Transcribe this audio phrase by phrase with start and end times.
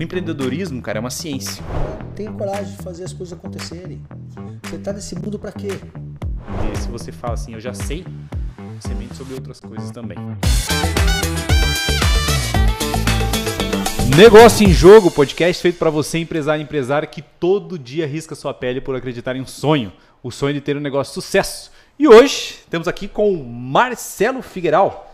[0.00, 1.62] O empreendedorismo, cara, é uma ciência.
[2.16, 4.02] Tenha coragem de fazer as coisas acontecerem.
[4.62, 5.68] Você tá nesse mundo para quê?
[6.72, 8.06] E se você fala assim, eu já sei,
[8.80, 10.16] você mente sobre outras coisas também.
[14.16, 18.54] Negócio em Jogo, podcast feito para você, empresário e empresária, que todo dia risca sua
[18.54, 19.92] pele por acreditar em um sonho,
[20.22, 21.70] o sonho de ter um negócio de sucesso.
[21.98, 25.09] E hoje temos aqui com o Marcelo Figueiral,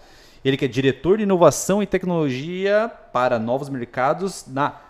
[0.49, 4.81] ele que é diretor de inovação e tecnologia para novos mercados na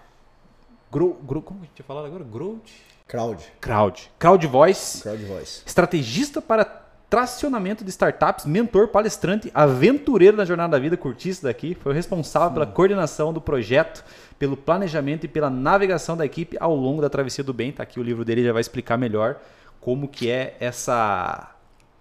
[0.93, 2.23] Grow, Grow, como a gente tinha falado agora?
[2.25, 2.69] Growth?
[3.09, 3.43] Crowd.
[3.61, 4.11] Crowd.
[4.19, 5.03] Crowd Voice.
[5.03, 5.63] Crowd Voice.
[5.65, 6.65] Estrategista para
[7.09, 11.75] tracionamento de startups, mentor, palestrante, aventureiro na jornada da vida, curti isso daqui.
[11.75, 14.05] Foi o responsável pela coordenação do projeto,
[14.39, 17.73] pelo planejamento e pela navegação da equipe ao longo da travessia do bem.
[17.73, 19.37] Tá aqui o livro dele já vai explicar melhor
[19.81, 21.56] como que é essa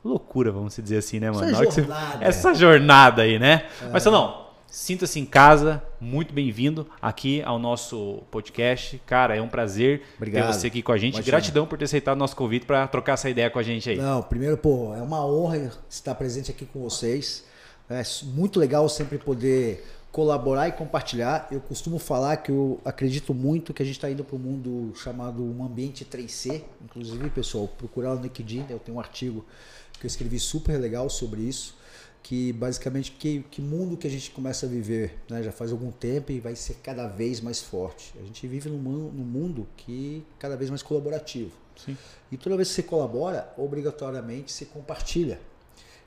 [0.10, 1.50] loucura, vamos dizer assim, né, mano?
[1.50, 2.26] Essa que você- jornada.
[2.26, 3.66] Essa jornada aí, né?
[3.92, 9.02] Mas não, sinta-se em casa, muito bem-vindo aqui ao nosso podcast.
[9.06, 10.46] Cara, é um prazer Obrigado.
[10.48, 11.22] ter você aqui com a gente.
[11.24, 13.98] Gratidão por ter aceitado o nosso convite para trocar essa ideia com a gente aí.
[13.98, 17.44] Não, primeiro, pô, é uma honra estar presente aqui com vocês.
[17.90, 21.48] É muito legal sempre poder colaborar e compartilhar.
[21.52, 24.94] Eu costumo falar que eu acredito muito que a gente está indo para um mundo
[24.96, 26.64] chamado um ambiente 3C.
[26.84, 29.46] Inclusive, pessoal, procurar no LinkedIn, eu tenho um artigo
[30.00, 31.76] que eu escrevi super legal sobre isso.
[32.24, 35.92] Que basicamente que, que mundo que a gente começa a viver né, já faz algum
[35.92, 38.16] tempo e vai ser cada vez mais forte.
[38.20, 41.52] A gente vive num, num mundo que cada vez mais colaborativo.
[41.78, 41.96] Sim.
[42.32, 45.40] E toda vez que você colabora, obrigatoriamente você compartilha.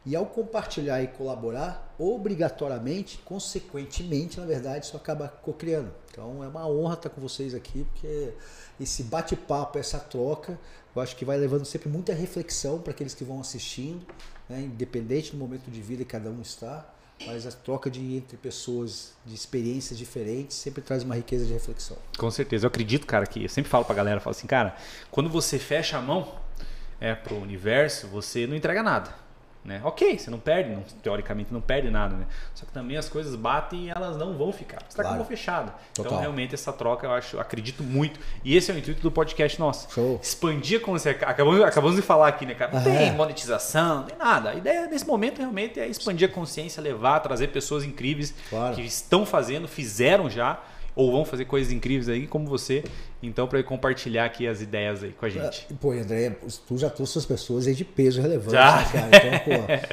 [0.04, 5.92] E ao compartilhar e colaborar, obrigatoriamente, consequentemente, na verdade, isso acaba co-criando.
[6.10, 8.32] Então é uma honra estar com vocês aqui, porque
[8.80, 10.58] esse bate-papo, essa troca,
[10.94, 14.06] eu acho que vai levando sempre muita reflexão para aqueles que vão assistindo,
[14.48, 14.60] né?
[14.60, 16.86] independente do momento de vida que cada um está.
[17.26, 21.96] Mas a troca de entre pessoas de experiências diferentes sempre traz uma riqueza de reflexão.
[22.16, 22.64] Com certeza.
[22.64, 24.76] Eu acredito, cara, que eu sempre falo pra galera, eu falo assim, cara,
[25.10, 26.32] quando você fecha a mão
[27.00, 29.12] é, pro universo, você não entrega nada.
[29.64, 29.82] Né?
[29.84, 32.24] Ok, você não perde, não- teoricamente não perde nada, né?
[32.54, 34.78] Só que também as coisas batem e elas não vão ficar.
[34.88, 35.18] Você tá com a Claro.
[35.18, 35.74] mão fechada.
[35.92, 36.20] Então, Total.
[36.20, 38.18] realmente, essa troca eu acho, acredito muito.
[38.42, 39.92] E esse é o intuito do podcast nosso.
[39.92, 40.18] Show.
[40.22, 41.10] Expandir como você.
[41.10, 42.72] Acabamos, acabamos de falar aqui, né, cara?
[42.72, 44.50] Não tem monetização, não tem nada.
[44.50, 48.74] A ideia nesse momento realmente é expandir a consciência, levar, trazer pessoas incríveis Claro.
[48.74, 50.58] que estão fazendo, fizeram já,
[50.96, 52.82] ou vão fazer coisas incríveis aí, como você.
[53.22, 55.66] Então, para compartilhar aqui as ideias aí com a gente.
[55.70, 58.76] Ah, Pô, André, tu já trouxe as pessoas aí de peso relevante, Já.
[58.76, 59.16] né, cara?
[59.16, 59.38] Então,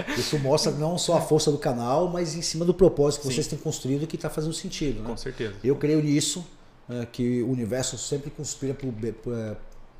[0.05, 3.27] pô, isso mostra não só a força do canal, mas em cima do propósito que
[3.27, 3.33] Sim.
[3.33, 5.07] vocês têm construído que está fazendo sentido, né?
[5.09, 5.53] Com certeza.
[5.63, 6.45] Eu creio nisso,
[6.87, 9.55] né, que o universo sempre conspira pra-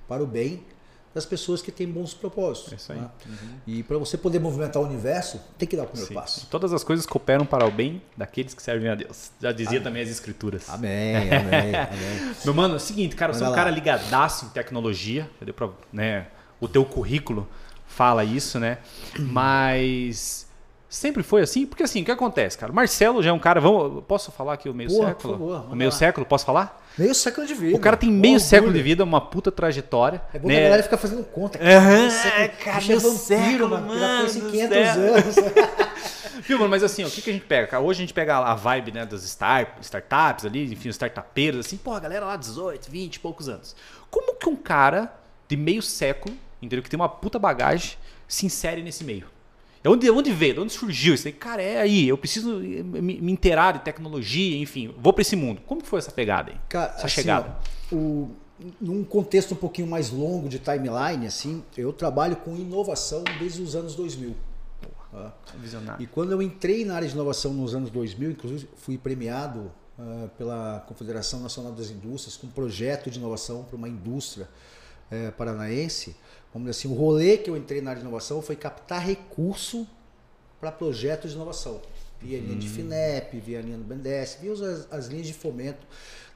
[0.08, 0.62] para o bem
[1.16, 2.74] das pessoas que têm bons propósitos.
[2.74, 3.00] É isso aí.
[3.00, 3.10] né?
[3.66, 6.14] E para você poder movimentar o universo, tem que dar o primeiro Sim.
[6.14, 6.46] passo.
[6.52, 9.32] Todas as coisas cooperam para o bem daqueles que servem a Deus.
[9.42, 10.70] Já dizia também as escrituras.
[10.70, 12.36] Amém, amém, amém.
[12.44, 13.64] Meu mano, é o seguinte, cara, você é um Manda lá.
[13.64, 16.28] cara ligadaço em tecnologia, já deu pra, né,
[16.60, 17.48] o teu currículo
[17.88, 18.80] fala isso, né?
[19.18, 20.48] Mas
[20.90, 21.66] sempre foi assim?
[21.66, 22.72] Porque assim, o que acontece, cara?
[22.74, 25.34] Marcelo já é um cara, vamos, posso falar aqui o meio Porra, século?
[25.34, 25.96] por favor, o manda meio lá.
[25.96, 26.85] século, posso falar?
[26.98, 27.76] Meio século de vida.
[27.76, 28.50] O cara tem meio Orgulho.
[28.50, 30.60] século de vida, uma puta trajetória, É bom que né?
[30.62, 31.60] a galera fica fazendo conta.
[31.60, 33.94] Meio século- cara, é meio vampiro, século, mano.
[33.94, 35.14] Já mano conhece do 500 céu.
[35.16, 35.36] anos.
[36.48, 36.70] Viu, mano?
[36.70, 37.68] Mas assim, ó, o que, que a gente pega?
[37.68, 37.84] cara?
[37.84, 41.78] Hoje a gente pega a vibe né, das star- startups ali, enfim, os startupeiros, assim,
[41.78, 43.76] pô, a galera lá 18, 20 e poucos anos.
[44.10, 45.12] Como que um cara
[45.48, 46.84] de meio século, entendeu?
[46.84, 49.26] Que tem uma puta bagagem, se insere nesse meio?
[49.86, 50.56] É onde, onde veio?
[50.56, 51.34] De onde surgiu isso aí?
[51.34, 52.82] Cara, é aí, eu preciso me,
[53.22, 55.62] me inteirar de tecnologia, enfim, vou pra esse mundo.
[55.66, 56.58] Como foi essa pegada aí?
[56.68, 57.56] Cara, essa assim, chegada?
[57.92, 58.32] ó, o-
[58.82, 63.76] num contexto um pouquinho mais longo de timeline, assim, eu trabalho com inovação desde os
[63.76, 64.36] anos 2000.
[65.12, 65.34] tá?
[65.62, 66.02] Visionário.
[66.04, 70.28] E quando eu entrei na área de inovação nos anos 2000, inclusive fui premiado ah,
[70.38, 74.50] pela Confederação Nacional das Indústrias com um projeto de inovação para uma indústria
[75.12, 76.16] eh, paranaense.
[76.56, 79.86] Vamos dizer assim, o rolê que eu entrei na área de inovação foi captar recurso
[80.58, 81.82] para projetos de inovação.
[82.22, 85.86] Via linha de FINEP, via linha do BNDES, via as, as linhas de fomento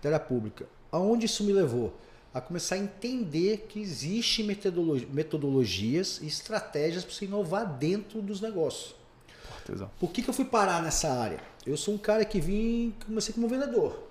[0.02, 0.66] da área pública.
[0.91, 1.94] Aonde isso me levou?
[2.33, 8.42] A começar a entender que existe metodolo- metodologias e estratégias para você inovar dentro dos
[8.42, 8.94] negócios.
[10.01, 11.39] Por que, que eu fui parar nessa área?
[11.65, 14.04] Eu sou um cara que vim, comecei como vendedor.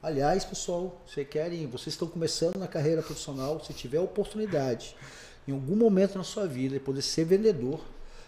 [0.00, 4.94] Aliás, pessoal, vocês querem, vocês estão começando na carreira profissional, se tiver oportunidade,
[5.46, 7.80] em algum momento na sua vida, de poder ser vendedor.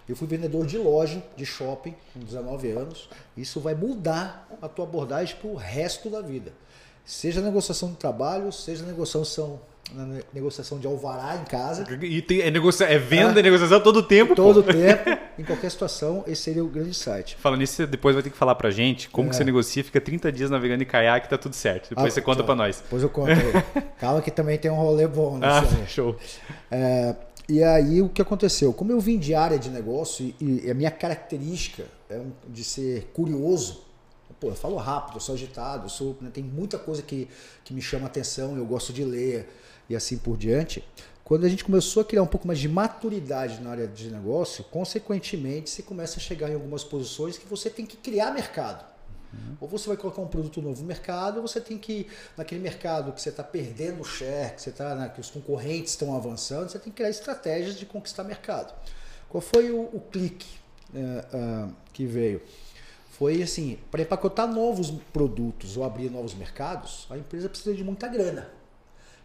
[0.09, 3.11] Eu fui vendedor de loja, de shopping, com 19 anos.
[3.37, 6.53] Isso vai mudar a tua abordagem para o resto da vida.
[7.05, 9.61] Seja negociação de trabalho, seja negociação
[9.94, 11.87] na negociação de alvará em casa.
[12.05, 14.35] E tem, é, negocia, é venda, é negociação todo o tempo.
[14.35, 14.73] Todo o pô.
[14.73, 17.37] tempo, em qualquer situação, esse seria o grande site.
[17.40, 19.31] Falando nisso, você depois vai ter que falar pra gente como É.
[19.31, 21.90] que você negocia, fica 30 dias navegando em caiaque tá tudo certo.
[21.90, 22.46] Depois Ah, você conta tchau.
[22.46, 22.81] pra nós.
[22.82, 23.31] Depois eu conto.
[23.99, 25.87] Calma que também tem um rolê bom Ah, aí.
[25.87, 26.17] show.
[26.70, 27.14] É,
[27.49, 28.73] e aí o que aconteceu?
[28.75, 33.11] Como eu vim de área de negócio e, e a minha característica é de ser
[33.14, 33.84] curioso,
[34.38, 37.26] pô, eu falo rápido, eu sou agitado, eu sou, né, tem muita coisa que,
[37.64, 39.49] que me chama atenção, eu gosto de ler
[39.88, 40.85] e assim por diante.
[41.25, 44.64] Quando a gente começou a criar um pouco mais de maturidade na área de negócio,
[44.64, 48.85] consequentemente você começa a chegar em algumas posições que você tem que criar mercado.
[49.61, 52.06] Ou você vai colocar um produto novo no mercado, ou você tem que,
[52.37, 55.93] naquele mercado que você está perdendo o share, que, você tá, né, que os concorrentes
[55.93, 58.75] estão avançando, você tem que criar estratégias de conquistar mercado.
[59.29, 60.49] Qual foi o, o clique
[60.94, 62.41] eh, ah, que veio?
[63.11, 68.08] Foi assim, para empacotar novos produtos ou abrir novos mercados, a empresa precisa de muita
[68.08, 68.57] grana.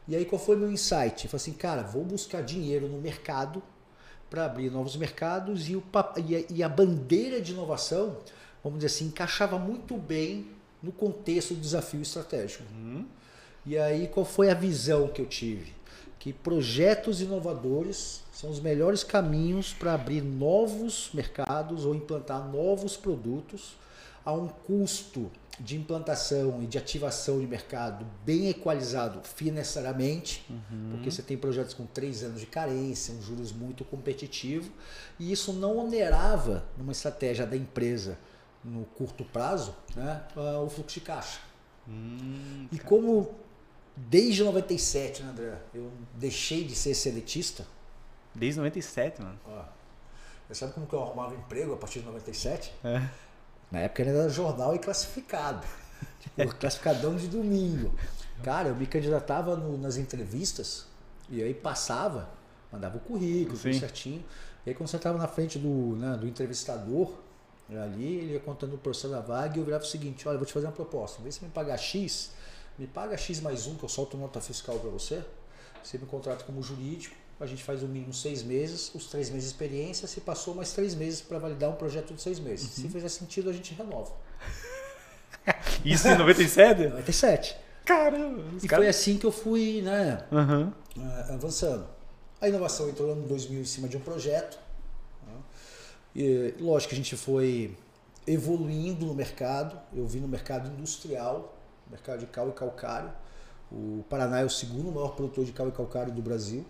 [0.08, 1.26] E aí qual foi o meu insight?
[1.26, 3.64] Eu falei assim, cara, vou buscar dinheiro no mercado
[4.30, 5.84] para abrir novos mercados e, o,
[6.28, 8.18] e, a, e a bandeira de inovação,
[8.64, 10.48] vamos dizer assim, encaixava muito bem
[10.82, 12.64] no contexto do desafio estratégico.
[13.66, 15.74] E aí qual foi a visão que eu tive?
[16.20, 23.78] Que projetos inovadores são os melhores caminhos para abrir novos mercados ou implantar novos produtos
[24.26, 30.46] a um custo de implantação e de ativação de mercado bem equalizado financeiramente,
[30.92, 34.72] porque você tem projetos com três anos de carência, um juros muito competitivo,
[35.20, 38.18] e isso não onerava numa estratégia da empresa
[38.64, 41.40] no curto prazo né, ah, o fluxo de caixa.
[42.72, 43.36] e como
[43.96, 47.66] desde 97, né, André, eu deixei de ser seletista,
[48.36, 49.40] Desde 97, mano.
[49.48, 49.66] ó,
[50.48, 52.74] você sabe como que eu arrumava emprego a partir de 97?
[52.84, 53.08] É.
[53.74, 55.66] Na época era jornal e classificado.
[56.22, 57.94] Tipo, classificadão de domingo.
[58.44, 60.86] Cara, eu me candidatava no- nas entrevistas
[61.30, 62.30] e aí passava,
[62.72, 63.80] mandava o currículo, tudo Sim.
[63.80, 64.24] certinho.
[64.66, 67.12] E aí quando você estava na frente do, né, do entrevistador,
[67.70, 70.40] ali, ele ia contando o processo da vaga e eu virava o seguinte, olha, eu
[70.40, 71.22] vou te fazer uma proposta.
[71.22, 72.32] De você me pagar X,
[72.78, 75.22] me paga X mais um, que eu solto nota fiscal para você.
[75.84, 79.46] Você me contrata como jurídico, a gente faz o mínimo seis meses, os três meses
[79.50, 82.70] de experiência, se passou mais três meses para validar um projeto de seis meses.
[82.70, 84.12] Se fizer sentido, a gente renova.
[85.84, 86.84] Isso em 97?
[86.88, 87.58] 97.
[87.84, 88.44] Caramba.
[88.62, 91.86] E caras- foi assim que eu fui né, eh, avançando.
[92.40, 94.58] A inovação entrou no ano 2000 em cima de um projeto.
[95.26, 95.34] né?
[96.16, 97.76] E, lógico que a gente foi
[98.26, 99.78] evoluindo no mercado.
[99.94, 101.58] Eu vi no mercado industrial,
[101.90, 103.12] mercado de cal e calcário.
[103.72, 106.66] O Paraná é o segundo maior produtor de cal e calcário do Brasil.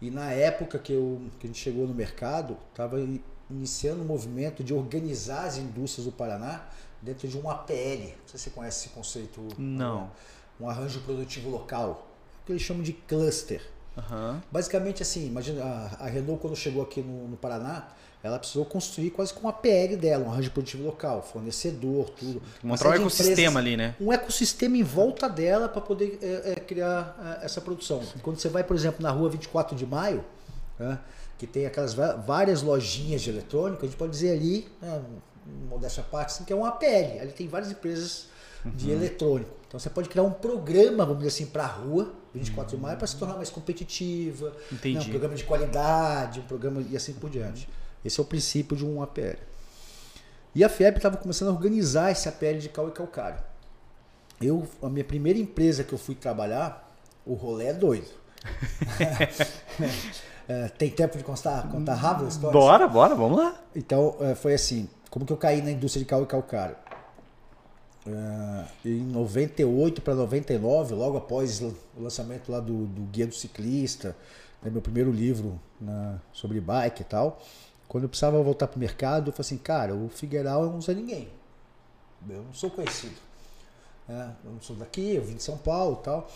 [0.00, 2.98] E na época que, eu, que a gente chegou no mercado, estava
[3.50, 6.68] iniciando um movimento de organizar as indústrias do Paraná
[7.02, 7.74] dentro de um APL.
[7.74, 9.48] Não sei se você conhece esse conceito.
[9.58, 10.10] Não.
[10.60, 12.06] Um arranjo produtivo local.
[12.44, 13.62] Que eles chamam de cluster.
[13.96, 14.40] Aham.
[14.50, 17.88] Basicamente assim, imagina a, a Renault quando chegou aqui no, no Paraná,
[18.22, 22.42] ela precisou construir quase com a PL dela, um arranjo produtivo local, fornecedor, tudo.
[22.62, 23.94] Uma Mostrar um ecossistema empresas- ali, né?
[24.00, 28.02] Um ecossistema em volta dela para poder é, é, criar é, essa produção.
[28.22, 30.24] Quando você vai, por exemplo, na rua 24 de maio,
[30.78, 30.98] né,
[31.38, 35.00] que tem aquelas várias lojinhas de eletrônico, a gente pode dizer ali, né,
[35.68, 37.20] modéstia à parte, assim, que é um APL.
[37.20, 38.26] Ali tem várias empresas
[38.64, 39.50] de eletrônico.
[39.68, 42.98] Então você pode criar um programa, vamos dizer assim, para a rua, 24 de maio,
[42.98, 44.96] para se tornar mais competitiva, Entendi.
[44.96, 47.68] né, um programa de qualidade, um programa e assim por diante.
[48.08, 49.36] Esse é o princípio de um APL.
[50.54, 53.38] E a FIEP estava começando a organizar esse APL de cal e calcário.
[54.40, 56.90] Eu, a minha primeira empresa que eu fui trabalhar,
[57.26, 58.08] o rolê é doido.
[60.50, 62.58] É, tem tempo de contar, contar rápido a história?
[62.58, 63.60] Bora, bora, vamos lá.
[63.76, 66.74] Então, é, foi assim, como que eu caí na indústria de cal e calcário?
[68.06, 74.16] É, em 98 para 99, logo após o lançamento lá do, do Guia do Ciclista,
[74.62, 77.42] né, meu primeiro livro né, sobre bike e tal,
[77.88, 80.80] quando eu precisava voltar para o mercado, eu falei assim, cara, o Figueiral é um
[80.80, 81.28] Zé Ninguém.
[82.28, 83.16] Eu não sou conhecido.
[84.06, 86.30] né, eu não sou daqui, eu vim de São Paulo e tal.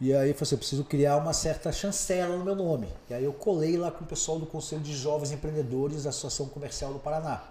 [0.00, 2.88] E aí eu falei assim, eu preciso criar uma certa chancela no meu nome.
[3.08, 6.46] E aí eu colei lá com o pessoal do Conselho de Jovens Empreendedores da Associação
[6.46, 7.42] Comercial do Paraná.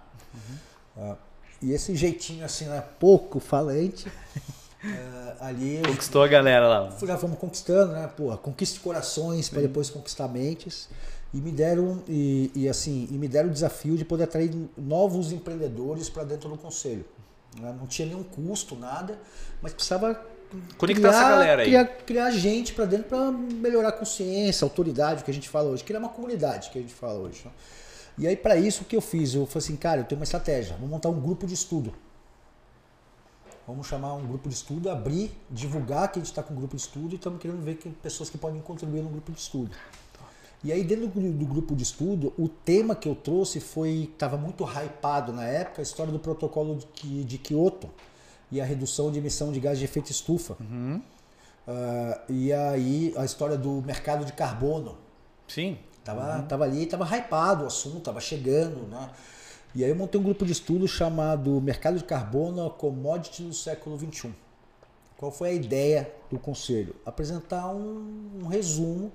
[0.97, 1.15] Ah,
[1.61, 4.11] e esse jeitinho assim, né, pouco falante,
[4.83, 6.97] eh, ali eu Conquistou a galera lá.
[7.01, 8.07] já fomos conquistando, né?
[8.15, 10.89] Pô, conquiste corações para depois conquistar mentes.
[11.33, 15.31] E me deram e, e, assim, e me deram o desafio de poder atrair novos
[15.31, 17.05] empreendedores para dentro do conselho.
[17.59, 17.75] né?
[17.77, 19.19] Não tinha nenhum custo, nada,
[19.61, 20.19] mas precisava
[20.77, 21.67] Conectar essa galera aí.
[21.69, 25.49] Criar, criar gente para dentro para melhorar a consciência, a autoridade, o que a gente
[25.49, 27.41] fala hoje, criar uma comunidade que a gente fala hoje.
[27.45, 27.51] né?
[28.17, 30.23] E aí para isso o que eu fiz, eu falei assim, cara, eu tenho uma
[30.23, 31.93] estratégia, vou montar um grupo de estudo.
[33.65, 36.75] Vamos chamar um grupo de estudo, abrir, divulgar que a gente está com um grupo
[36.75, 39.71] de estudo e estamos querendo ver que pessoas que podem contribuir no grupo de estudo.
[40.63, 44.37] E aí dentro do, do grupo de estudo, o tema que eu trouxe foi, estava
[44.37, 47.89] muito hypado na época, a história do protocolo de, de Kyoto
[48.49, 50.55] e a redução de emissão de gás de efeito estufa.
[50.59, 51.01] Uhum.
[51.67, 54.97] Uh, e aí a história do mercado de carbono.
[55.47, 55.77] Sim.
[56.03, 56.47] Tava, uhum.
[56.47, 59.09] tava ali, tava hypado o assunto, tava chegando, né?
[59.75, 63.97] E aí eu montei um grupo de estudo chamado Mercado de Carbono Commodity do século
[63.97, 64.31] XXI.
[65.17, 66.95] Qual foi a ideia do conselho?
[67.05, 69.11] Apresentar um, um resumo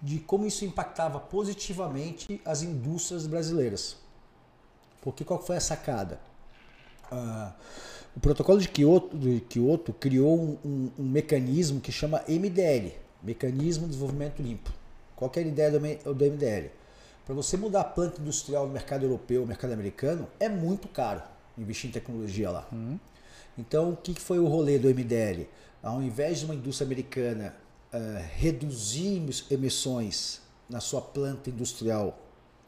[0.00, 3.96] de como isso impactava positivamente as indústrias brasileiras.
[5.02, 6.18] Porque qual foi a sacada?
[7.10, 7.54] Ah,
[8.16, 12.92] o protocolo de Kyoto, de Kyoto criou um, um, um, mecanismo que chama MDL,
[13.22, 14.72] Mecanismo de Desenvolvimento Limpo.
[15.14, 16.70] Qual é a ideia do, do MDL?
[17.24, 21.22] Para você mudar a planta industrial no mercado europeu, no mercado americano, é muito caro
[21.58, 22.66] investir em tecnologia lá.
[22.72, 22.98] Uhum.
[23.58, 25.46] Então, o que foi o rolê do MDL?
[25.82, 27.54] Ao invés de uma indústria americana
[28.36, 32.18] reduzir emissões na sua planta industrial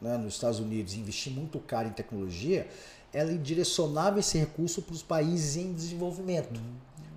[0.01, 2.67] né, nos Estados Unidos e investir muito caro em tecnologia,
[3.13, 6.59] ela direcionava esse recurso para os países em desenvolvimento.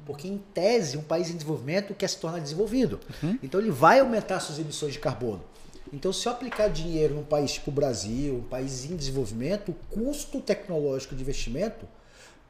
[0.05, 2.99] Porque, em tese, um país em desenvolvimento quer se tornar desenvolvido.
[3.23, 3.39] Uhum.
[3.43, 5.43] Então, ele vai aumentar suas emissões de carbono.
[5.93, 9.75] Então, se eu aplicar dinheiro num país tipo o Brasil, um país em desenvolvimento, o
[9.95, 11.87] custo tecnológico de investimento,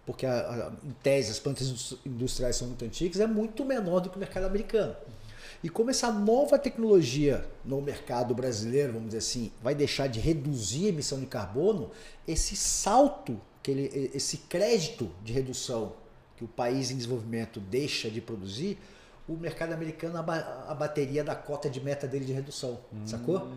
[0.06, 4.08] porque a, a, em tese as plantas industriais são muito antigas, é muito menor do
[4.08, 4.94] que o mercado americano.
[5.62, 10.86] E como essa nova tecnologia no mercado brasileiro, vamos dizer assim, vai deixar de reduzir
[10.86, 11.90] a emissão de carbono,
[12.26, 15.92] esse salto, que ele, esse crédito de redução
[16.36, 18.76] que o país em desenvolvimento deixa de produzir,
[19.28, 23.48] o mercado americano abateria da cota de meta dele de redução, hum, sacou?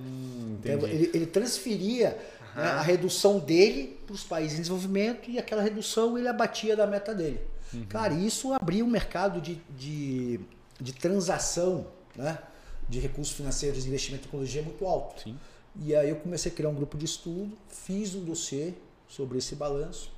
[0.60, 2.18] Então, ele, ele, transferia
[2.56, 6.86] né, a redução dele para os países em desenvolvimento e aquela redução ele abatia da
[6.86, 7.42] meta dele.
[7.74, 7.86] Uhum.
[7.86, 10.40] Cara, isso abriu um mercado de, de,
[10.80, 12.40] de transação né,
[12.88, 15.22] de recursos financeiros de investimento em tecnologia muito alto.
[15.22, 15.40] Sim.
[15.78, 18.74] E aí eu comecei a criar um grupo de estudo, fiz um dossiê
[19.08, 20.12] sobre esse balanço.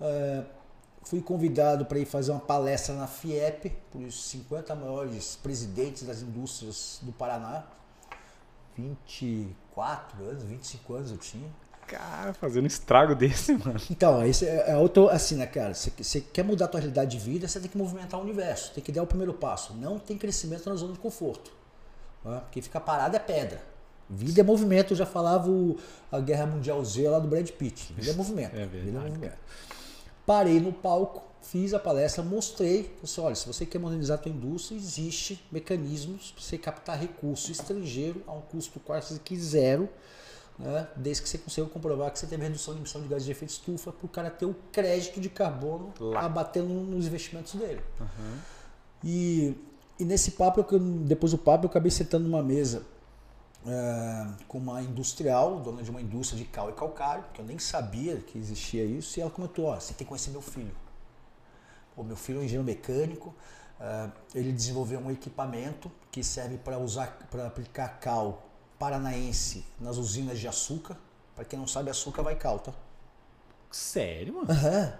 [0.00, 0.44] Uh,
[1.06, 6.20] Fui convidado para ir fazer uma palestra na FIEP para os 50 maiores presidentes das
[6.20, 7.64] indústrias do Paraná.
[8.76, 11.48] 24 anos, 25 anos eu tinha.
[11.86, 13.80] Cara, fazendo um estrago desse, mano.
[13.90, 15.72] Então, esse é, é outro, assim, né, cara?
[15.72, 18.82] Você, quer mudar a tua realidade de vida, você tem que movimentar o universo, tem
[18.82, 19.74] que dar o primeiro passo.
[19.74, 21.52] Não tem crescimento na zona de conforto.
[22.24, 22.40] Né?
[22.40, 23.62] Porque ficar parado é pedra.
[24.08, 25.78] Vida é movimento, eu já falava o,
[26.10, 27.92] a Guerra Mundial Z lá do Brad Pitt.
[27.92, 28.54] Vida é movimento.
[28.54, 28.84] É verdade.
[28.84, 29.38] Vida é movimento.
[30.24, 34.32] Parei no palco, fiz a palestra, mostrei, disse, olha, se você quer modernizar a tua
[34.32, 39.88] indústria, existe mecanismos para você captar recurso estrangeiro a um custo quase que zero,
[40.58, 40.88] né?
[40.96, 43.50] desde que você consiga comprovar que você teve redução de emissão de gases de efeito
[43.50, 46.20] estufa para o cara ter o crédito de carbono Lá.
[46.20, 47.82] abatendo nos investimentos dele.
[48.00, 48.38] Uhum.
[49.04, 49.54] E,
[49.98, 50.64] e nesse papo,
[51.04, 52.82] depois do papo, eu acabei sentando numa mesa
[53.66, 57.58] é, com uma industrial, dona de uma indústria de cal e calcário, que eu nem
[57.58, 60.74] sabia que existia isso, e ela comentou, ó, você tem que conhecer meu filho.
[61.96, 63.34] O meu filho é um engenheiro mecânico,
[63.80, 68.45] é, ele desenvolveu um equipamento que serve para usar, para aplicar cal
[68.78, 70.96] paranaense nas usinas de açúcar.
[71.34, 72.72] Para quem não sabe, açúcar vai cal, tá?
[73.70, 74.48] Sério, mano?
[74.48, 74.92] Uhum.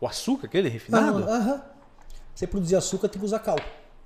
[0.00, 1.24] O açúcar, aquele refinado?
[1.24, 1.62] Aham.
[2.34, 3.58] Você produzir açúcar tem que usar cal.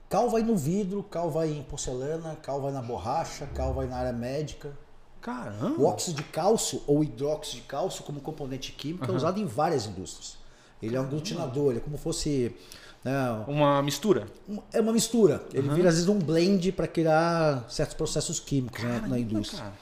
[0.09, 3.97] Cal vai no vidro, cal vai em porcelana, cal vai na borracha, cal vai na
[3.97, 4.77] área médica.
[5.21, 5.81] Caramba!
[5.81, 9.87] O óxido de cálcio ou hidróxido de cálcio como componente químico é usado em várias
[9.87, 10.37] indústrias.
[10.83, 12.55] Ele é um aglutinador, ele é como fosse
[13.05, 14.27] né, uma mistura.
[14.73, 15.45] É uma mistura.
[15.53, 15.75] Ele uhum.
[15.75, 19.73] vira às vezes um blend para criar certos processos químicos né, na indústria.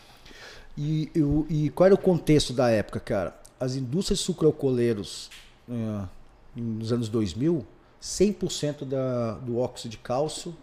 [0.76, 3.36] E, e, e, qual era o contexto da época, cara?
[3.60, 5.30] As indústrias sucroalcooleiros
[5.68, 6.08] uh,
[6.56, 7.64] nos anos 2000
[8.02, 10.54] 100% da, do óxido de cálcio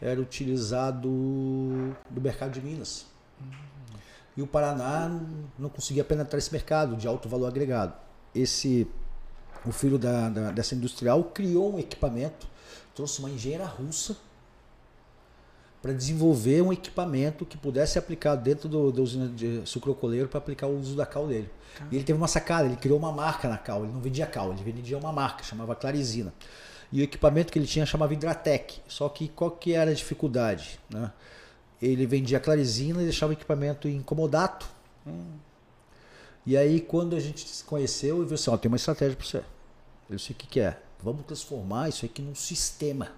[0.00, 3.06] era utilizado no mercado de Minas.
[4.36, 5.20] E o Paraná
[5.58, 7.94] não conseguia penetrar esse mercado de alto valor agregado.
[8.34, 8.86] Esse,
[9.64, 12.46] o filho da, da, dessa industrial criou um equipamento,
[12.94, 14.16] trouxe uma engenheira russa
[15.82, 20.38] para desenvolver um equipamento que pudesse ser aplicado dentro do, da usina de sucrocoleiro para
[20.38, 21.48] aplicar o uso da cal dele.
[21.74, 21.94] Caramba.
[21.94, 24.52] E ele teve uma sacada, ele criou uma marca na cal, ele não vendia cal,
[24.52, 26.32] ele vendia uma marca, chamava Clarizina.
[26.90, 28.80] E o equipamento que ele tinha chamava Hidratec.
[28.88, 30.80] Só que qual que era a dificuldade?
[30.88, 31.10] Né?
[31.80, 34.66] Ele vendia clarizina e deixava o equipamento em comodato.
[35.06, 35.34] Hum.
[36.46, 39.26] E aí quando a gente se conheceu, eu vi assim, ó, tem uma estratégia para
[39.26, 39.42] você.
[40.08, 40.78] Eu sei o que, que é.
[41.02, 43.10] Vamos transformar isso aqui num sistema.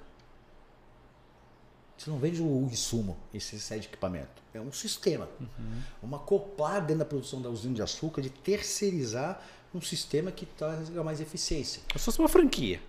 [1.96, 4.40] Você não vende o insumo, esse set de equipamento.
[4.54, 5.28] É um sistema.
[5.40, 5.80] Uhum.
[6.02, 9.40] Uma acoplar dentro da produção da usina de açúcar, de terceirizar
[9.74, 11.82] um sistema que traz mais eficiência.
[11.92, 12.80] Se fosse uma franquia.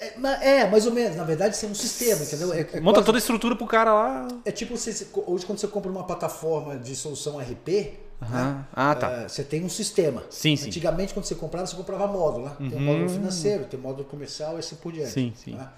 [0.00, 1.16] É, é, mais ou menos.
[1.16, 2.52] Na verdade, isso é um sistema, entendeu?
[2.52, 4.28] É, é Monta quase- toda a estrutura pro cara lá.
[4.44, 8.54] É tipo você, hoje quando você compra uma plataforma de solução RP, Aham.
[8.58, 9.10] né, Ah, tá.
[9.10, 10.22] é, você tem um sistema.
[10.30, 10.66] Sim, sim.
[10.66, 12.56] Antigamente, quando você comprava, você comprava módulo, né?
[12.68, 15.12] Tem um módulo financeiro, tem um módulo comercial e assim por diante.
[15.12, 15.54] Sim, sim.
[15.54, 15.70] né?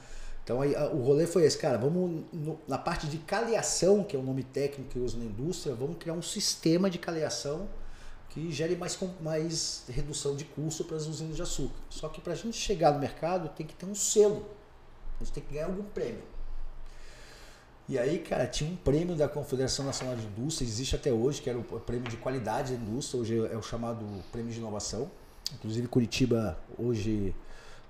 [0.42, 4.18] Então aí, o rolê foi esse, cara, vamos no- na parte de caleação, que é
[4.18, 7.68] o nome técnico que eu uso na indústria, vamos criar um sistema de caleação
[8.30, 11.76] que gere mais, mais redução de custo para as usinas de açúcar.
[11.90, 14.46] Só que para a gente chegar no mercado tem que ter um selo,
[15.20, 16.22] a gente tem que ganhar algum prêmio.
[17.90, 21.50] E aí, cara, tinha um prêmio da Confederação Nacional de Indústria, existe até hoje, que
[21.50, 25.10] era o prêmio de qualidade da indústria, hoje é o chamado prêmio de inovação.
[25.54, 27.34] Inclusive Curitiba hoje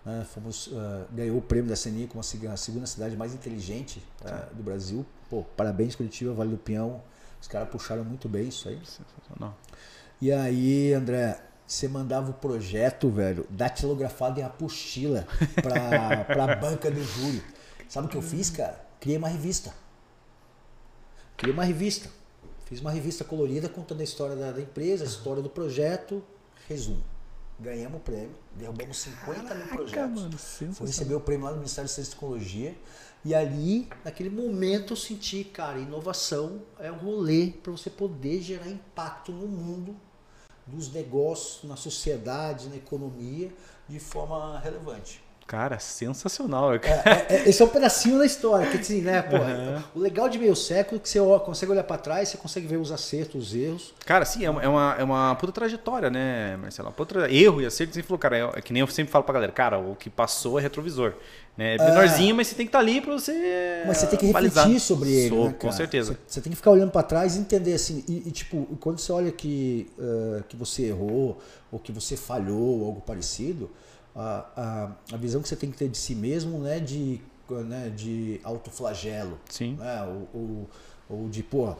[0.02, 3.34] né, fomos, ah, ganhou o prêmio da CNI como a seg- a segunda cidade mais
[3.34, 5.04] inteligente ah, do Brasil.
[5.28, 7.02] Pô, parabéns Curitiba, Vale do Peão.
[7.38, 8.78] Os caras puxaram muito bem isso aí.
[8.86, 9.54] Sensacional.
[10.18, 15.26] E aí, André, você mandava o projeto, velho, datilografado em apostila
[15.62, 17.42] pra, pra banca do júri.
[17.86, 18.80] Sabe o que eu fiz, cara?
[18.98, 19.74] Criei uma revista.
[21.40, 22.10] Criei uma revista.
[22.66, 26.22] Fiz uma revista colorida contando a história da, da empresa, a história do projeto,
[26.68, 27.02] resumo.
[27.58, 30.58] Ganhamos o prêmio, derrubamos 50 mil projetos.
[30.74, 32.76] Fui receber o prêmio lá no Ministério de Ciência e Tecnologia.
[33.24, 38.68] E ali, naquele momento, eu senti, cara, inovação é um rolê para você poder gerar
[38.68, 39.96] impacto no mundo,
[40.66, 43.50] dos negócios, na sociedade, na economia,
[43.88, 45.22] de forma relevante.
[45.50, 46.74] Cara, sensacional.
[46.74, 49.36] É, é, é, esse é um pedacinho da história, que assim, né, pô,
[49.96, 52.76] o legal de meio século é que você consegue olhar para trás, você consegue ver
[52.76, 53.92] os acertos, os erros.
[54.06, 56.92] Cara, sim, é uma, é uma, é uma puta trajetória, né, Marcelo?
[56.92, 57.92] Puta erro e acerto.
[57.92, 60.08] Você falou, cara, é, é que nem eu sempre falo pra galera, cara, o que
[60.08, 61.14] passou é retrovisor.
[61.58, 61.74] Né?
[61.74, 63.82] É menorzinho, mas você tem que estar ali pra você.
[63.88, 64.64] Mas você tem que balizar.
[64.66, 65.72] refletir sobre ele, Sou, né, Com cara?
[65.72, 66.12] certeza.
[66.12, 68.04] Você, você tem que ficar olhando para trás e entender assim.
[68.06, 71.40] E, e, tipo, quando você olha que, eh, que você errou
[71.72, 73.68] ou que você falhou ou algo parecido,
[74.14, 77.20] a, a, a visão que você tem que ter de si mesmo não é de,
[77.66, 79.38] né, de autoflagelo.
[79.48, 79.74] Sim.
[79.76, 80.02] Né?
[80.04, 80.70] Ou, ou,
[81.08, 81.74] ou de, pô,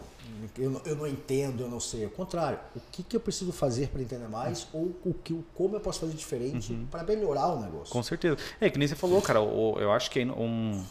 [0.59, 2.05] eu, não- eu não entendo, eu não sei.
[2.05, 5.77] Ao contrário, o que, que eu preciso fazer para entender mais ou o que, como
[5.77, 7.87] eu posso fazer diferente para melhorar o negócio.
[7.87, 7.91] Uhum.
[7.93, 8.37] Com certeza.
[8.61, 10.83] É que nem você falou, cara, eu acho que é um-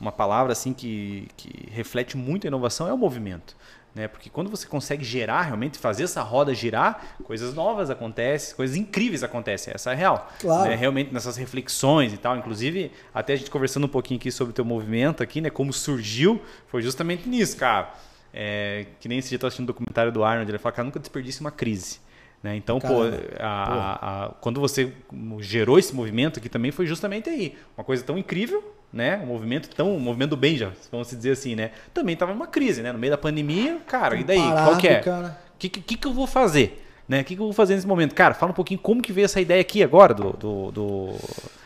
[0.00, 3.56] uma palavra assim que, que reflete muito a inovação é o movimento.
[3.94, 4.08] Né?
[4.08, 9.22] Porque quando você consegue gerar, realmente fazer essa roda girar, coisas novas acontecem, coisas incríveis
[9.22, 9.72] acontecem.
[9.72, 10.28] Essa é a real.
[10.40, 10.68] Claro.
[10.68, 10.74] Né?
[10.74, 12.36] Realmente nessas reflexões e tal.
[12.36, 15.48] Inclusive, até a gente conversando um pouquinho aqui sobre o teu movimento aqui, né?
[15.48, 17.92] Como surgiu, foi justamente nisso, cara.
[18.32, 20.86] É, que nem esse dia eu tava assistindo um documentário do Arnold, ele fala, cara,
[20.86, 22.00] nunca desperdice uma crise.
[22.42, 22.56] Né?
[22.56, 23.02] Então, pô,
[23.38, 24.92] a- a- a- quando você
[25.38, 27.56] gerou esse movimento aqui também foi justamente aí.
[27.78, 29.20] Uma coisa tão incrível, né?
[29.22, 29.98] Um movimento tão.
[29.98, 31.72] Movimento do bem, já, vamos dizer assim, né?
[31.92, 32.92] Também estava numa crise, né?
[32.92, 34.38] No meio da pandemia, cara, e daí?
[34.38, 35.00] Parado, Qual que é?
[35.00, 36.80] O que, que, que eu vou fazer?
[37.08, 37.20] Né?
[37.20, 38.14] O que, que eu vou fazer nesse momento?
[38.14, 41.14] Cara, fala um pouquinho como que veio essa ideia aqui agora do, do- do-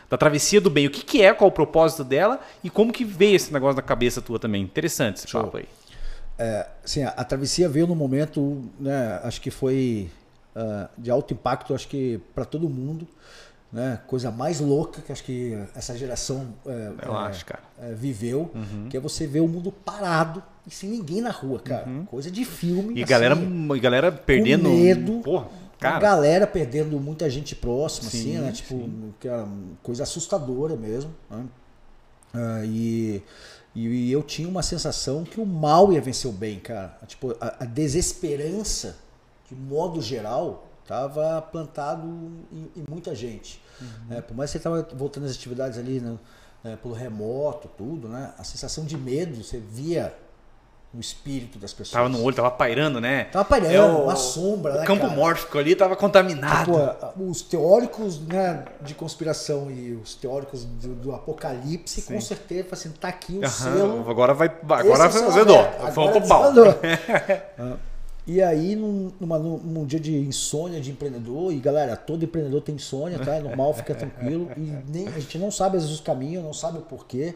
[0.09, 0.87] da travessia do bem.
[0.87, 3.81] O que, que é, qual o propósito dela e como que veio esse negócio na
[3.81, 4.61] cabeça tua também.
[4.63, 5.43] Interessante esse Show.
[5.43, 5.65] papo aí.
[6.37, 10.09] É, assim, a, a travessia veio no momento, né, acho que foi
[10.55, 13.07] ah, de alto impacto, acho que para todo mundo,
[13.71, 17.61] né, coisa mais louca que acho que essa geração é, Eu é, acho, cara.
[17.79, 18.51] é, viveu,
[18.89, 21.87] que é você ver o mundo parado e sem ninguém na rua, cara.
[22.07, 22.93] Coisa de filme.
[22.95, 24.69] E assim, galera, e galera perdendo.
[24.69, 25.19] medo.
[25.19, 25.47] Porra,
[25.79, 25.99] a cara.
[25.99, 28.51] galera perdendo muita gente próxima, Sim, assim, né?
[28.51, 28.89] Tipo,
[29.23, 29.47] era
[29.81, 31.15] coisa assustadora mesmo.
[31.29, 31.45] Né?
[32.33, 33.23] Ah, e,
[33.73, 36.97] e eu tinha uma sensação que o mal ia vencer o bem, cara.
[37.07, 38.97] Tipo, a, a desesperança,
[39.47, 42.07] de modo geral, estava plantado
[42.51, 43.61] em, em muita gente.
[44.07, 44.21] né?
[44.21, 46.17] por mais que você estava voltando às atividades ali né,
[46.63, 48.33] né, pelo remoto, tudo, né?
[48.37, 50.13] A sensação de medo, você via
[50.91, 51.93] no espírito das pessoas.
[51.93, 53.25] Tava no olho, tava pairando, né?
[53.25, 55.13] Tava pairando, É o- uma sombra, O né, campo cara?
[55.15, 56.71] mórfico ali tava contaminado.
[57.15, 62.89] Pô, os teóricos né, de conspiração e os teóricos do, do apocalipse, com certeza, assim,
[62.89, 64.09] tá aqui o Aham, selo.
[64.09, 64.47] Agora vai.
[64.47, 65.61] Agora é o vai fazer dó.
[65.93, 66.51] Vamos pro pau.
[68.31, 72.75] E aí, num, numa- num, dia de insônia de empreendedor, e galera, todo empreendedor tem
[72.75, 73.35] insônia, tá?
[73.35, 74.51] É normal, fica tranquilo.
[74.55, 74.61] E
[74.91, 77.33] nem, a gente não sabe às vezes os caminhos, não sabe o porquê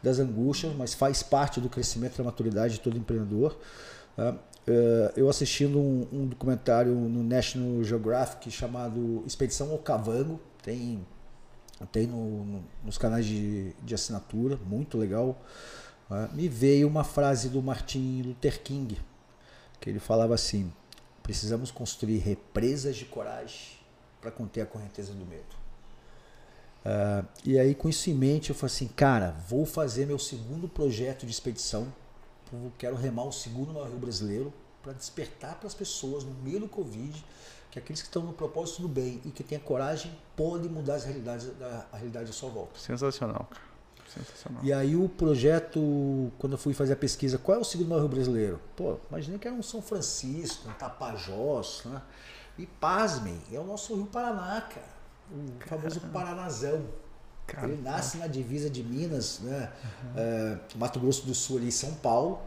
[0.00, 3.58] das angústias, mas faz parte do crescimento da maturidade de todo empreendedor.
[4.14, 4.36] tá?
[4.68, 11.04] Eh, eu assistindo um, um documentário no National Geographic chamado Expedição ao Cavango, tem,
[11.90, 15.40] tem no- no- nos canais de, de assinatura, muito legal.
[16.08, 16.28] tá?
[16.32, 18.96] Me veio uma frase do Martin Luther King,
[19.80, 20.72] que ele falava assim:
[21.22, 23.76] precisamos construir represas de coragem
[24.20, 25.56] para conter a correnteza do medo.
[26.84, 30.68] Ah, e aí, com isso em mente, eu falei assim: cara, vou fazer meu segundo
[30.68, 31.92] projeto de expedição.
[32.78, 36.68] Quero remar o segundo maior rio brasileiro para despertar para as pessoas no meio do
[36.68, 37.24] Covid
[37.72, 40.94] que aqueles que estão no propósito do bem e que têm a coragem podem mudar
[40.94, 41.50] as realidades,
[41.92, 42.78] a realidade à sua volta.
[42.78, 43.65] Sensacional, cara.
[44.16, 44.64] Sensacional.
[44.64, 48.00] E aí o projeto, quando eu fui fazer a pesquisa, qual é o segundo maior
[48.00, 48.60] rio brasileiro?
[48.74, 52.00] Pô, imaginei que era um São Francisco, um Tapajós, né?
[52.58, 54.96] E pasmem, é o nosso rio Paraná, cara.
[55.30, 56.84] O famoso Paranazão.
[57.46, 59.70] Cara, Ele nasce na divisa de Minas, né?
[60.16, 62.40] É, Mato Grosso do Sul ali, São Paulo.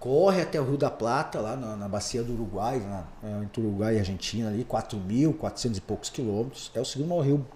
[0.00, 3.60] Corre até o Rio da Plata, lá na, na bacia do Uruguai, na, é, entre
[3.60, 6.72] Uruguai e Argentina, ali, 4.400 e poucos quilômetros.
[6.74, 7.46] É o segundo maior rio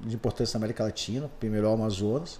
[0.00, 2.38] de importância na América Latina, primeiro é o Amazonas.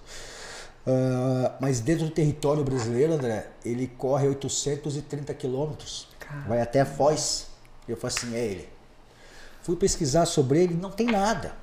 [0.87, 6.07] Ah, mas dentro do território brasileiro, André, ele corre 830 quilômetros.
[6.47, 7.47] Vai até Foz.
[7.87, 8.69] E eu falei assim, é ele.
[9.61, 11.53] Fui pesquisar sobre ele, não tem nada.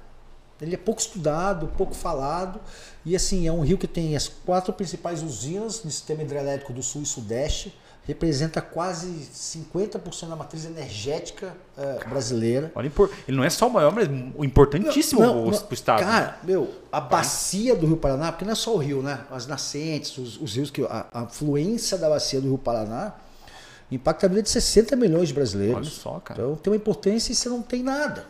[0.61, 2.61] Ele é pouco estudado, pouco falado.
[3.05, 6.83] E assim, é um rio que tem as quatro principais usinas do sistema hidrelétrico do
[6.83, 7.75] sul e sudeste.
[8.07, 12.71] Representa quase 50% da matriz energética eh, brasileira.
[12.75, 12.93] Olha,
[13.27, 16.01] ele não é só o maior, mas o importantíssimo não, pro estado.
[16.01, 19.25] Cara, meu, a bacia do Rio Paraná, porque não é só o rio, né?
[19.31, 20.83] As nascentes, os, os rios que.
[20.83, 23.15] A, a fluência da bacia do Rio Paraná
[23.91, 25.77] impacta a vida de 60 milhões de brasileiros.
[25.77, 26.43] Olha só, cara.
[26.43, 28.27] Então tem uma importância e você não tem nada.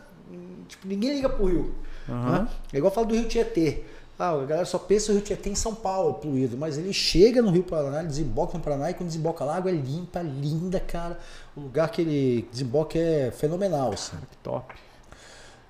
[0.68, 1.74] Tipo, ninguém liga pro rio.
[2.08, 2.48] Né?
[2.72, 3.82] É igual falar do Rio Tietê.
[4.18, 7.42] Ah, a galera só pensa o Rio Tietê em São Paulo, poluído, mas ele chega
[7.42, 10.20] no Rio Paraná, ele desemboca no Paraná e quando desemboca lá, a água é limpa,
[10.22, 11.18] linda, cara.
[11.56, 14.16] O lugar que ele desemboca é fenomenal, assim.
[14.16, 14.74] Que top.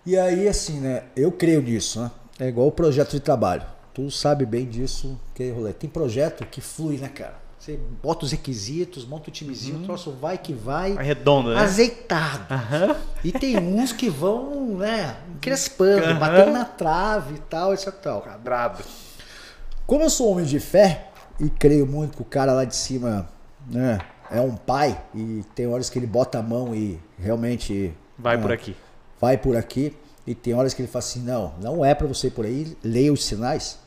[0.04, 1.04] E aí, assim, né?
[1.16, 2.10] Eu creio nisso, né?
[2.38, 3.64] É igual o projeto de trabalho.
[3.94, 5.72] Tu sabe bem disso, que rolê.
[5.72, 7.43] Tem projeto que flui, né, cara?
[7.64, 11.60] Você bota os requisitos, monta o timezinho, o troço vai que vai, Arredonda, né?
[11.62, 12.52] azeitado.
[12.52, 12.94] Aham.
[13.24, 16.18] E tem uns que vão, né, crespando, Aham.
[16.18, 18.20] batendo na trave e tal, etc e tal.
[18.20, 18.84] Quadrado.
[19.86, 21.08] Como eu sou homem de fé
[21.40, 23.26] e creio muito que o cara lá de cima,
[23.66, 23.98] né,
[24.30, 28.42] é um pai e tem horas que ele bota a mão e realmente Vai né,
[28.42, 28.76] por aqui.
[29.18, 29.96] vai por aqui.
[30.26, 32.76] E tem horas que ele fala assim, não, não é para você ir por aí,
[32.84, 33.78] leia os sinais.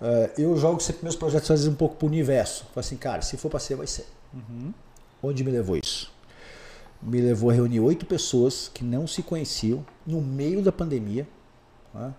[0.00, 2.64] Eh, eu jogo sempre meus projetos às vezes um pouco pro universo.
[2.66, 4.06] Falo assim, cara, se for para ser, vai ser.
[5.22, 6.12] Onde me levou isso?
[7.02, 11.26] Me levou a reunir oito pessoas que não se conheciam no meio da pandemia.
[11.94, 12.14] né?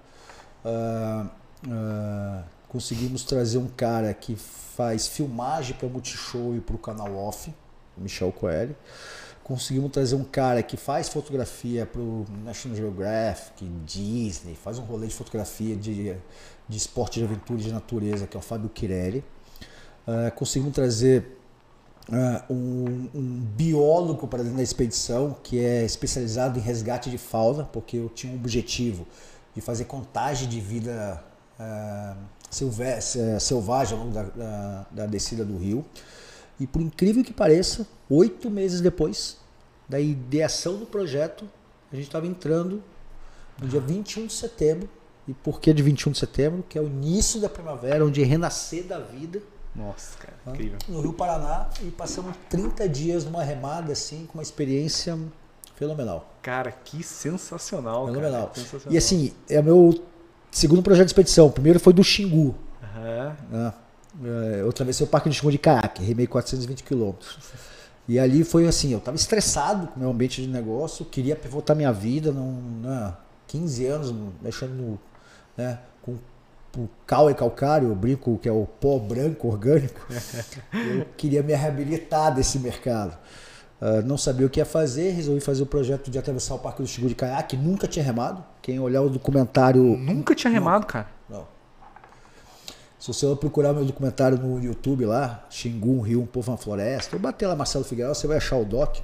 [0.64, 1.28] Ah,
[1.70, 7.54] ah, conseguimos trazer um cara que faz filmagem para Multishow e para o canal Off,
[7.96, 8.76] Michel Coelho.
[9.44, 15.08] Conseguimos trazer um cara que faz fotografia para o National Geographic, Disney, faz um rolê
[15.08, 16.18] de fotografia de,
[16.68, 19.24] de esporte de aventura e de natureza, que é o Fábio Quirelli.
[20.06, 21.38] Ah, conseguimos trazer
[22.12, 27.64] ah, um, um biólogo para dentro da expedição que é especializado em resgate de fauna,
[27.66, 29.08] porque eu tinha um objetivo
[29.56, 31.24] de fazer contagem de vida
[31.60, 32.16] ah,
[32.50, 35.84] silve- se- selvagem ao longo da, da- da descida do rio.
[36.60, 39.38] E por incrível que pareça, oito meses depois
[39.88, 41.48] da ideação do projeto,
[41.92, 42.84] a gente estava entrando
[43.62, 44.90] no dia 21 de setembro.
[45.28, 46.64] E por que de 21 de setembro?
[46.68, 49.42] Que é o início da primavera, onde é renascer da vida
[49.76, 50.34] Nossa, cara.
[50.46, 50.54] né?
[50.54, 50.78] Incrível.
[50.88, 55.18] no Rio Paraná e passamos 30 dias numa remada assim, com uma experiência
[55.76, 56.34] fenomenal.
[56.42, 58.08] Cara, que sensacional.
[58.08, 58.48] Fenomenal.
[58.48, 58.56] Cara.
[58.56, 58.94] Sensacional.
[58.94, 60.04] E assim, é o meu
[60.50, 61.48] segundo projeto de expedição.
[61.48, 62.56] O primeiro foi do Xingu.
[62.82, 63.36] Aham.
[63.52, 63.74] Né?
[64.24, 67.38] É, Eu atravessei o Parque do Xingu de caiaque, remei 420 quilômetros.
[68.08, 71.76] E ali foi assim, eu estava estressado com o meu ambiente de negócio, queria pivotar
[71.76, 73.14] minha vida, não, né,
[73.48, 75.00] 15 anos mexendo no,
[75.58, 76.18] né, com
[76.78, 80.00] o cal e calcário, eu brinco que é o pó branco orgânico.
[80.72, 83.18] eu queria me reabilitar desse mercado.
[83.82, 86.82] Ah, não sabia o que ia fazer, resolvi fazer o projeto de atravessar o Parque
[86.82, 88.44] do Xingu de caiaque, nunca tinha remado.
[88.62, 91.08] Quem olhar o documentário Nunca tinha remado, cara.
[91.30, 91.46] não.
[93.00, 97.16] Se você procurar meu documentário no YouTube lá, Xingu, um rio, um povo na floresta,
[97.16, 98.98] ou bater lá Marcelo Figueiredo, você vai achar o doc.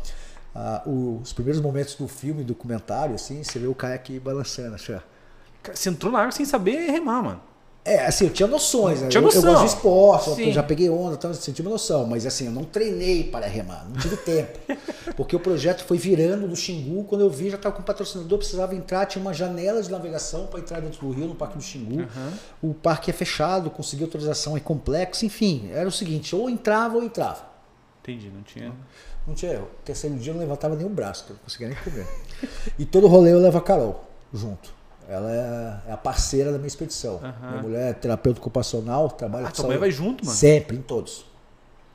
[0.55, 4.95] Ah, os primeiros momentos do filme, documentário, assim, você vê o caiaque balançando, assim, ó.
[4.97, 5.12] Cara,
[5.71, 7.41] Você entrou na água sem saber remar, mano.
[7.85, 9.09] É, assim, eu tinha noções, né?
[9.09, 9.51] Tinha eu, eu noção.
[9.51, 12.63] gosto de esporte, eu já peguei onda, então tinha uma noção, mas assim, eu não
[12.63, 14.57] treinei para remar, não tive tempo.
[15.17, 18.37] Porque o projeto foi virando do Xingu, quando eu vi, já estava com um patrocinador,
[18.37, 21.63] precisava entrar, tinha uma janela de navegação para entrar dentro do rio, no Parque do
[21.63, 22.07] Xingu.
[22.61, 27.03] O parque é fechado, consegui autorização, é complexo, enfim, era o seguinte, ou entrava ou
[27.03, 27.41] entrava.
[28.01, 28.71] Entendi, não tinha.
[29.27, 29.67] Não tinha erro.
[29.83, 32.07] Terceiro dia eu não levantava nem o braço, eu não conseguia nem comer.
[32.79, 34.73] e todo rolê eu levo a Carol junto.
[35.09, 35.31] Ela
[35.85, 37.19] é, é a parceira da minha expedição.
[37.49, 39.79] Minha mulher é terapeuta ocupacional, trabalha Ah, com tua mãe saúde.
[39.79, 40.37] vai junto, mano.
[40.37, 41.25] Sempre, em todos.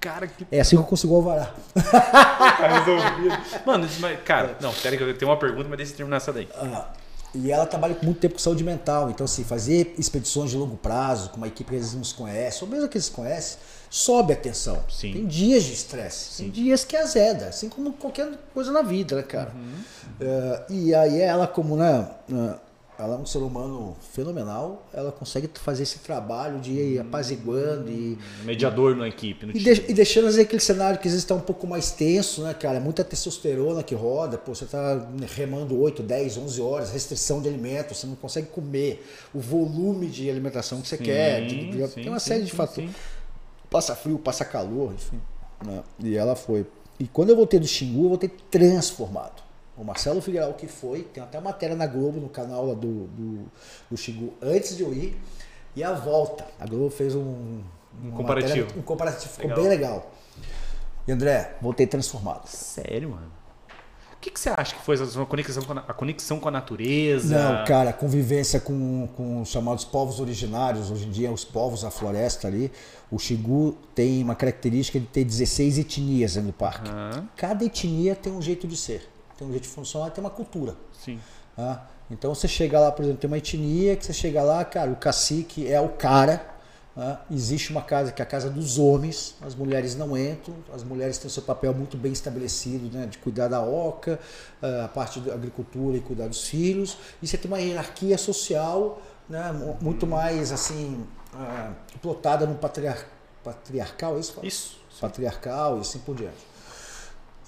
[0.01, 1.53] Cara, que É assim que eu consigo alvará.
[1.75, 3.37] tá resolvido.
[3.67, 6.33] Mano, mas, cara, não, pera que eu tenho uma pergunta, mas deixa eu terminar essa
[6.33, 6.49] daí.
[6.55, 6.89] Ah,
[7.35, 9.11] E ela trabalha com muito tempo com saúde mental.
[9.11, 12.63] Então, assim, fazer expedições de longo prazo com uma equipe que eles não se conhecem,
[12.63, 13.59] ou mesmo que eles conhecem,
[13.91, 14.83] sobe a tensão.
[14.89, 15.13] Sim.
[15.13, 19.23] Tem dias de estresse, tem dias que azeda, assim como qualquer coisa na vida, né,
[19.23, 19.53] cara?
[20.21, 22.55] Eh, e aí ela, como, né, eh,
[22.99, 28.19] ela é um ser humano fenomenal, ela consegue fazer esse trabalho de ir apaziguando e
[28.45, 31.35] Mediador na equipe, no e, de- e deixando vezes, aquele cenário que às vezes está
[31.35, 32.81] um pouco mais tenso, né, cara?
[32.81, 35.07] Muita testosterona que roda, pô, você tá
[35.37, 40.29] remando 8, 10, 11 horas, restrição de alimentos, você não consegue comer o volume de
[40.29, 41.47] alimentação que você quer.
[41.47, 42.91] de- de- sim, tem uma sim, série sim, de fatores.
[42.91, 42.97] sim.
[43.71, 45.21] Passa frio, passa calor, enfim.
[45.65, 45.83] né?
[46.03, 46.67] E ela foi.
[46.99, 49.43] E quando eu voltei do Xingu, eu voltei transformado.
[49.79, 53.45] O Marcelo Figueiredo que foi, tem até matéria na Globo, no canal lá do, do,
[53.91, 55.17] do Xingu, antes de eu ir.
[55.77, 56.45] E a volta.
[56.59, 57.61] A Globo fez um,
[58.03, 58.57] uma comparativo.
[58.59, 59.33] matéria- um comparativo.
[59.33, 59.61] Ficou Legal.
[59.63, 60.11] bem legal.
[61.07, 62.47] E André, voltei transformado.
[62.49, 63.39] Sério, mano?
[64.13, 66.51] O que, que você acha que foi a conexão com a, a conexão com a
[66.51, 67.39] natureza?
[67.39, 71.83] Não, cara, a convivência com, com os chamados povos originários, hoje em dia os povos
[71.83, 72.73] da floresta ali,
[73.13, 76.91] o Xingu tem uma característica de ter 16 etnias do parque.
[76.91, 80.31] Aham, Cada etnia tem um jeito de ser, tem um jeito de funcionar, tem uma
[80.31, 80.75] cultura.
[80.93, 81.19] sim.
[81.57, 81.87] tá?
[82.11, 84.97] Então você chega lá, por exemplo, tem uma etnia que você chega lá, cara, o
[84.97, 86.43] cacique é o cara.
[86.97, 87.19] né?
[87.31, 91.19] Existe uma casa que é a casa dos homens, as mulheres não entram, as mulheres
[91.19, 93.05] têm o seu papel muito bem estabelecido, né?
[93.07, 94.19] de cuidar da oca,
[94.63, 96.97] eh, a parte da agricultura e cuidar dos filhos.
[97.23, 99.53] E você tem uma hierarquia social né?
[99.53, 103.05] mu- muito mais assim, ah, plotada no patriar
[103.45, 104.41] patriarcal, é isso?
[104.43, 104.79] Isso.
[105.01, 106.37] patriarcal e assim por diante.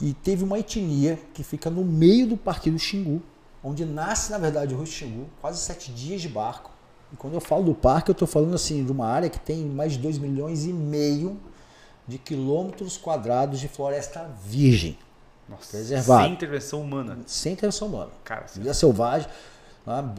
[0.00, 3.22] E teve uma etnia que fica no meio do Parque do Xingu,
[3.62, 6.70] onde nasce, na verdade, o Rio Xingu, quase sete dias de barco.
[7.12, 9.64] E quando eu falo do parque, eu estou falando assim de uma área que tem
[9.66, 11.38] mais de 2 milhões e meio
[12.06, 14.96] de quilômetros quadrados de floresta virgem,
[15.48, 16.24] Nossa, Preservado.
[16.24, 17.18] Sem intervenção humana.
[17.26, 18.10] sem intervenção humana.
[18.24, 19.28] Cara, Vida selvagem,
[19.86, 20.14] lá,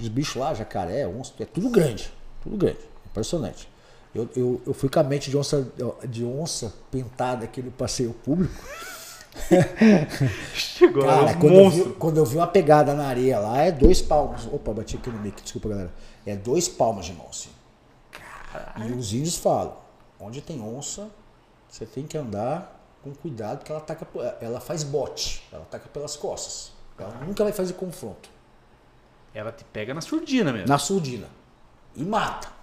[0.00, 2.10] os bichos lá, jacaré, onça, é tudo grande,
[2.42, 2.78] tudo grande,
[3.10, 3.68] impressionante.
[4.16, 5.66] Eu, eu, eu fui com a mente de onça,
[6.08, 8.54] de onça pintada aqui no passeio público.
[10.54, 13.70] chegou, Cara, um quando eu, vi, quando eu vi uma pegada na areia lá, é
[13.70, 14.46] dois palmos.
[14.46, 15.92] Opa, bati aqui no mic, desculpa galera.
[16.24, 17.50] É dois palmos de mão, assim.
[18.86, 19.76] E os índios falam:
[20.18, 21.08] onde tem onça,
[21.68, 24.06] você tem que andar com cuidado, porque ela, ataca,
[24.40, 26.72] ela faz bote, ela ataca pelas costas.
[26.98, 28.28] Ela nunca vai fazer confronto.
[29.34, 30.68] Ela te pega na surdina mesmo.
[30.68, 31.28] na surdina.
[31.94, 32.55] E mata.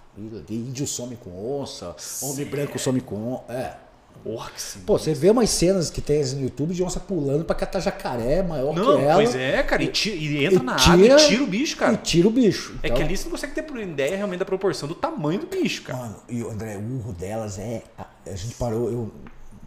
[0.48, 3.52] E índio some com onça, homem branco some com onça.
[3.52, 3.84] É.
[4.22, 4.78] Porra, que sim.
[4.86, 8.42] Pô, você vê umas cenas que tem no YouTube de onça pulando pra catar jacaré
[8.42, 9.14] maior Não, que ela.
[9.16, 9.82] pois é, cara.
[9.82, 11.96] E, tira- e entra e na tira- água e tira o bicho, E cara.
[11.96, 12.74] tira o bicho.
[12.82, 15.46] É Então, que ali você não consegue ter ideia realmente da proporção do tamanho do
[15.46, 15.98] bicho, cara.
[15.98, 17.82] Mano, e o André, o urro delas é.
[17.98, 19.10] A, a gente parou, eu,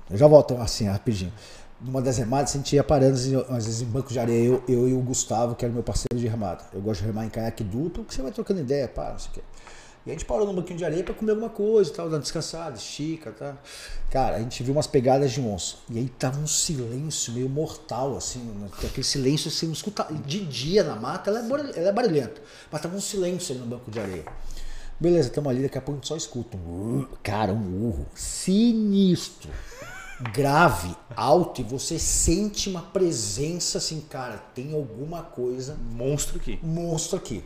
[0.09, 1.31] eu já volto assim, rapidinho.
[1.79, 4.63] Numa das remadas, a gente ia parando, assim, às vezes em banco de areia, eu,
[4.67, 6.63] eu e o Gustavo, que era meu parceiro de remada.
[6.73, 9.29] Eu gosto de remar em caiaque duplo, porque você vai trocando ideia, pá, não sei
[9.29, 9.41] o quê.
[10.07, 12.77] E a gente parou num banquinho de areia pra comer alguma coisa, tal, dando descansada,
[12.77, 13.57] estica, tá?
[14.09, 15.75] Cara, a gente viu umas pegadas de onça.
[15.89, 18.69] E aí tava um silêncio meio mortal, assim, né?
[18.85, 20.07] aquele silêncio assim, não escuta.
[20.25, 22.41] De dia na mata, ela é, ela é barulhenta.
[22.71, 24.23] Mas tava um silêncio ali no banco de areia.
[24.97, 27.05] Beleza, estamos ali, daqui a pouco a gente só escuta um.
[27.21, 29.49] Cara, um urro sinistro,
[30.33, 36.57] grave, alto, e você sente uma presença assim, cara, tem alguma coisa Monstro aqui.
[36.63, 37.43] monstro aqui.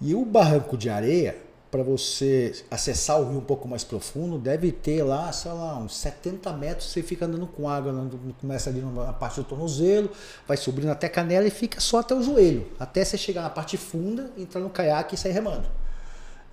[0.00, 4.72] E o barranco de areia, para você acessar o rio um pouco mais profundo, deve
[4.72, 6.90] ter lá, sei lá, uns 70 metros.
[6.90, 8.10] Você fica andando com água, né?
[8.40, 10.10] começa ali na parte do tornozelo,
[10.46, 12.66] vai subindo até a canela e fica só até o joelho.
[12.78, 15.66] Até você chegar na parte funda, entrar no caiaque e sair remando.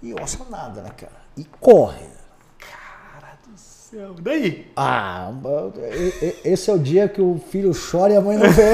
[0.02, 1.26] E onça nada, né, cara?
[1.38, 2.25] E corre.
[3.96, 4.14] Céu.
[4.20, 4.68] Daí?
[4.76, 5.32] Ah,
[6.44, 8.74] esse é o dia que o filho chora e a mãe não vê.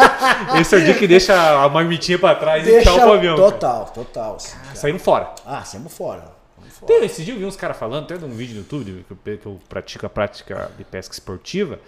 [0.58, 3.36] Esse é o dia que deixa a marmitinha pra trás e Deixa tchau pro avião.
[3.36, 3.50] cara.
[3.50, 4.36] total, total.
[4.36, 4.74] assim, cara.
[4.74, 5.34] Saindo fora.
[5.44, 6.32] Ah, saímos fora.
[6.56, 6.86] saímos fora.
[6.86, 9.12] Tem, esse dia eu vi uns caras falando, até de um vídeo no YouTube, que
[9.12, 11.78] eu, que eu pratico a prática de pesca esportiva,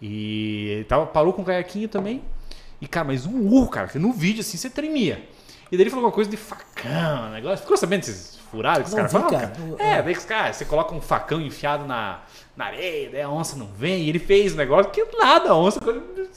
[0.00, 2.22] e ele tava, parou com o caiaquinho também.
[2.80, 5.22] E, cara, mas um urro, cara, que no vídeo assim você tremia.
[5.70, 7.58] E daí ele falou uma coisa de facão, negócio.
[7.58, 9.30] Ficou sabendo desses furados que os caras falam?
[9.30, 9.52] cara.
[9.78, 12.20] É, daí que os caras, você coloca um facão enfiado na,
[12.56, 15.56] na areia, daí a onça não vem, e ele fez o negócio que nada, a
[15.56, 15.80] onça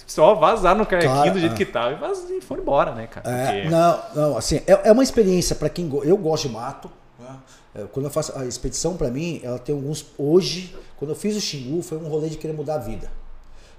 [0.08, 1.58] só vazar no caiaquinho Cara, do jeito é.
[1.58, 3.30] que tava e, vaz, e foram embora, né, cara?
[3.30, 6.54] É, Porque- não, não, assim, é, é uma experiência para quem go- eu gosto de
[6.54, 6.89] mato.
[7.19, 7.36] né?
[7.76, 10.06] É, Quando eu faço a expedição, para mim, ela tem alguns.
[10.17, 13.10] Hoje, quando eu fiz o Xingu, foi um rolê de querer mudar a vida.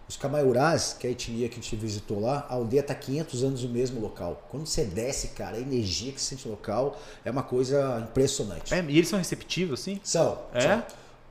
[0.09, 3.43] Os Camaiurás, que é a etnia que a gente visitou lá, a aldeia está 500
[3.43, 4.47] anos no mesmo local.
[4.51, 8.75] Quando você desce, cara, a energia que você sente no local é uma coisa impressionante.
[8.75, 9.99] É, e eles são receptivos, assim?
[10.05, 10.38] São.
[10.53, 10.61] É?
[10.61, 10.85] são.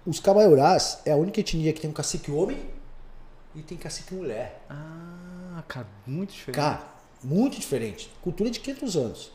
[0.06, 2.60] Os Camaiurás é a única etnia que tem um cacique homem
[3.56, 4.62] e tem cacique mulher.
[4.70, 6.56] Ah, cara, muito diferente.
[6.56, 6.84] Cara,
[7.24, 8.12] Muito diferente.
[8.22, 9.32] Cultura de 500 anos.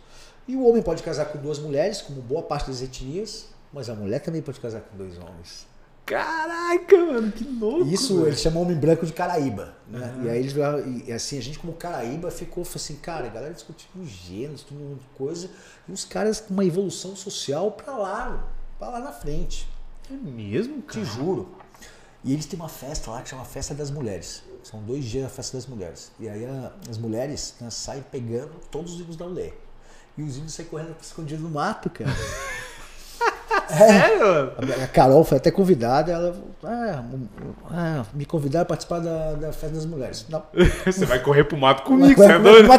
[0.47, 3.95] E o homem pode casar com duas mulheres, como boa parte das etnias, mas a
[3.95, 5.67] mulher também pode casar com dois homens.
[6.09, 7.87] Caraca, mano, que louco.
[7.87, 8.29] Isso velho.
[8.29, 9.77] eles chamam homem branco de Caraíba.
[9.87, 10.15] Né?
[10.17, 10.25] Uhum.
[10.25, 10.55] E aí eles
[11.07, 15.51] e assim, a gente como Caraíba ficou assim, cara, a galera discutindo gêneros, tudo coisa,
[15.87, 19.69] e os caras com uma evolução social pra lá, pra lá na frente.
[20.11, 21.05] É mesmo, cara?
[21.05, 21.49] Te juro.
[22.25, 24.43] E eles têm uma festa lá que chama Festa das Mulheres.
[24.63, 26.11] São dois dias a Festa das Mulheres.
[26.19, 29.53] E aí a, as mulheres né, saem pegando todos os índios da ULE.
[30.17, 32.11] E os índios saem correndo escondidos no mato, cara.
[33.69, 34.53] Sério?
[34.57, 37.03] A, a Carol foi até convidada, ela ah,
[37.71, 40.27] ah, me convidaram a participar da, da festa das mulheres.
[40.29, 40.43] Não.
[40.85, 42.69] Você vai correr pro mato comigo, você é doido?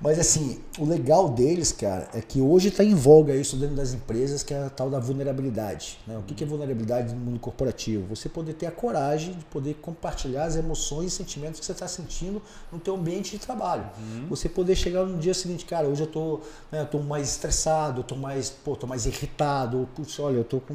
[0.00, 3.94] Mas assim, o legal deles, cara, é que hoje está em voga isso dentro das
[3.94, 5.98] empresas, que é a tal da vulnerabilidade.
[6.06, 6.18] Né?
[6.18, 8.06] O que é vulnerabilidade no mundo corporativo?
[8.14, 11.88] Você poder ter a coragem de poder compartilhar as emoções e sentimentos que você está
[11.88, 13.88] sentindo no teu ambiente de trabalho.
[13.98, 14.26] Uhum.
[14.28, 18.00] Você poder chegar no dia seguinte, cara, hoje eu tô, né, eu tô mais estressado,
[18.00, 20.74] eu tô mais, pô, tô mais irritado, putz, olha, eu tô com,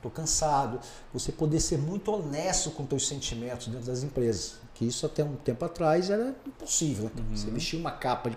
[0.00, 0.80] tô cansado.
[1.12, 5.22] Você poder ser muito honesto com os teus sentimentos dentro das empresas que isso até
[5.22, 7.04] um tempo atrás era impossível.
[7.04, 7.22] Né?
[7.28, 7.36] Uhum.
[7.36, 8.36] Você vestia uma capa de,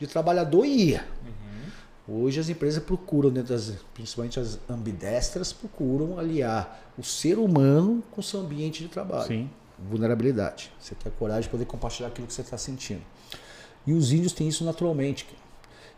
[0.00, 1.06] de trabalhador e ia.
[2.08, 2.24] Uhum.
[2.24, 8.20] Hoje as empresas procuram, dentro das, principalmente as ambidestras, procuram aliar o ser humano com
[8.20, 9.26] o seu ambiente de trabalho.
[9.26, 9.50] Sim.
[9.78, 10.72] Vulnerabilidade.
[10.80, 13.02] Você tem a coragem de poder compartilhar aquilo que você está sentindo.
[13.86, 15.26] E os índios têm isso naturalmente.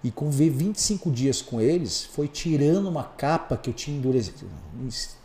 [0.05, 4.51] E conviver 25 dias com eles foi tirando uma capa que eu tinha endurecido,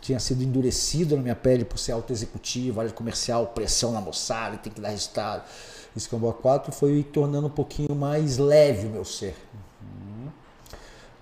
[0.00, 4.72] tinha sido endurecido na minha pele por ser auto-executivo, área comercial, pressão na moçada, tem
[4.72, 5.44] que dar resultado.
[5.94, 9.36] Um 4 foi tornando um pouquinho mais leve o meu ser.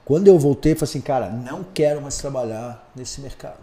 [0.05, 3.59] Quando eu voltei, falei assim, cara, não quero mais trabalhar nesse mercado.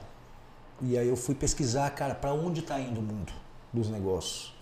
[0.82, 3.32] E aí eu fui pesquisar, cara, para onde está indo o mundo
[3.72, 4.54] dos negócios.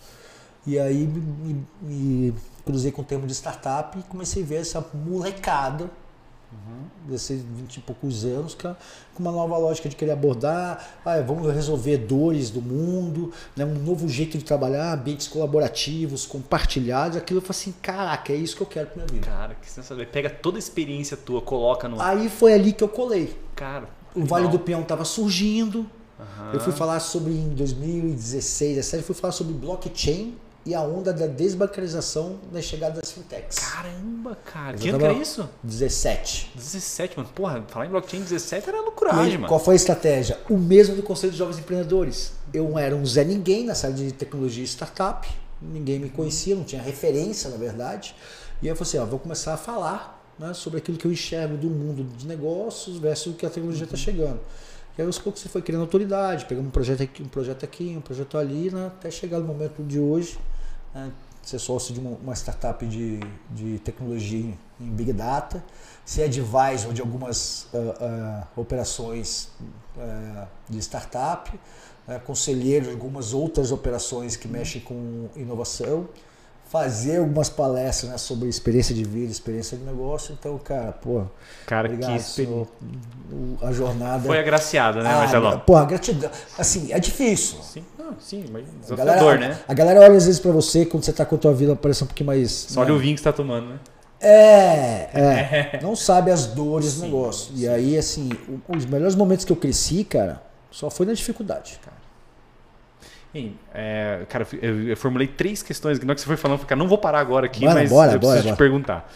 [0.65, 2.34] E aí me, me
[2.65, 5.89] cruzei com o termo de startup e comecei a ver essa molecada
[6.54, 7.10] uhum.
[7.10, 8.76] desses 20 e poucos anos, com
[9.19, 14.08] uma nova lógica de querer abordar, ah, vamos resolver dores do mundo, né, um novo
[14.08, 18.67] jeito de trabalhar, ambientes colaborativos, compartilhados, aquilo eu falei assim, caraca, é isso que eu
[18.67, 19.28] quero pra minha vida.
[19.28, 20.06] Cara, que sensacional.
[20.12, 22.02] Pega toda a experiência tua, coloca no...
[22.02, 23.36] Aí foi ali que eu colei.
[23.56, 25.80] Cara, o Vale do Peão estava surgindo,
[26.19, 26.54] uhum.
[26.54, 31.28] eu fui falar sobre, em 2016, 2017, fui falar sobre blockchain, e a onda da
[31.28, 33.60] desbancarização na chegada das fintechs.
[33.60, 34.78] Caramba, cara.
[34.78, 35.49] Que ano que era isso?
[35.62, 36.52] 17.
[36.56, 37.30] 17, mano.
[37.36, 39.47] Porra, falar em blockchain 17 era loucuragem, mano.
[39.47, 40.39] Qual foi a estratégia?
[40.49, 42.34] O mesmo do Conselho de Jovens Empreendedores.
[42.54, 45.28] Eu era um Zé Ninguém na sala de tecnologia e startup.
[45.62, 48.15] Ninguém me conhecia, não tinha referência, na verdade.
[48.62, 51.58] E eu falei assim, ó, vou começar a falar né, sobre aquilo que eu enxergo
[51.58, 54.02] do mundo dos negócios versus o que a tecnologia está uhum.
[54.02, 54.39] chegando.
[54.97, 57.95] E aí aos poucos você foi criando autoridade, pegando um projeto aqui, um projeto aqui,
[57.97, 60.38] um projeto ali, né, até chegar no momento de hoje,
[60.93, 65.63] né, ser sócio de uma, startup de, de tecnologia em Big Data,
[66.06, 69.49] ser advisor de algumas uh, uh, operações
[69.97, 71.51] uh, de startup,
[72.25, 76.10] conselheiro de algumas outras operações que mexem com inovação
[76.73, 80.36] fazer algumas palestras né, sobre experiência de vida, experiência de negócio.
[80.39, 81.21] Então, cara, pô.
[81.67, 82.67] Cara, obrigado, que experiência.
[83.62, 84.23] A jornada.
[84.25, 85.60] Foi agraciada, né, ah, Marcelo?
[85.60, 86.32] Porra, gratidão.
[86.58, 87.62] Assim, é difícil.
[87.62, 87.86] Sim,
[88.19, 89.60] sim mas a galera, né?
[89.67, 92.04] A, galera olha às vezes pra você quando você tá com a tua vida parece
[92.04, 92.52] um pouquinho mais.
[92.52, 92.86] Só né?
[92.86, 93.80] olha o vinho que você tá tomando, né?
[94.23, 95.80] É, é.
[95.84, 97.54] não sabe as dores do negócio.
[97.54, 97.63] Sim.
[97.63, 98.30] E aí, assim,
[98.69, 101.78] os melhores momentos que eu cresci, cara, só foi na dificuldade.
[101.84, 101.97] Cara.
[103.34, 105.99] Bem, é, cara, eu, eu, formulei três questões.
[105.99, 108.13] Na hora que você foi falando, cara, não vou parar agora aqui, bora, mas bora,
[108.13, 109.12] eu bora, preciso te perguntar.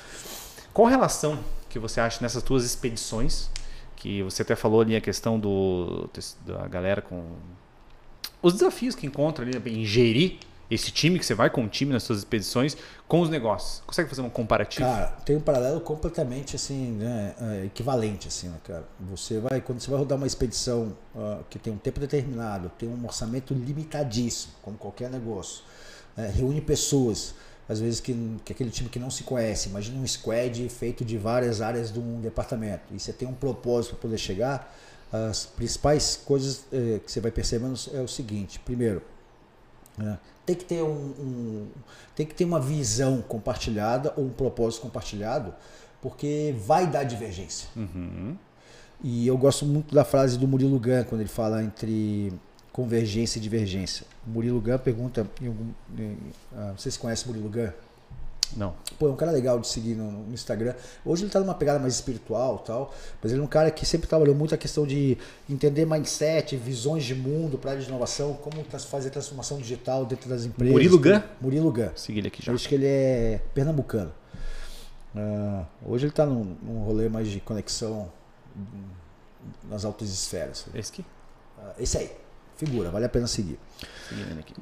[0.74, 3.50] Qual relação que você acha nessas tuas expedições?
[3.96, 6.10] Que você até falou ali a questão do,
[6.46, 7.24] da galera com
[8.48, 11.94] os desafios que encontra ali em gerir esse time que você vai com o time
[11.94, 12.76] nas suas expedições
[13.08, 13.82] com os negócios?
[13.86, 14.86] Consegue fazer um comparativo?
[14.86, 18.84] Cara, tem um paralelo completamente assim, né, é, equivalente assim, né, cara.
[19.10, 22.88] Você vai quando você vai rodar uma expedição uh, que tem um tempo determinado, tem
[22.88, 25.64] um orçamento limitadíssimo, como qualquer negócio,
[26.16, 27.34] né, reúne pessoas,
[27.68, 31.18] às vezes que, que aquele time que não se conhece, imagina um squad feito de
[31.18, 34.74] várias áreas de um departamento e você tem um propósito para poder chegar.
[35.12, 39.02] As principais coisas eh, que você vai percebendo é o seguinte: primeiro,
[39.98, 41.67] né, tem que ter um, um,
[42.15, 45.54] tem que ter uma visão compartilhada ou um propósito compartilhado,
[46.02, 47.70] porque vai dar divergência.
[47.76, 48.38] Uhum.
[49.04, 52.34] E eu gosto muito da frase do Murilo Gun quando ele fala entre
[52.72, 54.06] convergência e divergência.
[54.26, 56.17] O Murilo Gun pergunta, em algum, em,
[56.56, 57.72] ah, vocês conhecem o Murilo Gun?
[58.56, 58.73] Não.
[58.98, 60.73] Pô, é um cara legal de seguir no, no Instagram.
[61.06, 64.08] Hoje ele tá numa pegada mais espiritual tal, mas ele é um cara que sempre
[64.08, 65.17] trabalhou muito a questão de
[65.50, 70.73] entender mindset, visões de mundo, para de inovação, como fazer transformação digital dentro das empresas.
[70.73, 71.21] Murilo Gun?
[71.41, 71.89] Murilo Gun.
[71.95, 72.52] Segui ele aqui já.
[72.52, 74.12] Eu acho que ele é pernambucano.
[75.15, 78.12] Uh, hoje ele está num, num, rolê mais de conexão
[79.69, 80.65] nas altas esferas.
[80.73, 81.02] Esse aqui?
[81.58, 82.27] Uh, esse aí.
[82.58, 83.60] Figura, vale a pena seguir.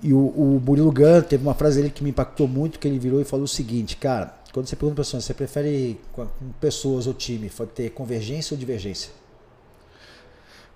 [0.03, 2.99] E o, o Murilo Gun teve uma frase dele que me impactou muito, que ele
[2.99, 6.27] virou e falou o seguinte, cara, quando você pergunta para pessoas, você prefere com
[6.59, 9.11] pessoas ou time ter convergência ou divergência?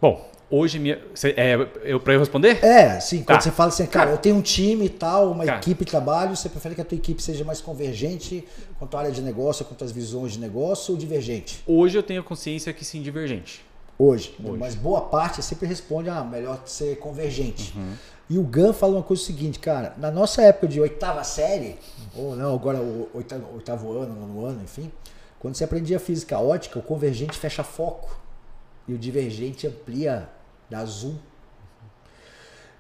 [0.02, 1.00] Bom, hoje minha.
[1.14, 2.64] Cê, é, eu para eu responder?
[2.64, 3.24] É, sim.
[3.24, 3.42] Quando tá.
[3.42, 5.58] você fala assim, cara, eu tenho um time e tal, uma cara.
[5.58, 8.46] equipe de trabalho, você prefere que a tua equipe seja mais convergente
[8.78, 11.62] quanto à área de negócio, quanto às visões de negócio ou divergente?
[11.68, 13.66] Hoje eu tenho consciência que sim, divergente.
[14.02, 14.34] Hoje.
[14.42, 14.58] Hoje.
[14.58, 17.78] Mas boa parte sempre responde, ah, melhor ser convergente.
[17.78, 17.94] Uhum.
[18.30, 21.78] E o Gun fala uma coisa seguinte, cara, na nossa época de oitava série,
[22.16, 24.90] ou não, agora o oitavo, oitavo ano, nono ano, enfim,
[25.38, 28.18] quando você aprendia física ótica, o convergente fecha foco
[28.88, 30.30] e o divergente amplia
[30.70, 31.16] da azul.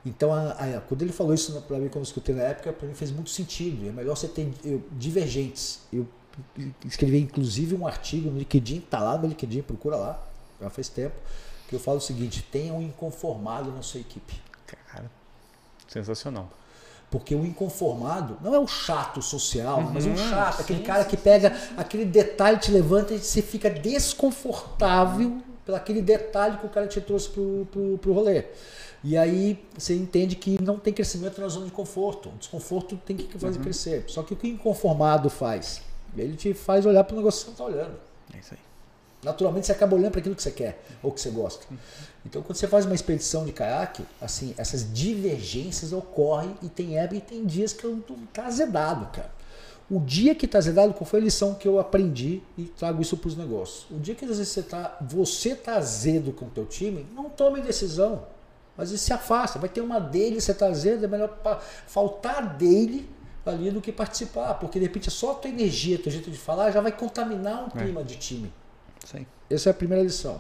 [0.05, 2.87] Então, a, a, quando ele falou isso para mim, quando eu escutei na época, para
[2.87, 3.89] mim fez muito sentido.
[3.89, 5.81] É melhor você ter eu, divergentes.
[5.91, 6.07] Eu
[6.85, 10.28] escrevi inclusive um artigo no LinkedIn, tá lá no LinkedIn, procura lá,
[10.61, 11.15] já faz tempo,
[11.67, 14.41] que eu falo o seguinte: tenha um inconformado na sua equipe.
[14.65, 15.09] Cara,
[15.87, 16.49] sensacional.
[17.11, 21.03] Porque o inconformado não é o chato social, uhum, mas um chato, sim, aquele cara
[21.05, 26.69] que pega aquele detalhe, te levanta e você fica desconfortável pelo aquele detalhe que o
[26.69, 28.45] cara te trouxe pro, pro, pro rolê.
[29.03, 32.29] E aí você entende que não tem crescimento na zona de conforto.
[32.29, 33.63] O desconforto tem que fazer uhum.
[33.63, 34.03] crescer.
[34.07, 35.81] Só que o que o inconformado faz?
[36.15, 37.97] Ele te faz olhar para o negócio que você está olhando.
[38.33, 38.68] É isso aí.
[39.23, 41.65] Naturalmente você acaba olhando para aquilo que você quer ou que você gosta.
[42.25, 47.17] Então quando você faz uma expedição de caiaque, assim, essas divergências ocorrem e tem época
[47.17, 49.31] e tem dias que eu tô tá azedado, cara.
[49.91, 53.17] O dia que está azedado, qual foi a lição que eu aprendi e trago isso
[53.17, 53.87] para os negócios?
[53.89, 57.29] O dia que às vezes você está você tá azedo com o teu time, não
[57.29, 58.23] tome decisão.
[58.77, 59.59] Vezes se afasta.
[59.59, 61.37] Vai ter uma dele, você está azedo, é melhor
[61.87, 63.09] faltar dele
[63.45, 64.53] ali do que participar.
[64.53, 67.67] Porque de repente só a tua energia, teu jeito de falar já vai contaminar um
[67.67, 67.83] é.
[67.83, 68.53] clima de time.
[69.09, 69.25] Sim.
[69.49, 70.39] Essa é a primeira lição.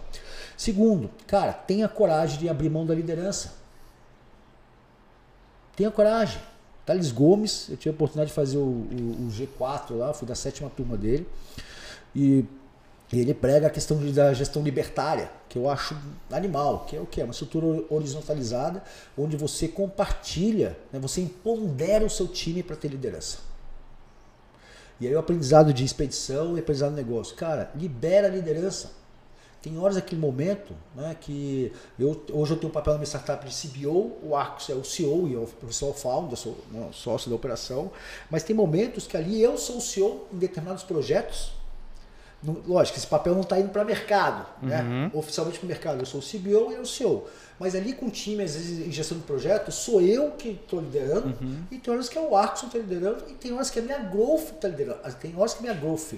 [0.55, 3.53] Segundo, cara, tenha coragem de abrir mão da liderança.
[5.75, 6.41] Tenha coragem.
[6.85, 10.35] Thales Gomes, eu tive a oportunidade de fazer o, o, o G4 lá, fui da
[10.35, 11.27] sétima turma dele.
[12.15, 12.45] E,
[13.11, 15.97] ele prega a questão de, da gestão libertária, que eu acho
[16.31, 17.19] animal, que é o que?
[17.19, 18.83] É uma estrutura horizontalizada,
[19.17, 23.48] onde você compartilha, né, você empodera o seu time para ter liderança.
[24.99, 27.35] E aí o aprendizado de expedição e aprendizado de negócio.
[27.35, 28.99] Cara, libera a liderança.
[29.61, 33.45] Tem horas aquele momento né, que eu, hoje eu tenho um papel na minha startup
[33.45, 37.29] de CBO, o Arcos é o CEO e eu, o professor founder, sou né, sócio
[37.29, 37.91] da operação,
[38.29, 41.51] mas tem momentos que ali eu sou o CEO em determinados projetos.
[42.41, 44.81] No, lógico, esse papel não está indo para mercado, né?
[44.81, 44.89] uhum.
[44.89, 45.11] né?
[45.13, 45.99] oficialmente para o mercado.
[45.99, 47.27] Eu sou o CBO e eu o CEO.
[47.59, 50.79] Mas ali com o time, às vezes, em gestão de projeto, sou eu que estou
[50.79, 51.63] liderando, uhum.
[51.69, 53.81] e tem horas que é o Arcos que está liderando, e tem horas que é
[53.81, 54.99] a minha growth está liderando.
[55.19, 56.13] Tem horas que a minha growth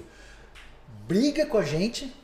[1.08, 2.14] briga com a gente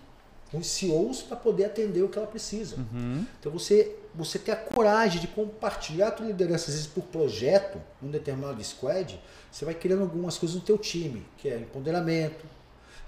[0.52, 2.76] os CEOs para poder atender o que ela precisa.
[2.76, 3.24] Uhum.
[3.38, 7.78] Então você, você ter a coragem de compartilhar a tua liderança, às vezes por projeto,
[8.00, 9.20] num determinado squad,
[9.50, 12.46] você vai criando algumas coisas no teu time, que é empoderamento,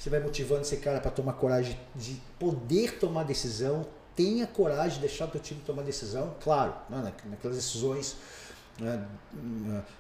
[0.01, 3.87] você vai motivando esse cara para tomar coragem de poder tomar decisão,
[4.17, 8.17] tenha coragem de deixar o teu time tomar decisão, claro, né, naquelas decisões
[8.79, 9.07] né,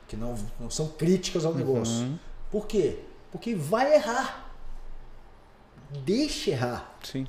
[0.09, 2.05] que não, não são críticas ao negócio.
[2.05, 2.19] Uhum.
[2.51, 3.01] Por quê?
[3.31, 4.51] Porque vai errar
[6.05, 6.97] deixe errar.
[7.03, 7.27] Sim.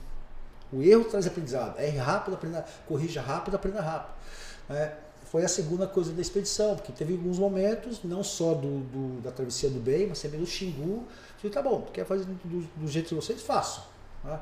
[0.72, 1.80] O erro traz aprendizado.
[1.80, 4.14] Erre rápido, aprenda, corrija rápido, aprenda rápido.
[4.70, 4.94] É,
[5.26, 9.32] foi a segunda coisa da expedição, porque teve alguns momentos, não só do, do da
[9.32, 11.06] travessia do bem, mas também do Xingu.
[11.44, 13.42] Eu falei, tá bom, quer fazer do, do jeito de vocês?
[13.42, 13.84] Faço.
[14.24, 14.40] Né?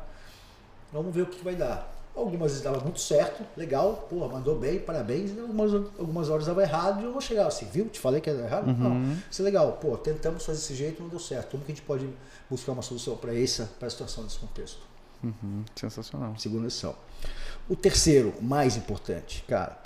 [0.92, 1.96] Vamos ver o que vai dar.
[2.16, 5.38] Algumas vezes dava muito certo, legal, porra, mandou bem, parabéns.
[5.40, 7.88] Algumas, algumas horas dava errado e eu não chegava assim, viu?
[7.88, 8.68] Te falei que era errado?
[8.68, 8.74] Uhum.
[8.74, 11.52] Não, isso é legal, pô, tentamos fazer desse jeito, não deu certo.
[11.52, 12.10] Como que a gente pode
[12.50, 14.82] buscar uma solução para essa, para a situação desse contexto?
[15.24, 15.64] Uhum.
[15.76, 16.34] Sensacional.
[16.38, 16.96] Segunda lição.
[17.70, 19.78] O terceiro, mais importante, cara,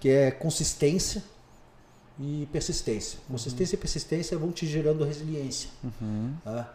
[0.00, 1.22] que é consistência
[2.18, 3.18] e persistência.
[3.28, 3.78] Consistência uhum.
[3.78, 5.70] e persistência vão te gerando resiliência.
[5.82, 6.34] Uhum.
[6.44, 6.72] Tá?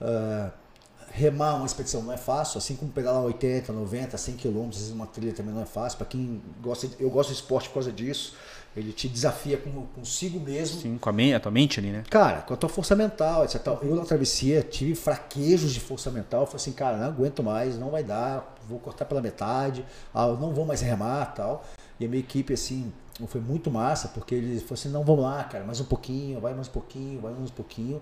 [0.00, 0.68] Uh,
[1.10, 5.32] remar uma expedição não é fácil, assim como pedalar 80, 90, 100 quilômetros, uma trilha
[5.32, 5.98] também não é fácil.
[5.98, 8.34] Para quem gosta, eu gosto de esporte por causa disso.
[8.76, 10.80] Ele te desafia com, consigo mesmo.
[10.80, 12.04] Sim, com a, minha, a tua mente ali, né?
[12.08, 13.66] Cara, com a tua força mental, etc.
[13.82, 16.42] Eu na travessia tive fraquejos de força mental.
[16.42, 19.84] Eu falei assim, cara, não aguento mais, não vai dar, vou cortar pela metade,
[20.14, 21.64] ah, não vou mais remar tal.
[21.98, 22.92] E a minha equipe, assim,
[23.26, 26.54] foi muito massa, porque eles falaram assim, não, vamos lá, cara, mais um pouquinho, vai
[26.54, 28.00] mais um pouquinho, vai mais um pouquinho.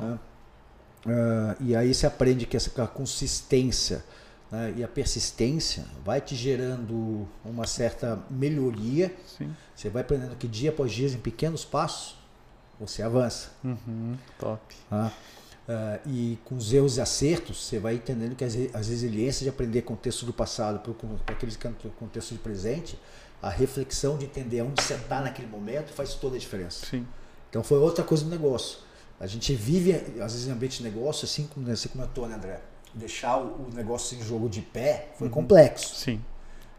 [0.00, 0.18] Né?
[1.06, 4.04] Uh, e aí você aprende que essa a consistência
[4.50, 9.14] né, e a persistência vai te gerando uma certa melhoria.
[9.38, 9.54] Sim.
[9.74, 12.18] Você vai aprendendo que dia após dia, em pequenos passos,
[12.80, 13.50] você avança.
[13.62, 14.76] Uhum, top.
[14.90, 15.10] Uh,
[16.06, 19.82] e com os erros e acertos, você vai entendendo que as, as resiliências de aprender
[19.82, 21.58] contexto do passado para aqueles
[21.98, 22.98] contexto de presente,
[23.42, 26.86] a reflexão de entender onde você está naquele momento faz toda a diferença.
[26.86, 27.06] Sim.
[27.50, 28.78] Então foi outra coisa do negócio.
[29.18, 32.60] A gente vive, às vezes, em ambiente de negócio, assim como você comentou, né, André?
[32.92, 35.32] Deixar o negócio em jogo de pé foi uhum.
[35.34, 35.94] complexo.
[35.94, 36.20] Sim.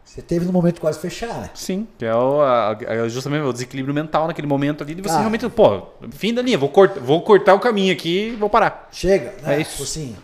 [0.04, 1.50] Você teve no momento quase fechar, né?
[1.52, 5.18] Sim, que é o, a, a, justamente o desequilíbrio mental naquele momento ali de você
[5.18, 5.82] realmente, pô,
[6.12, 8.88] fim da linha, vou, cort, vou cortar o caminho aqui e vou parar.
[8.90, 9.56] Chega, né?
[9.56, 9.72] É isso.
[9.72, 10.16] Tipo assim,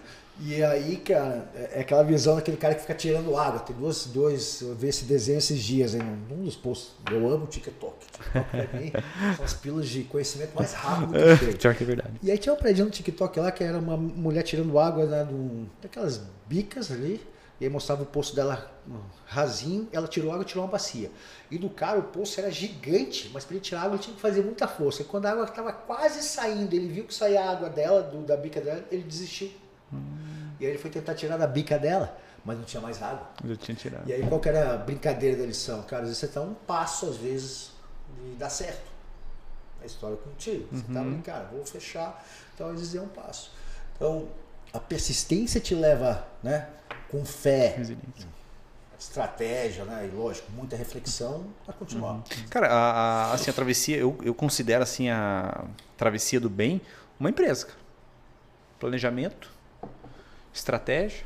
[0.46, 3.60] e aí, cara, é, é aquela visão daquele cara que fica tirando água.
[3.60, 6.92] Tem dois, dois eu vi esse desenho esses dias aí num dos posts.
[7.10, 8.06] Eu amo o TikTok.
[8.06, 8.92] TikTok pra mim
[9.36, 11.56] são as pílulas de conhecimento mais rápido que tem.
[11.56, 12.10] Pior que é verdade.
[12.22, 15.24] E aí tinha um prédio no TikTok lá que era uma mulher tirando água né,
[15.24, 17.20] do, daquelas bicas ali.
[17.58, 18.70] E aí mostrava o poço dela
[19.24, 21.10] rasinho, ela tirou água e tirou uma bacia.
[21.50, 24.20] E do cara o poço era gigante, mas para ele tirar água ele tinha que
[24.20, 25.02] fazer muita força.
[25.02, 28.18] E quando a água estava quase saindo, ele viu que saía a água dela, do,
[28.22, 29.50] da bica dela, ele desistiu.
[29.96, 30.50] Hum.
[30.60, 33.28] E aí ele foi tentar tirar da bica dela, mas não tinha mais água.
[33.44, 34.08] Eu tinha tirado.
[34.08, 35.82] E aí qual que era a brincadeira da lição?
[35.82, 37.72] Cara, às vezes você está um passo, às vezes,
[38.22, 38.92] de dar certo.
[39.82, 40.66] A história contigo.
[40.70, 41.12] Você está uhum.
[41.12, 42.24] brincando, vou fechar.
[42.54, 43.52] Então, às vezes é um passo.
[43.96, 44.28] Então,
[44.72, 46.68] a persistência te leva, né?
[47.10, 47.76] Com fé,
[48.98, 50.08] estratégia, né?
[50.10, 52.14] E lógico, muita reflexão a continuar.
[52.14, 52.22] Uhum.
[52.50, 55.64] Cara, a, a, assim, a travessia, eu, eu considero assim a
[55.96, 56.80] travessia do bem
[57.18, 57.68] uma empresa.
[58.80, 59.50] Planejamento,
[60.54, 61.24] estratégia,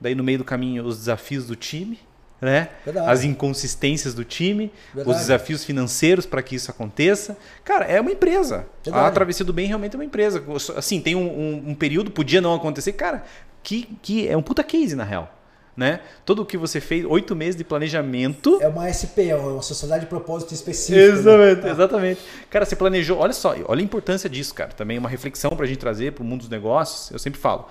[0.00, 2.00] daí no meio do caminho os desafios do time,
[2.40, 2.68] né?
[3.06, 5.16] As inconsistências do time, Verdade.
[5.16, 7.36] os desafios financeiros para que isso aconteça.
[7.64, 8.66] Cara, é uma empresa.
[8.84, 9.06] Verdade.
[9.06, 10.42] A Travessia do Bem realmente é uma empresa.
[10.76, 13.24] Assim, tem um, um, um período, podia não acontecer, cara,
[13.62, 15.34] que, que é um puta case na real.
[15.76, 16.00] Né?
[16.24, 18.58] Tudo o que você fez, oito meses de planejamento.
[18.60, 20.98] É uma SP, é uma sociedade de propósito específica.
[20.98, 21.70] Exatamente, né?
[21.70, 22.20] exatamente.
[22.50, 24.70] Cara, você planejou, olha só, olha a importância disso, cara.
[24.70, 27.12] Também é uma reflexão para a gente trazer para o mundo dos negócios.
[27.12, 27.68] Eu sempre falo,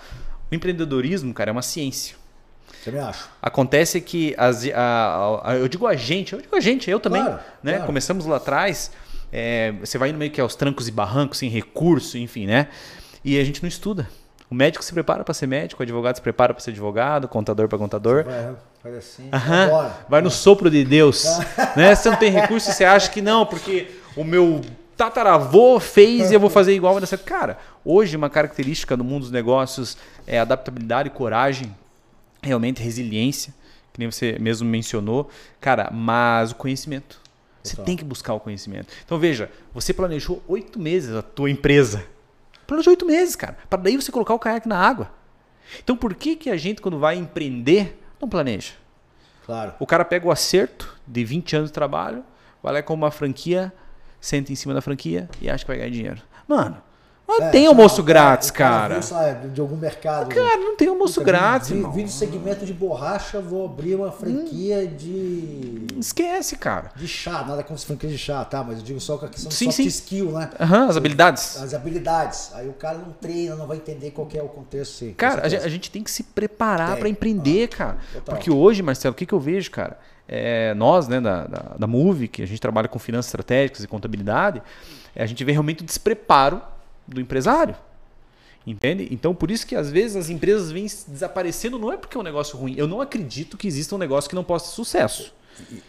[0.51, 2.15] o empreendedorismo, cara, é uma ciência.
[2.83, 3.29] Também acho.
[3.41, 7.21] Acontece que as, a, a, eu digo a gente, eu digo a gente, eu também.
[7.21, 7.71] Claro, né?
[7.73, 7.85] Claro.
[7.85, 8.91] Começamos lá atrás.
[9.31, 12.67] É, você vai no meio que aos trancos e barrancos, sem recurso, enfim, né?
[13.23, 14.07] E a gente não estuda.
[14.49, 17.67] O médico se prepara para ser médico, o advogado se prepara para ser advogado, contador
[17.67, 18.23] para contador.
[18.23, 19.29] Vai, faz assim,
[20.07, 21.25] vai no sopro de Deus.
[21.75, 21.93] né?
[21.93, 24.61] Você não tem recurso, você acha que não, porque o meu
[24.97, 26.95] tataravô fez e eu vou fazer igual.
[26.99, 29.95] Mas, cara, hoje uma característica do mundo dos negócios
[30.25, 31.73] é adaptabilidade, coragem,
[32.41, 33.53] realmente resiliência,
[33.93, 35.29] que nem você mesmo mencionou.
[35.61, 37.21] Cara, mas o conhecimento.
[37.63, 37.85] Você Total.
[37.85, 38.87] tem que buscar o conhecimento.
[39.05, 42.03] Então veja, você planejou oito meses a tua empresa.
[42.65, 43.57] Planejou oito meses, cara.
[43.69, 45.11] Para daí você colocar o caiaque na água.
[45.83, 48.73] Então por que, que a gente, quando vai empreender, não planeja?
[49.45, 49.73] Claro.
[49.79, 52.23] O cara pega o acerto de 20 anos de trabalho,
[52.63, 53.71] vai lá com uma franquia
[54.19, 56.21] senta em cima da franquia e acha que vai ganhar dinheiro.
[56.47, 56.77] Mano,
[57.27, 59.01] não é, tem almoço grátis, cara.
[59.01, 59.49] cara.
[59.49, 60.33] de algum mercado.
[60.33, 64.95] Cara, não tem almoço grátis, vi, vi, segmento de borracha, vou abrir uma franquia hum.
[64.95, 65.87] de.
[65.99, 66.91] Esquece, cara.
[66.95, 68.63] De chá, nada como franquia de chá, tá?
[68.63, 69.89] Mas eu digo só com a questão sim, de soft sim.
[69.89, 70.49] skill, né?
[70.57, 71.61] Uhum, as habilidades.
[71.61, 72.51] As habilidades.
[72.53, 74.93] Aí o cara não treina, não vai entender qual é o contexto.
[74.93, 77.97] Sim, cara, a gente, a gente, tem que se preparar para empreender, ah, cara.
[78.13, 78.35] Total.
[78.35, 79.99] Porque hoje, Marcelo, o que, que eu vejo, cara?
[80.27, 81.87] É, nós, né, da, da, da
[82.31, 84.61] que a gente trabalha com finanças estratégicas e contabilidade,
[85.15, 86.61] é, a gente vê realmente o despreparo
[87.07, 87.75] do empresário.
[88.65, 89.07] Entende?
[89.11, 92.23] Então, por isso que às vezes as empresas vêm desaparecendo, não é porque é um
[92.23, 92.75] negócio ruim.
[92.77, 95.33] Eu não acredito que exista um negócio que não possa ter sucesso.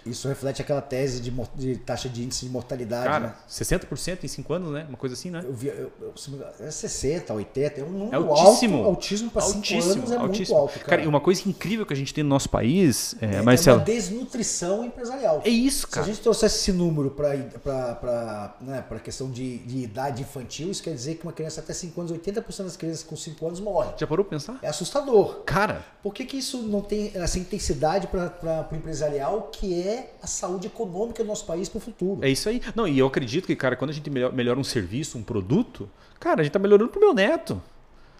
[0.05, 3.07] Isso reflete aquela tese de, de, taxa de índice de mortalidade.
[3.07, 3.35] Cara, né?
[3.49, 4.87] 60% em 5 anos, né?
[4.89, 5.43] Uma coisa assim, né?
[5.45, 6.15] Eu vi, eu, eu,
[6.61, 8.79] é 60, 80, é um número é altíssimo.
[8.79, 8.89] alto.
[8.89, 10.27] Autismo para 5 anos é altíssimo.
[10.27, 10.85] muito alto, cara.
[10.87, 11.03] cara.
[11.03, 13.79] e uma coisa incrível que a gente tem no nosso país, é, é Marcelo...
[13.79, 15.43] É uma desnutrição empresarial.
[15.45, 16.05] É isso, cara.
[16.05, 20.83] Se a gente trouxesse esse número para né, a questão de, de, idade infantil, isso
[20.83, 23.93] quer dizer que uma criança até 5 anos, 80% das crianças com 5 anos morrem.
[23.97, 24.59] Já parou para pensar?
[24.63, 25.43] É assustador.
[25.45, 25.85] Cara...
[26.03, 30.69] Por que, que isso não tem essa intensidade para o empresarial que é a saúde
[30.69, 32.25] econômica do nosso país para o futuro.
[32.25, 32.63] É isso aí.
[32.75, 35.89] Não, e eu acredito que, cara, quando a gente melhora um serviço, um produto,
[36.21, 37.61] cara, a gente está melhorando para o meu neto.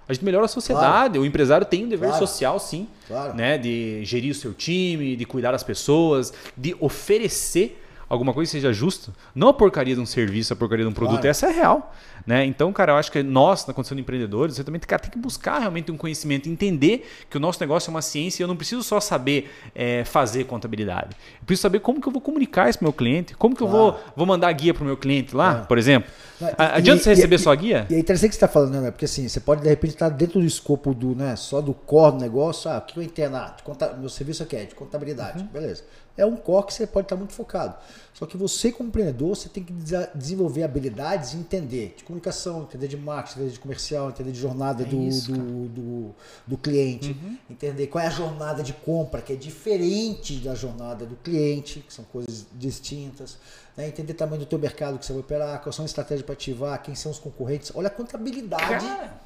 [0.09, 1.11] A gente melhora a sociedade.
[1.11, 1.21] Claro.
[1.21, 2.27] O empresário tem um dever claro.
[2.27, 2.89] social, sim.
[3.07, 3.35] Claro.
[3.35, 3.59] Né?
[3.59, 8.73] De gerir o seu time, de cuidar das pessoas, de oferecer alguma coisa que seja
[8.73, 9.13] justa.
[9.35, 11.25] Não a porcaria de um serviço, a porcaria de um produto.
[11.25, 11.95] Essa é real.
[12.29, 12.45] Né?
[12.45, 15.19] Então, cara, eu acho que nós, na condição de empreendedores, você também cara, tem que
[15.19, 18.55] buscar realmente um conhecimento, entender que o nosso negócio é uma ciência e eu não
[18.55, 21.17] preciso só saber é, fazer contabilidade.
[21.41, 23.75] Eu preciso saber como que eu vou comunicar isso para meu cliente, como que claro.
[23.75, 26.11] eu vou, vou mandar guia para o meu cliente lá, por exemplo.
[26.39, 27.87] Não, Adianta e, você receber e, sua guia?
[27.89, 28.91] E é interessante o que você está falando, né?
[28.91, 32.17] Porque assim, você pode de repente estar dentro do escopo do, né, só do core
[32.17, 33.35] do negócio, ah, o que eu?
[33.35, 33.57] Ah,
[33.99, 35.47] meu serviço aqui é de contabilidade, uhum.
[35.47, 35.83] beleza
[36.19, 37.77] é um core que você pode estar muito focado.
[38.13, 39.73] Só que você, como empreendedor, você tem que
[40.13, 44.83] desenvolver habilidades e entender de comunicação, entender de marketing, entender de comercial, entender de jornada
[44.83, 46.15] é do, isso, do, do,
[46.45, 47.39] do, cliente, uhum.
[47.49, 51.95] entender qual é a jornada de compra, que é diferente da jornada do cliente, que
[51.95, 53.39] são coisas distintas.
[53.77, 53.87] Né?
[53.87, 56.33] Entender o tamanho do teu mercado que você vai operar, quais são as estratégias para
[56.33, 57.71] ativar, quem são os concorrentes.
[57.73, 59.21] Olha a contabilidade Cara.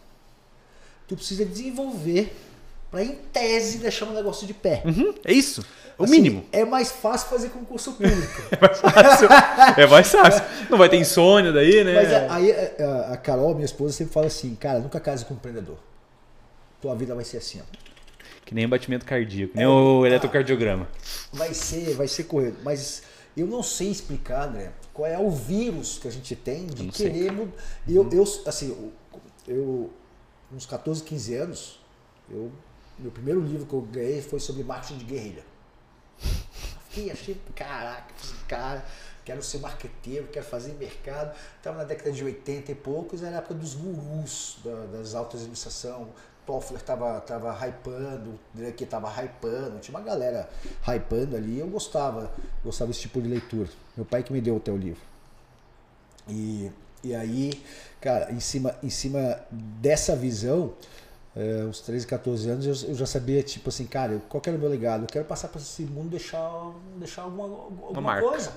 [1.08, 2.36] tu precisa desenvolver
[2.92, 4.82] para, em tese, deixar um negócio de pé.
[4.84, 5.14] Uhum.
[5.24, 5.64] É isso.
[5.98, 6.44] O assim, mínimo.
[6.52, 8.42] É mais fácil fazer concurso público.
[8.52, 9.28] é mais fácil.
[9.78, 10.44] é mais fácil.
[10.68, 11.94] Não vai ter insônia daí, né?
[11.94, 15.32] Mas é, aí é, a Carol, minha esposa, sempre fala assim, cara, nunca case com
[15.32, 15.78] um empreendedor.
[16.82, 17.76] Tua vida vai ser assim, ó.
[18.44, 20.86] Que nem batimento cardíaco, nem é, o eletrocardiograma.
[21.32, 22.58] Vai ser, vai ser correto.
[22.62, 26.88] Mas eu não sei explicar, André, qual é o vírus que a gente tem de
[26.88, 27.52] querer mudar.
[27.88, 28.92] Eu, eu, assim,
[29.48, 29.90] eu,
[30.52, 31.80] uns 14, 15 anos,
[32.30, 32.52] eu,
[32.98, 35.44] meu primeiro livro que eu ganhei foi sobre marketing de guerrilha.
[36.88, 38.12] Fiquei, achei, caraca,
[38.46, 38.84] cara,
[39.24, 41.34] quero ser marqueteiro, quero fazer mercado.
[41.56, 45.40] Estava na década de 80 e poucos, era a época dos gurus da, das altas
[45.40, 46.08] administração.
[46.44, 50.48] Toffler estava tava hypando, Drake estava hypando, tinha uma galera
[50.86, 51.58] hypando ali.
[51.58, 52.32] Eu gostava,
[52.64, 53.68] gostava desse tipo de leitura.
[53.96, 55.00] Meu pai que me deu até o livro.
[56.28, 56.70] E,
[57.02, 57.62] e aí,
[58.00, 60.74] cara, em cima, em cima dessa visão,
[61.34, 64.58] é, uns 13, 14 anos, eu, eu, já sabia, tipo assim, cara, qual que era
[64.58, 65.04] o meu legado?
[65.04, 68.52] Eu quero passar para esse mundo deixar, deixar alguma, alguma coisa.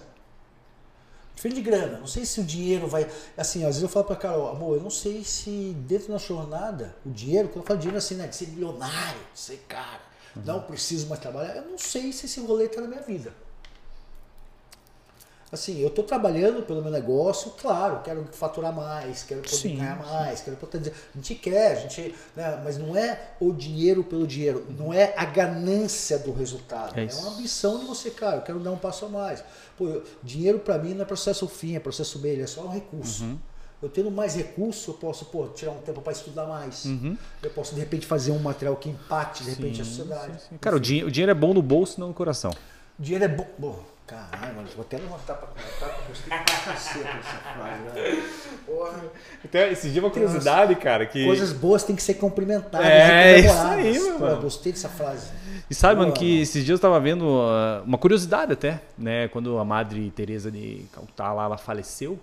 [1.35, 1.97] Diferente de grana.
[1.99, 3.09] Não sei se o dinheiro vai.
[3.37, 6.95] Assim, às vezes eu falo pra Carol, amor, eu não sei se dentro da jornada,
[7.05, 8.27] o dinheiro, quando eu falo dinheiro assim, né?
[8.27, 10.01] De ser milionário, de ser cara,
[10.35, 10.43] uhum.
[10.45, 13.33] não preciso mais trabalhar, eu não sei se esse rolê tá na minha vida.
[15.51, 19.95] Assim, eu estou trabalhando pelo meu negócio, claro, quero faturar mais, quero poder sim, ganhar
[19.97, 20.45] mais, sim.
[20.45, 20.91] quero poder.
[21.13, 22.15] A gente quer, a gente.
[22.35, 26.99] Né, mas não é o dinheiro pelo dinheiro, não é a ganância do resultado.
[26.99, 29.43] É, é uma ambição de você, cara, eu quero dar um passo a mais.
[29.77, 33.23] Pô, dinheiro para mim não é processo fim, é processo meio, é só um recurso.
[33.23, 33.37] Uhum.
[33.83, 36.85] Eu tendo mais recurso, eu posso pô, tirar um tempo para estudar mais.
[36.85, 37.15] Uhum.
[37.43, 40.39] Eu posso, de repente, fazer um material que empate, de repente, sim, a sociedade.
[40.59, 42.51] Cara, o dinheiro, o dinheiro é bom no bolso, não no coração.
[42.97, 43.47] O dinheiro é bom.
[43.59, 47.81] bom Caralho, mano, vou até levantar pra comentar, porque eu gostei pra caceta essa frase,
[47.81, 48.29] né?
[48.63, 49.03] Porra.
[49.43, 50.83] Então, esse dia é uma curiosidade, umas...
[50.83, 51.25] cara, que...
[51.25, 54.35] Coisas boas têm que ser cumprimentadas é, isso aí, mano.
[54.35, 55.31] Pô, gostei dessa frase.
[55.67, 59.27] E sabe, mano, que esses dias eu tava vendo uh, uma curiosidade até, né?
[59.29, 62.19] Quando a Madre Teresa de Calcutá lá, ela faleceu,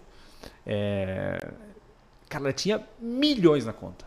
[0.65, 1.37] é...
[2.29, 4.05] cara, ela tinha milhões na conta.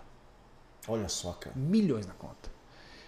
[0.88, 1.54] Olha só, cara.
[1.58, 2.45] Milhões na conta.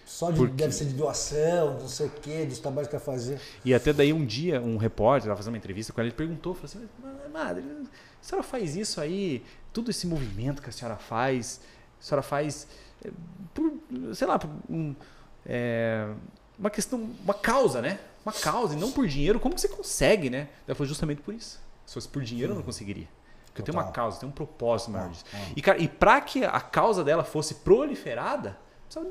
[0.08, 0.54] Só de, Porque...
[0.54, 3.38] deve ser de doação, não sei o quê, dos trabalhos que quer fazer.
[3.62, 6.54] E até daí um dia, um repórter estava fazendo uma entrevista com ela, ele perguntou,
[6.54, 6.88] falou assim,
[7.30, 11.60] madre, a senhora faz isso aí, todo esse movimento que a senhora faz,
[12.00, 12.66] a senhora faz
[13.04, 13.10] eh,
[13.52, 13.70] por,
[14.14, 14.96] sei lá, por um,
[15.44, 16.08] é,
[16.58, 17.98] uma questão, uma causa, né?
[18.24, 20.48] Uma causa, e não por dinheiro, como que você consegue, né?
[20.66, 21.60] Ela falou justamente por isso.
[21.84, 23.08] Se fosse por dinheiro, eu não conseguiria.
[23.44, 25.26] Porque tem uma causa, tem um propósito maior disso.
[25.54, 28.56] E, cara, e para que a causa dela fosse proliferada,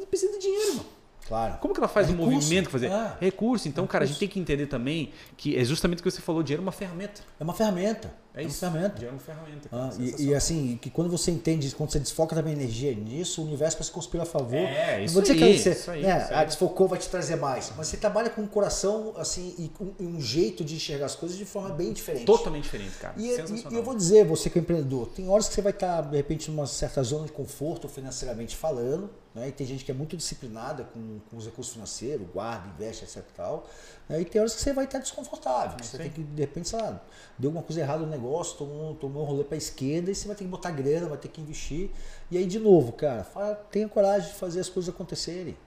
[0.10, 0.98] precisa de dinheiro, mano.
[1.28, 1.58] Claro.
[1.60, 2.90] Como que ela faz é o movimento que fazer?
[2.90, 3.18] É.
[3.20, 3.68] Recurso.
[3.68, 3.92] Então, recurso.
[3.92, 6.62] cara, a gente tem que entender também que é justamente o que você falou, dinheiro
[6.62, 7.22] é uma ferramenta.
[7.40, 8.14] É uma ferramenta.
[8.38, 8.64] É, isso.
[8.64, 9.06] É uma ferramenta.
[9.06, 9.70] É uma ferramenta.
[9.72, 13.46] Ah, e, e, assim, que quando você entende, quando você desfoca também energia nisso, o
[13.46, 14.56] universo vai se conspirar a favor.
[14.56, 16.04] É, isso, aí, que você, isso aí.
[16.04, 16.40] Né, isso aí.
[16.40, 17.72] A desfocou vai te trazer mais.
[17.76, 21.36] Mas você trabalha com um coração, assim, e com um jeito de enxergar as coisas
[21.36, 22.26] de forma bem diferente.
[22.26, 23.16] Totalmente diferente, cara.
[23.18, 26.02] E, e eu vou dizer, você que é empreendedor, tem horas que você vai estar,
[26.02, 29.50] de repente, numa certa zona de conforto financeiramente falando, né?
[29.50, 33.24] E tem gente que é muito disciplinada com, com os recursos financeiros, guarda, investe, etc.
[33.36, 33.68] Tal,
[34.08, 34.22] né?
[34.22, 35.78] E tem horas que você vai estar desconfortável.
[35.84, 37.02] Você tem que, de repente, sei lá,
[37.38, 40.28] deu alguma coisa errada no negócio, tomou, tomou um rolê para a esquerda e você
[40.28, 41.90] vai ter que botar grana, vai ter que investir.
[42.32, 45.58] E aí, de novo, cara, fala, tenha coragem de fazer as coisas acontecerem.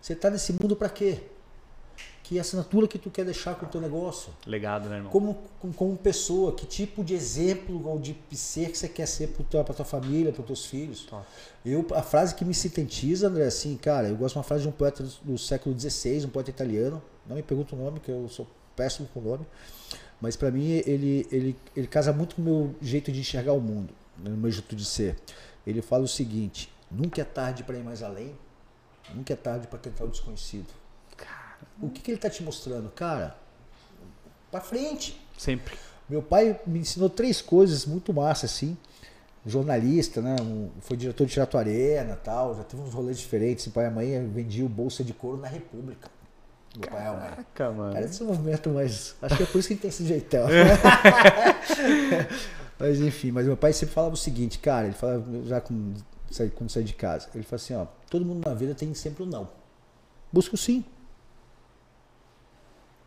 [0.00, 1.20] Você está nesse mundo para quê?
[2.28, 4.30] que assinatura que tu quer deixar com o teu negócio.
[4.46, 5.10] Legado, né, irmão?
[5.10, 5.38] Como,
[5.74, 9.64] como, pessoa, que tipo de exemplo ou de ser que você quer ser para tua,
[9.64, 11.08] tua família, para teus filhos.
[11.64, 14.62] Eu, a frase que me sintetiza, André, é assim, cara, eu gosto de uma frase
[14.64, 18.00] de um poeta do, do século XVI, um poeta italiano, não me pergunta o nome,
[18.00, 19.46] que eu sou péssimo com o nome,
[20.20, 23.60] mas para mim ele, ele, ele casa muito com o meu jeito de enxergar o
[23.60, 25.16] mundo, no meu jeito de ser.
[25.66, 28.34] Ele fala o seguinte, nunca é tarde para ir mais além,
[29.14, 30.66] nunca é tarde para tentar o desconhecido.
[31.80, 32.88] O que, que ele está te mostrando?
[32.90, 33.36] Cara,
[34.50, 35.20] para frente.
[35.36, 35.76] Sempre.
[36.08, 38.76] Meu pai me ensinou três coisas muito massa, assim.
[39.44, 40.36] jornalista, né?
[40.40, 43.66] Um, foi diretor de Teatro Arena tal, já teve uns rolês diferentes.
[43.66, 46.10] Meu pai e mãe vendiam bolsa de couro na República.
[46.76, 47.30] Meu pai e a mãe.
[47.30, 47.96] Caraca, mano.
[47.96, 50.46] Era esse movimento, mas acho que é por isso que ele tem esse jeitão.
[52.78, 55.94] mas enfim, mas meu pai sempre falava o seguinte, cara, ele falava já com,
[56.54, 59.26] quando saí de casa, ele falou assim, ó, todo mundo na vida tem sempre o
[59.26, 59.48] um não.
[60.32, 60.84] Busca o sim.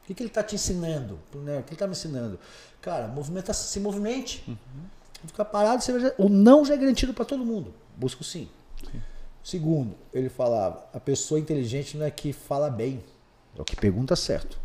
[0.03, 1.19] O que, que ele está te ensinando?
[1.35, 1.59] Né?
[1.59, 2.39] O que ele está me ensinando?
[2.81, 4.43] Cara, movimenta, se movimente.
[4.47, 5.27] Uhum.
[5.27, 7.71] Ficar parado, você o não já é garantido para todo mundo.
[7.95, 8.49] Busca o sim.
[8.91, 8.99] sim.
[9.43, 13.03] Segundo, ele falava, a pessoa inteligente não é que fala bem,
[13.57, 14.59] é o que pergunta certo.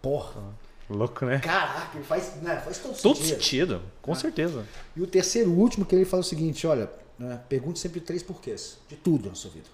[0.00, 0.42] Porra.
[0.90, 1.38] Louco, né?
[1.38, 3.34] Caraca, faz, né, faz todo, todo sentido.
[3.34, 3.82] sentido.
[4.02, 4.16] com ah.
[4.16, 4.66] certeza.
[4.94, 8.78] E o terceiro, último, que ele fala o seguinte: olha, né, pergunte sempre três porquês
[8.88, 9.68] de tudo na sua vida.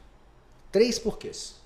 [0.70, 1.56] Três porquês.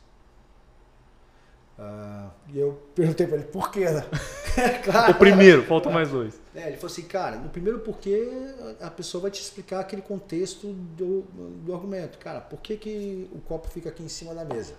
[1.79, 3.91] Uh, e eu perguntei para ele, por quê?
[3.91, 4.05] Né?
[4.85, 6.39] claro, o primeiro, falta mais dois.
[6.55, 8.29] É, ele falou assim, cara, no primeiro porquê
[8.81, 11.23] a pessoa vai te explicar aquele contexto do,
[11.65, 12.19] do argumento.
[12.19, 14.75] Cara, por que, que o copo fica aqui em cima da mesa?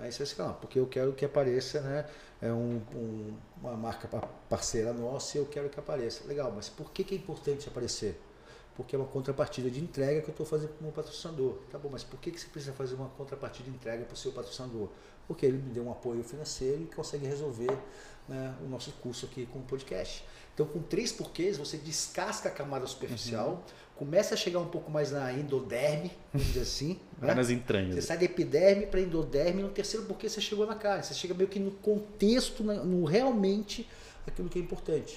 [0.00, 2.06] Aí você vai falar, porque eu quero que apareça, né?
[2.40, 4.08] É um, um, uma marca
[4.48, 6.26] parceira nossa e eu quero que apareça.
[6.26, 8.20] Legal, mas por que, que é importante aparecer?
[8.74, 11.54] Porque é uma contrapartida de entrega que eu estou fazendo para o meu patrocinador.
[11.70, 14.16] Tá bom, mas por que, que você precisa fazer uma contrapartida de entrega para o
[14.16, 14.88] seu patrocinador?
[15.26, 17.70] Porque ele me deu um apoio financeiro e consegue resolver
[18.28, 20.24] né, o nosso curso aqui com o podcast.
[20.54, 23.62] Então, com três porquês, você descasca a camada superficial, uhum.
[23.96, 27.00] Começa a chegar um pouco mais na endoderme, vamos dizer assim.
[27.18, 27.34] né?
[27.34, 27.94] Nas entranhas.
[27.94, 31.02] Você sai da epiderme para endoderme, no terceiro porquê você chegou na carne.
[31.02, 33.88] Você chega meio que no contexto, no realmente
[34.26, 35.16] aquilo que é importante.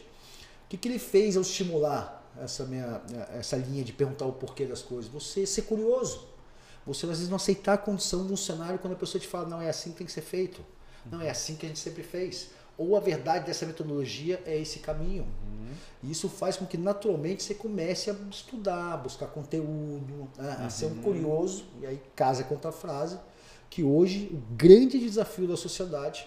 [0.65, 3.01] O que, que ele fez ao estimular essa, minha,
[3.38, 5.11] essa linha de perguntar o porquê das coisas?
[5.11, 6.27] Você ser curioso.
[6.86, 9.47] Você às vezes não aceitar a condição de um cenário quando a pessoa te fala,
[9.47, 10.63] não é assim que tem que ser feito.
[11.05, 12.49] Não é assim que a gente sempre fez
[12.80, 15.23] ou a verdade dessa metodologia é esse caminho.
[15.23, 15.73] Uhum.
[16.01, 20.63] E isso faz com que naturalmente você comece a estudar, a buscar conteúdo, a, a
[20.63, 20.69] uhum.
[20.69, 21.01] ser um uhum.
[21.01, 23.19] curioso, e aí casa com outra frase,
[23.69, 26.25] que hoje o grande desafio da sociedade,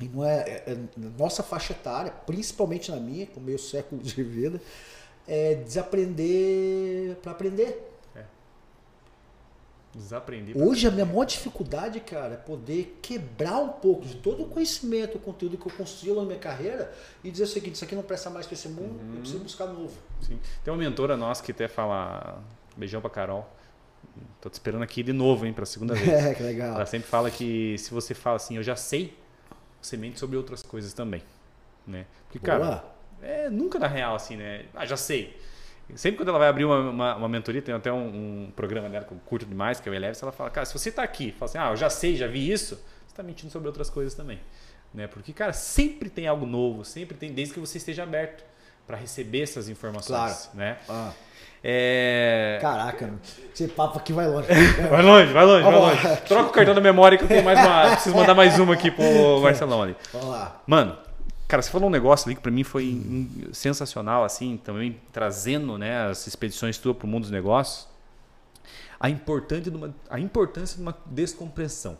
[0.00, 0.78] e não é, é, é
[1.18, 4.62] nossa faixa etária, principalmente na minha, com meio século de vida,
[5.26, 7.87] é desaprender para aprender.
[9.94, 10.52] Desaprendi.
[10.54, 15.16] Hoje a minha maior dificuldade, cara, é poder quebrar um pouco de todo o conhecimento,
[15.16, 16.92] o conteúdo que eu construí na minha carreira
[17.24, 19.14] e dizer o seguinte, isso aqui não presta mais para esse mundo, uhum.
[19.14, 19.96] eu preciso buscar novo.
[20.20, 20.38] Sim.
[20.62, 22.42] Tem uma mentora nossa que até fala,
[22.76, 23.48] beijão pra Carol,
[24.42, 26.08] tô te esperando aqui de novo, hein, pra segunda vez.
[26.08, 26.74] É, que legal.
[26.74, 29.16] Ela sempre fala que se você fala assim, eu já sei,
[29.80, 31.22] você mente sobre outras coisas também,
[31.86, 32.04] né?
[32.24, 32.58] Porque, Boa.
[32.58, 32.84] cara,
[33.22, 34.66] é, nunca na real assim, né?
[34.74, 35.34] Ah, já sei.
[35.94, 39.04] Sempre quando ela vai abrir uma, uma, uma mentoria, tem até um, um, programa dela
[39.04, 41.32] que eu curto demais, que é o Eleve, ela fala, cara, se você está aqui,
[41.32, 44.14] fala assim, ah, eu já sei, já vi isso, você está mentindo sobre outras coisas
[44.14, 44.38] também.
[44.92, 45.06] Né?
[45.06, 48.44] Porque, cara, sempre tem algo novo, sempre tem, desde que você esteja aberto
[48.86, 50.46] para receber essas informações.
[50.46, 50.50] Claro.
[50.54, 50.76] Né?
[50.88, 51.12] Ah.
[51.62, 52.58] É...
[52.60, 53.14] Caraca,
[53.52, 54.46] esse papo aqui vai longe.
[54.88, 56.16] vai longe, vai longe, vai longe.
[56.26, 57.90] Troca o cartão da memória que eu tenho mais uma.
[57.90, 59.96] Preciso mandar mais uma aqui pro Marcelão ali.
[60.12, 60.62] Vamos lá.
[60.66, 60.96] Mano,
[61.48, 66.06] Cara, você falou um negócio ali que para mim foi sensacional, assim, também trazendo né,
[66.06, 67.88] as expedições tuas para o mundo dos negócios.
[69.00, 71.96] A, de uma, a importância de uma descompressão.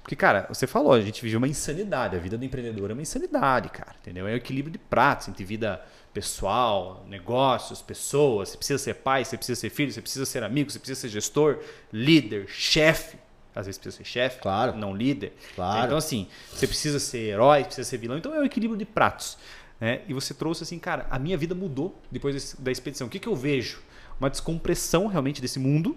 [0.00, 2.14] Porque, cara, você falou, a gente vive uma insanidade.
[2.14, 3.96] A vida do empreendedor é uma insanidade, cara.
[4.00, 4.28] Entendeu?
[4.28, 5.84] É o equilíbrio de pratos entre vida
[6.14, 8.50] pessoal, negócios, pessoas.
[8.50, 11.08] Você precisa ser pai, você precisa ser filho, você precisa ser amigo, você precisa ser
[11.08, 11.58] gestor,
[11.92, 13.18] líder, chefe
[13.56, 14.76] às vezes precisa ser chefe, claro.
[14.76, 15.32] não líder.
[15.54, 15.86] Claro.
[15.86, 18.18] Então, assim, você precisa ser herói, precisa ser vilão.
[18.18, 19.38] Então, é um equilíbrio de pratos.
[19.80, 20.02] Né?
[20.06, 23.06] E você trouxe assim, cara, a minha vida mudou depois da expedição.
[23.06, 23.80] O que, que eu vejo?
[24.20, 25.96] Uma descompressão realmente desse mundo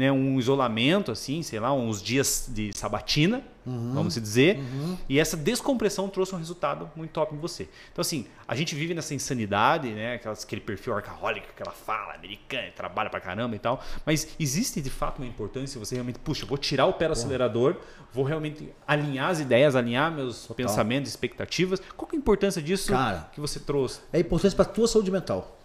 [0.00, 4.56] né, um isolamento, assim, sei lá, uns dias de sabatina, uhum, vamos dizer.
[4.56, 4.96] Uhum.
[5.06, 7.68] E essa descompressão trouxe um resultado muito top em você.
[7.92, 10.14] Então, assim, a gente vive nessa insanidade, né?
[10.14, 13.84] Aquelas, aquele perfil arcaholic que ela fala, americana, trabalha pra caramba e tal.
[14.06, 17.76] Mas existe de fato uma importância você realmente, puxa, vou tirar o pé do acelerador,
[18.10, 20.56] vou realmente alinhar as ideias, alinhar meus Total.
[20.56, 21.78] pensamentos, expectativas.
[21.94, 24.00] Qual que é a importância disso Cara, que você trouxe?
[24.14, 25.58] É importante para tua saúde mental.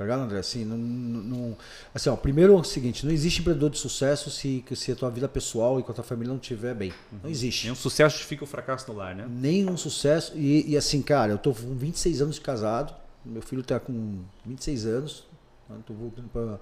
[0.00, 0.38] Tá ligado, André?
[0.38, 1.56] Assim, não, não,
[1.94, 5.10] assim ó, primeiro é o seguinte, não existe empreendedor de sucesso se, se a tua
[5.10, 6.90] vida pessoal e com a tua família não estiver bem.
[7.12, 7.18] Uhum.
[7.24, 7.64] Não existe.
[7.64, 9.28] Nenhum sucesso justifica o fracasso no lar, né?
[9.28, 10.32] Nenhum sucesso.
[10.34, 14.20] E, e assim, cara, eu tô com 26 anos de casado, meu filho tá com
[14.46, 15.26] 26 anos,
[15.68, 15.76] né?
[15.86, 16.58] tô voltando pra, uh,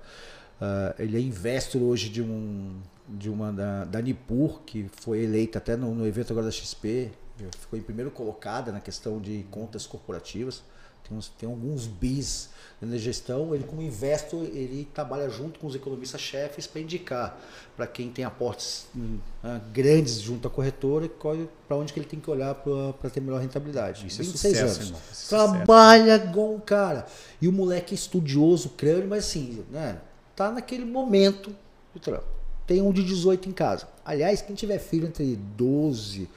[0.99, 5.77] ele é investor hoje de um de uma da, da Nipur, que foi eleita até
[5.77, 7.13] no, no evento agora da XP,
[7.57, 10.61] ficou em primeiro colocada na questão de contas corporativas
[11.09, 12.51] tem, uns, tem alguns bis
[12.81, 13.55] na gestão.
[13.55, 17.41] Ele, como investor, ele trabalha junto com os economistas-chefes para indicar
[17.77, 22.21] para quem tem aportes hum, ah, grandes junto à corretora para onde que ele tem
[22.21, 24.07] que olhar para ter melhor rentabilidade.
[24.07, 25.03] Isso 26 é sucesso, anos.
[25.13, 27.07] Isso é trabalha com o cara.
[27.41, 29.99] E o moleque é estudioso, crânio, mas assim, né,
[30.37, 31.55] tá naquele momento
[31.93, 32.39] do trampo.
[32.67, 33.89] Tem um de 18 em casa.
[34.05, 36.29] Aliás, quem tiver filho entre 12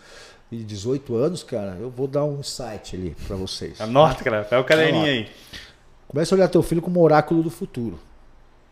[0.52, 3.80] e 18 anos, cara, eu vou dar um site ali para vocês.
[3.80, 4.43] Anota, cara.
[4.43, 5.30] Pega o caderninho aí.
[6.08, 7.97] Começa a olhar teu filho como oráculo do futuro.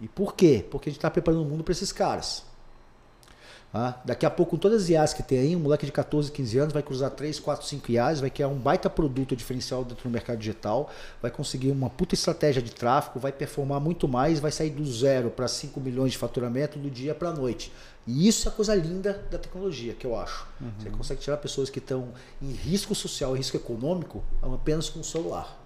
[0.02, 0.66] E por quê?
[0.70, 2.44] Porque a gente está preparando o mundo para esses caras.
[3.72, 6.32] Ah, daqui a pouco, com todas as IAs que tem aí, um moleque de 14,
[6.32, 10.10] 15 anos vai cruzar 3, 4, 5 IAs, vai criar um baita produto diferencial dentro
[10.10, 10.90] do mercado digital,
[11.22, 15.30] vai conseguir uma puta estratégia de tráfego, vai performar muito mais, vai sair do zero
[15.30, 17.72] para 5 milhões de faturamento do dia para a noite.
[18.08, 20.48] E isso é a coisa linda da tecnologia, que eu acho.
[20.60, 20.72] Uhum.
[20.80, 22.08] Você consegue tirar pessoas que estão
[22.42, 25.60] em risco social, em risco econômico, apenas com o celular.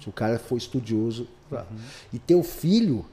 [0.00, 1.28] Se o cara for estudioso.
[1.52, 1.60] Uhum.
[2.12, 3.06] E teu filho,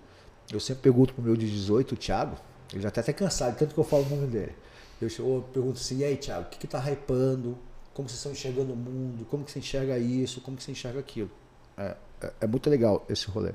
[0.52, 2.38] eu sempre pergunto pro meu de 18, o Thiago,
[2.76, 4.54] ele já tá até cansado, tanto que eu falo o nome dele.
[5.02, 7.58] Eu, eu pergunto assim, e aí, Thiago, o que, que tá hypando?
[7.94, 9.26] Como vocês estão enxergando o mundo?
[9.26, 10.42] Como que você enxerga isso?
[10.42, 11.32] Como que você enxerga aquilo?
[11.78, 13.54] É, é, é muito legal esse rolê.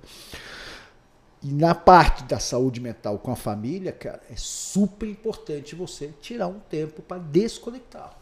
[1.42, 6.48] E na parte da saúde mental com a família, cara, é super importante você tirar
[6.48, 8.16] um tempo para desconectar.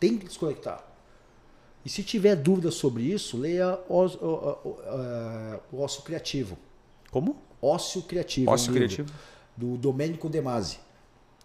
[0.00, 0.84] Tem que desconectar.
[1.84, 6.56] E se tiver dúvida sobre isso, leia o, o, o, o Ócio Criativo.
[7.10, 7.51] Como?
[7.62, 8.50] Ócio Criativo.
[8.50, 9.12] Ócio um Criativo.
[9.56, 10.78] Do Domênico De Masi.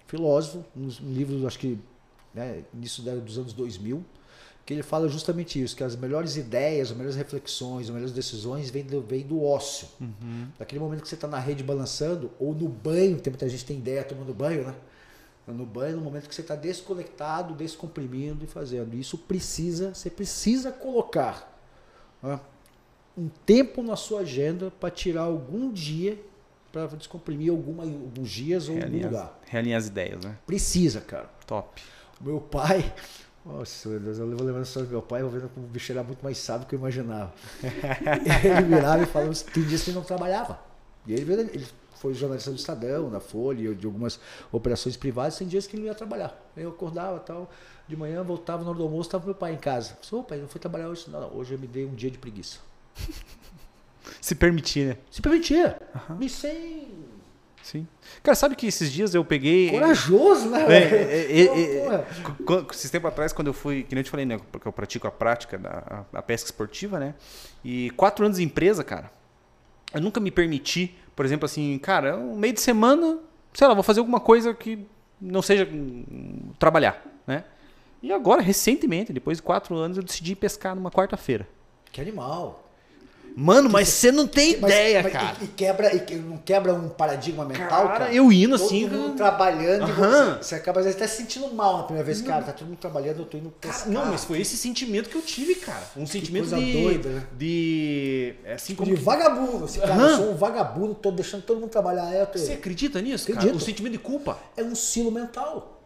[0.07, 1.77] Filósofo, um livro, acho que,
[2.33, 4.03] né, início dos anos 2000,
[4.65, 8.69] que ele fala justamente isso, que as melhores ideias, as melhores reflexões, as melhores decisões
[8.69, 9.87] vêm do, vêm do ócio.
[9.99, 10.47] Uhum.
[10.57, 13.65] Naquele momento que você está na rede balançando, ou no banho, tem muita gente que
[13.65, 14.75] tem ideia tomando banho, né?
[15.47, 18.95] No banho, no momento que você está desconectado, descomprimindo e fazendo.
[18.95, 21.57] Isso precisa, você precisa colocar
[22.21, 22.39] né?
[23.17, 26.19] Um tempo na sua agenda para tirar algum dia
[26.71, 29.39] para descomprimir alguma, alguns dias ou algum lugar.
[29.45, 30.37] Realinhar as ideias, né?
[30.45, 31.29] Precisa, cara.
[31.47, 31.81] Top.
[32.21, 32.93] Meu pai,
[33.45, 36.21] nossa, eu vou a história do meu pai, vou vendo como o bicho era muito
[36.21, 37.33] mais sábio do que eu imaginava.
[37.63, 40.59] ele virava e falava, tem dias que ele não trabalhava.
[41.05, 41.65] E ele, ele
[41.95, 44.19] foi jornalista do Estadão, da Folha, de algumas
[44.51, 46.37] operações privadas, tem dias que ele não ia trabalhar.
[46.55, 47.49] Eu acordava tal,
[47.87, 49.97] de manhã voltava na hora do almoço, estava meu pai em casa.
[50.01, 51.05] Falei, pai, não foi trabalhar hoje?
[51.09, 52.66] Não, não, hoje eu me dei um dia de preguiça.
[54.21, 54.97] Se permitir, né?
[55.09, 55.75] Se permitir.
[56.09, 56.17] Uhum.
[56.21, 56.87] E sem.
[57.63, 57.87] Sim.
[58.23, 59.71] Cara, sabe que esses dias eu peguei.
[59.71, 60.65] Corajoso, né?
[60.69, 62.05] É, é, é, é
[62.71, 64.39] esses tempos atrás, quando eu fui, que nem eu te falei, né?
[64.51, 67.13] Porque eu pratico a prática da a, a pesca esportiva, né?
[67.63, 69.11] E quatro anos de empresa, cara.
[69.93, 73.19] Eu nunca me permiti, por exemplo, assim, cara, um meio de semana,
[73.53, 74.85] sei lá, vou fazer alguma coisa que
[75.19, 77.43] não seja hum, trabalhar, né?
[78.01, 81.47] E agora, recentemente, depois de quatro anos, eu decidi pescar numa quarta-feira.
[81.91, 82.66] Que animal.
[83.35, 85.37] Mano, mas você não tem mas, ideia, mas, cara.
[85.41, 87.99] E, e, quebra, e não quebra um paradigma mental, cara?
[87.99, 88.13] cara?
[88.13, 88.87] eu indo assim.
[88.87, 90.37] Todo mundo trabalhando uh -huh.
[90.37, 92.21] você, você, acaba às vezes até se sentindo mal na primeira vez.
[92.21, 93.79] Cara, tá todo mundo trabalhando, eu tô indo pescar.
[93.85, 95.83] Cara, não, mas foi esse sentimento que eu tive, cara.
[95.95, 96.83] Um que sentimento coisa de.
[96.83, 97.27] doida, né?
[97.37, 98.33] De.
[98.43, 98.95] É assim tipo como.
[98.95, 99.65] De vagabundo.
[99.65, 100.09] Assim, cara, uh -huh.
[100.09, 102.13] eu sou um vagabundo, tô deixando todo mundo trabalhar.
[102.13, 102.39] É, tô...
[102.39, 103.45] Você acredita nisso, Acredito.
[103.45, 103.57] cara?
[103.57, 104.37] O sentimento de culpa.
[104.55, 105.81] É um silo mental.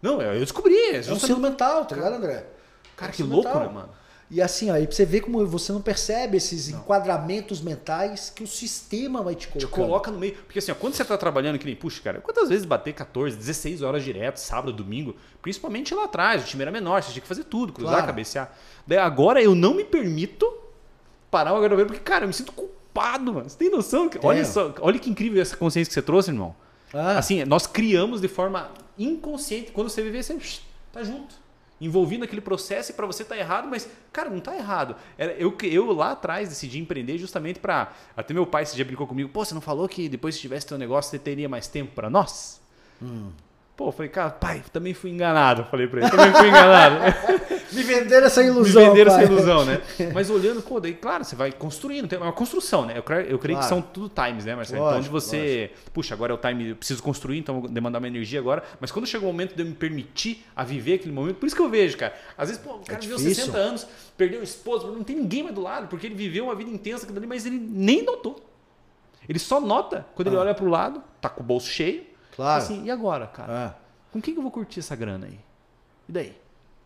[0.00, 0.74] Não, eu descobri.
[0.74, 2.44] É, é um silo mental, tá ligado, André?
[2.96, 3.62] Cara, é um que louco, mental.
[3.62, 4.01] né, mano?
[4.32, 6.78] E assim, aí você vê como você não percebe esses não.
[6.78, 9.66] enquadramentos mentais que o sistema vai te colocar.
[9.66, 10.32] Te coloca no meio.
[10.32, 13.36] Porque assim, ó, quando você está trabalhando, que nem, puxa, cara, quantas vezes bater 14,
[13.36, 17.28] 16 horas direto, sábado, domingo, principalmente lá atrás, o time era menor, você tinha que
[17.28, 18.06] fazer tudo, cruzar, claro.
[18.06, 18.56] cabecear.
[18.86, 20.50] Daí agora eu não me permito
[21.30, 23.50] parar o agroveiro, porque, cara, eu me sinto culpado, mano.
[23.50, 24.08] Você tem noção?
[24.08, 24.18] Tem.
[24.24, 26.56] Olha só, olha que incrível essa consciência que você trouxe, irmão.
[26.94, 27.18] Ah.
[27.18, 29.72] Assim, nós criamos de forma inconsciente.
[29.72, 30.38] Quando você viver, você
[30.90, 31.41] tá junto
[31.82, 34.96] envolvido naquele processo e para você tá errado, mas, cara, não tá errado.
[35.38, 37.92] Eu, eu lá atrás decidi empreender justamente para.
[38.16, 40.66] Até meu pai esse dia brincou comigo: pô, você não falou que depois que tivesse
[40.66, 42.60] teu negócio você teria mais tempo para nós?
[43.02, 43.30] Hum.
[43.82, 45.64] Pô, eu falei, cara, pai, também fui enganado.
[45.64, 46.96] Falei pra ele, também fui enganado.
[47.72, 48.80] Me venderam essa ilusão.
[48.80, 49.24] Me venderam pai.
[49.24, 49.80] essa ilusão, né?
[50.14, 52.12] Mas olhando, pô, daí, claro, você vai construindo.
[52.12, 52.96] É uma construção, né?
[52.96, 53.74] Eu creio, eu creio claro.
[53.74, 54.82] que são tudo times, né, Marcelo?
[54.82, 55.70] Lógico, então, onde você.
[55.72, 55.90] Lógico.
[55.90, 58.62] Puxa, agora é o time, eu preciso construir, então vou demandar uma energia agora.
[58.78, 61.56] Mas quando chega o momento de eu me permitir a viver aquele momento, por isso
[61.56, 62.14] que eu vejo, cara.
[62.38, 63.84] Às vezes, pô, o cara é viveu 60 anos,
[64.16, 67.04] perdeu a esposa, não tem ninguém mais do lado, porque ele viveu uma vida intensa
[67.26, 68.48] mas ele nem notou.
[69.28, 70.30] Ele só nota quando ah.
[70.30, 72.11] ele olha pro lado, tá com o bolso cheio.
[72.34, 72.62] Claro.
[72.62, 73.66] Assim, e agora, cara?
[73.66, 73.74] Ah.
[74.12, 75.38] Com quem que eu vou curtir essa grana aí?
[76.08, 76.36] E daí?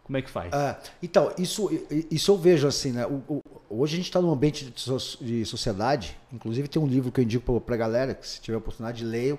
[0.05, 0.53] Como é que faz?
[0.53, 1.69] Ah, então, isso,
[2.09, 3.05] isso eu vejo assim, né?
[3.07, 6.17] O, o, hoje a gente está num ambiente de, so, de, sociedade.
[6.33, 9.05] Inclusive tem um livro que eu indico para a galera, que se tiver a oportunidade,
[9.05, 9.37] leiam.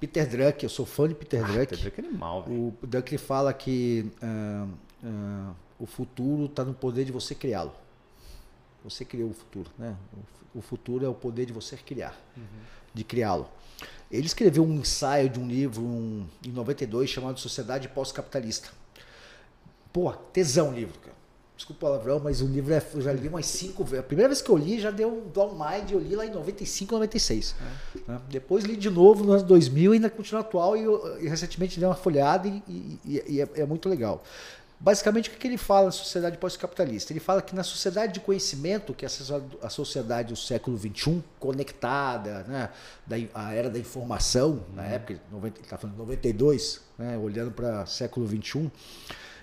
[0.00, 1.68] Peter Drucker, eu sou fã de Peter ah, Drucker.
[1.68, 2.76] Peter Drucker é animal, velho.
[2.82, 4.68] O Drucker fala que uh,
[5.06, 7.72] uh, o futuro está no poder de você criá-lo.
[8.82, 9.96] Você criou o futuro, né?
[10.52, 12.42] O futuro é o poder de você criar, uhum.
[12.92, 13.48] de criá-lo.
[14.12, 18.68] Ele escreveu um ensaio de um livro um, em 92 chamado Sociedade Pós-Capitalista.
[19.90, 21.22] Pô, tesão o livro, cara.
[21.56, 24.00] Desculpa o palavrão, mas o livro é, eu já li umas cinco vezes.
[24.00, 26.30] A primeira vez que eu li já deu um down mind, eu li lá em
[26.30, 27.54] 95, 96.
[27.54, 28.10] É.
[28.10, 28.20] Né?
[28.28, 31.78] Depois li de novo no ano 2000 e ainda continua atual e, eu, e recentemente
[31.78, 34.24] dei uma folhada e, e, e é, é, muito legal.
[34.82, 37.12] Basicamente, o que ele fala na sociedade pós-capitalista?
[37.12, 39.08] Ele fala que na sociedade de conhecimento, que é
[39.62, 42.68] a sociedade do século XXI, conectada, né,
[43.06, 47.86] da, a era da informação, na época, ele está falando 92, né, olhando para o
[47.86, 48.72] século XXI,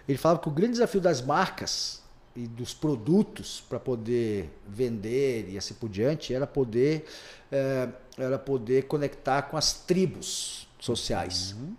[0.09, 2.01] ele falava que o grande desafio das marcas
[2.35, 7.05] e dos produtos para poder vender e assim por diante era poder,
[7.49, 7.87] é,
[8.17, 11.53] era poder conectar com as tribos sociais.
[11.53, 11.75] Uhum.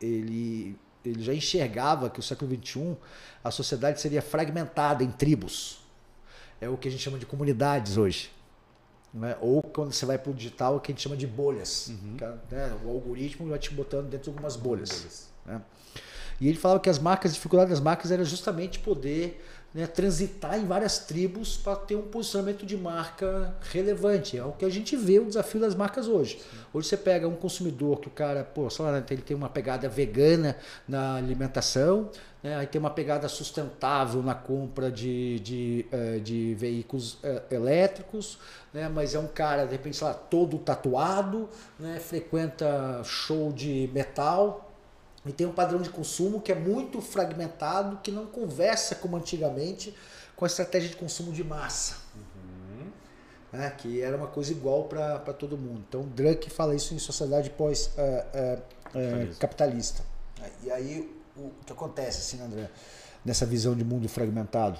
[0.00, 2.96] Ele ele já enxergava que o século XXI
[3.42, 5.80] a sociedade seria fragmentada em tribos.
[6.60, 8.30] É o que a gente chama de comunidades hoje.
[9.12, 9.36] Né?
[9.40, 11.88] Ou quando você vai para o digital, o que a gente chama de bolhas.
[11.88, 12.16] Uhum.
[12.50, 12.76] Né?
[12.84, 14.90] O algoritmo vai te botando dentro de algumas bolhas.
[14.90, 15.28] bolhas.
[15.44, 15.62] Né?
[16.40, 19.44] E ele falava que as marcas, a dificuldade das marcas era justamente poder
[19.74, 24.38] né, transitar em várias tribos para ter um posicionamento de marca relevante.
[24.38, 26.40] É o que a gente vê o desafio das marcas hoje.
[26.72, 30.56] Hoje você pega um consumidor que o cara, pô, só ele tem uma pegada vegana
[30.86, 32.08] na alimentação,
[32.40, 38.38] né, aí tem uma pegada sustentável na compra de, de, uh, de veículos uh, elétricos,
[38.72, 41.48] né, mas é um cara, de repente, sei lá, todo tatuado,
[41.80, 44.63] né, frequenta show de metal,
[45.26, 49.96] e tem um padrão de consumo que é muito fragmentado, que não conversa como antigamente
[50.36, 51.96] com a estratégia de consumo de massa.
[52.14, 52.90] Uhum.
[53.52, 53.70] Né?
[53.70, 55.82] Que era uma coisa igual para todo mundo.
[55.88, 60.02] Então, Drunk fala isso em sociedade pós-capitalista.
[60.02, 62.68] Uh, uh, uh, e aí, o que acontece, assim, André,
[63.24, 64.78] nessa visão de mundo fragmentado?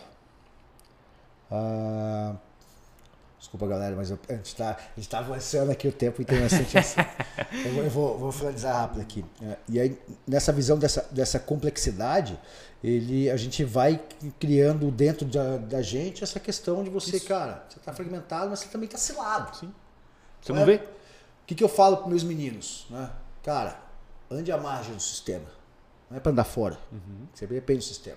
[3.45, 4.78] Desculpa, galera, mas eu, a gente está
[5.11, 6.99] tá avançando aqui o tempo e tem bastante assim.
[7.66, 9.22] eu, eu vou, vou finalizar rápido aqui.
[9.42, 12.40] É, e aí, nessa visão dessa, dessa complexidade,
[12.82, 14.03] ele, a gente vai
[14.40, 17.26] criando dentro da, da gente essa questão de você, Isso.
[17.26, 19.55] cara, você está fragmentado, mas você também está cilado.
[19.59, 19.74] Sim.
[20.40, 20.78] Você não, não é?
[20.78, 20.82] vê?
[20.82, 22.86] O que, que eu falo para meus meninos?
[22.88, 23.11] Né?
[23.42, 23.78] Cara,
[24.30, 25.45] ande à margem do sistema.
[26.11, 26.78] Não é para andar fora.
[26.90, 27.26] Uhum.
[27.34, 28.16] Você depende do sistema.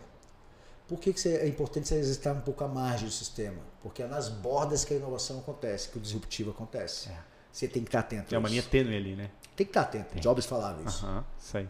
[0.87, 3.57] Por que, que é importante você exercitar um pouco a margem do sistema?
[3.81, 7.09] Porque é nas bordas que a inovação acontece, que o disruptivo acontece.
[7.09, 7.17] É.
[7.51, 8.33] Você tem que estar atento.
[8.33, 9.29] É uma linha tênue ali, né?
[9.55, 10.05] Tem que estar atento.
[10.13, 10.21] Tem.
[10.21, 11.05] Jobs falava isso.
[11.05, 11.67] Aham, isso aí.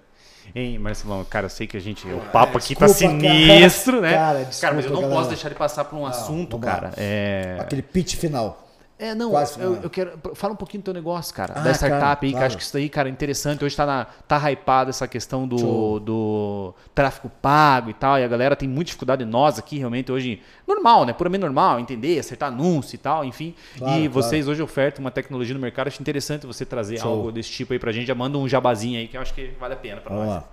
[0.54, 2.08] Hein, Marcelão, cara, eu sei que a gente.
[2.08, 4.14] O papo é, aqui tá sinistro, cara, né?
[4.14, 5.16] Cara, desculpa, cara, mas eu não galera.
[5.18, 6.94] posso deixar de passar por um não, assunto, cara.
[6.98, 7.58] É...
[7.60, 8.67] Aquele pitch final.
[9.00, 10.20] É, não, eu, eu, quero.
[10.34, 11.54] Fala um pouquinho do teu negócio, cara.
[11.56, 12.38] Ah, da startup cara, aí, claro.
[12.38, 13.64] que acho que isso aí, cara, é interessante.
[13.64, 18.18] Hoje tá, na, tá hypado essa questão do, do tráfego pago e tal.
[18.18, 20.42] E a galera tem muita dificuldade, nós aqui, realmente, hoje.
[20.66, 21.14] Normal, né?
[21.14, 23.54] Puramente normal, entender, acertar anúncio e tal, enfim.
[23.78, 24.52] Claro, e vocês claro.
[24.52, 25.88] hoje ofertam uma tecnologia no mercado.
[25.88, 27.12] Acho interessante você trazer Show.
[27.12, 28.08] algo desse tipo aí pra gente.
[28.08, 30.44] Já manda um jabazinho aí que eu acho que vale a pena pra Vamos nós.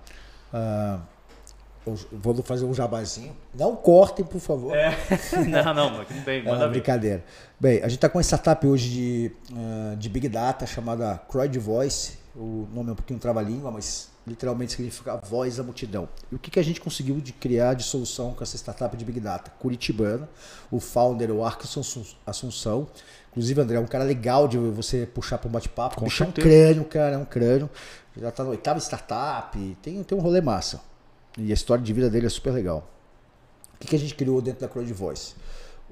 [0.53, 1.01] Lá.
[1.01, 1.14] Uh
[2.11, 3.35] vou fazer um jabazinho.
[3.53, 4.75] Não cortem, por favor.
[4.75, 4.95] É.
[5.47, 6.43] Não, não, não tem.
[6.43, 7.23] Manda é brincadeira.
[7.59, 11.57] Bem, a gente está com uma startup hoje de, uh, de Big Data chamada Croyd
[11.59, 12.17] Voice.
[12.35, 16.09] O nome é um pouquinho trava-língua, mas literalmente significa voz da multidão.
[16.31, 19.05] E o que, que a gente conseguiu de criar de solução com essa startup de
[19.05, 19.51] Big Data?
[19.59, 20.27] Curitibana,
[20.71, 21.81] o founder, o Arcson
[22.25, 22.87] Assunção.
[23.31, 25.97] Inclusive, André, é um cara legal de você puxar para um bate-papo.
[25.97, 27.69] Com é um crânio, cara, é um crânio.
[28.17, 30.81] Já está na oitava startup, tem, tem um rolê massa.
[31.37, 32.89] E a história de vida dele é super legal.
[33.73, 35.33] O que, que a gente criou dentro da Crowd Voice?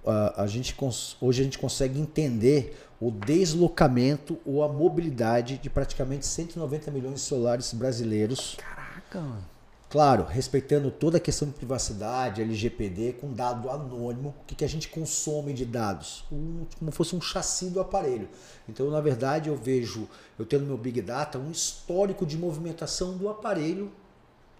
[0.04, 0.76] Uh, a gente
[1.22, 7.22] hoje a gente consegue entender o deslocamento ou a mobilidade de praticamente 190 milhões de
[7.22, 8.58] celulares brasileiros.
[8.58, 9.54] Caraca, mano.
[9.89, 14.68] Claro, respeitando toda a questão de privacidade, LGPD, com dado anônimo, o que, que a
[14.68, 16.26] gente consome de dados?
[16.32, 18.28] Um, como fosse um chassi do aparelho.
[18.68, 23.16] Então, na verdade, eu vejo, eu tenho no meu Big Data um histórico de movimentação
[23.16, 23.91] do aparelho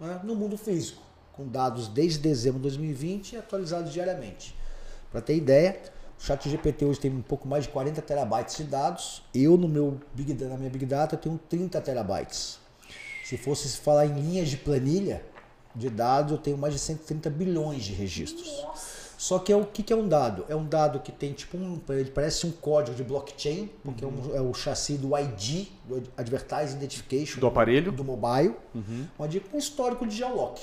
[0.04, 1.02] né, no mundo físico,
[1.34, 4.56] com dados desde dezembro de 2020 atualizados diariamente.
[5.12, 5.80] Para ter ideia,
[6.20, 9.24] o Chat GPT hoje tem um pouco mais de 40 terabytes de dados.
[9.34, 12.60] Eu, no meu Big, na minha Big Data, tenho 30 terabytes.
[13.24, 15.24] Se fosse falar em linhas de planilha
[15.76, 18.62] de dados, eu tenho mais de 130 bilhões de registros.
[18.64, 18.93] Nossa.
[19.24, 20.44] Só que é o que, que é um dado?
[20.50, 24.12] É um dado que tem tipo um, ele parece um código de blockchain, porque uhum.
[24.12, 29.08] é, um, é, o chassi do ID, do Advertising Identification do aparelho, do mobile, uhum.
[29.18, 30.62] onde com um histórico de geolock.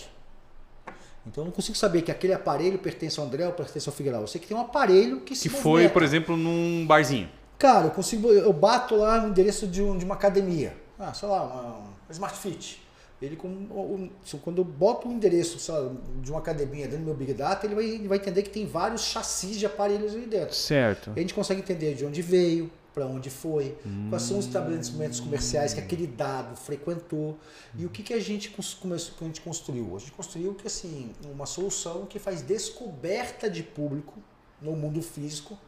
[1.26, 4.24] Então eu não consigo saber que aquele aparelho pertence ao André ou pertence ao Figueiredo.
[4.24, 7.30] Eu sei que tem um aparelho que se Que foi, por exemplo, num barzinho.
[7.58, 10.76] Cara, eu consigo, eu bato lá no endereço de, um, de uma academia.
[10.98, 12.82] Ah, sei lá, uma, uma Smart Fit.
[13.20, 15.92] Ele quando eu boto o um endereço lá,
[16.22, 18.66] de uma academia dentro do meu Big Data, ele vai, ele vai entender que tem
[18.66, 20.54] vários chassis de aparelhos ali dentro.
[20.54, 21.12] Certo.
[21.14, 24.08] A gente consegue entender de onde veio, para onde foi, hum.
[24.08, 27.38] quais são os estabelecimentos comerciais que aquele dado frequentou
[27.76, 28.50] e o que, que a gente
[28.80, 29.94] começou, que a gente construiu.
[29.96, 34.18] A gente construiu que assim uma solução que faz descoberta de público
[34.60, 35.58] no mundo físico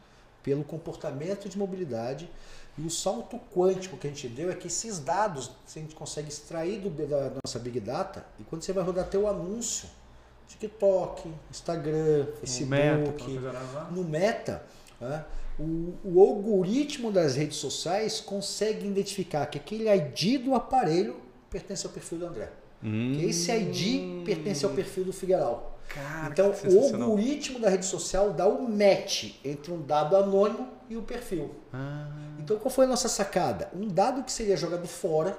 [0.41, 2.29] pelo comportamento de mobilidade
[2.77, 6.29] e o salto quântico que a gente deu é que esses dados a gente consegue
[6.29, 9.87] extrair do, da nossa Big Data e quando você vai rodar teu anúncio,
[10.47, 14.63] TikTok, Instagram, Facebook, no Meta, no meta
[14.99, 15.25] né,
[15.59, 21.17] o, o, algoritmo das redes sociais consegue identificar que aquele ID do aparelho
[21.49, 22.51] pertence ao perfil do André.
[22.83, 23.13] Hum.
[23.15, 25.72] Que esse ID pertence ao perfil do Figueiredo.
[25.93, 30.97] Cara, então, o algoritmo da rede social dá o match entre um dado anônimo e
[30.97, 31.51] o perfil.
[31.71, 32.07] Ah.
[32.39, 33.69] Então, qual foi a nossa sacada?
[33.75, 35.37] Um dado que seria jogado fora.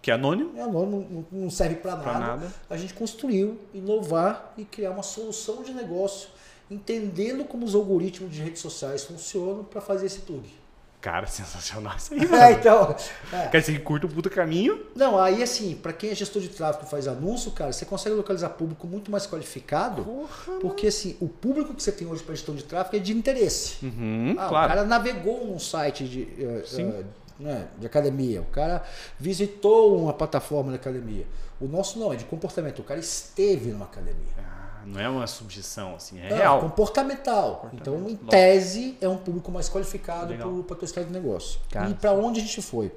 [0.00, 0.56] Que é anônimo?
[0.56, 2.18] É anônimo, não serve para nada.
[2.18, 2.52] nada.
[2.70, 6.28] A gente construiu, inovar e criar uma solução de negócio,
[6.70, 10.63] entendendo como os algoritmos de redes sociais funcionam para fazer esse plug.
[11.04, 12.42] Cara, sensacional isso aí, mano.
[12.42, 12.96] É, então.
[13.30, 13.48] É.
[13.48, 14.86] Quer dizer que curta o puta caminho?
[14.96, 18.14] Não, aí assim, para quem é gestor de tráfego e faz anúncio, cara, você consegue
[18.14, 20.02] localizar público muito mais qualificado.
[20.02, 23.12] Porra, porque assim, o público que você tem hoje para gestão de tráfego é de
[23.12, 23.84] interesse.
[23.84, 24.64] Uhum, ah, claro.
[24.64, 27.04] O cara navegou num site de, uh,
[27.38, 28.82] né, de academia, o cara
[29.20, 31.26] visitou uma plataforma de academia.
[31.60, 32.78] O nosso não, é de comportamento.
[32.80, 34.43] O cara esteve numa academia.
[34.86, 36.60] Não é uma subjeção, assim, é, é real.
[36.60, 37.70] Comportamental.
[37.72, 41.60] Então, em tese, é um público mais qualificado para tua história de negócio.
[41.70, 42.92] Cara, e para onde a gente foi?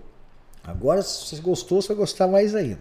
[0.64, 2.80] Agora, se você gostou, você vai gostar mais ainda.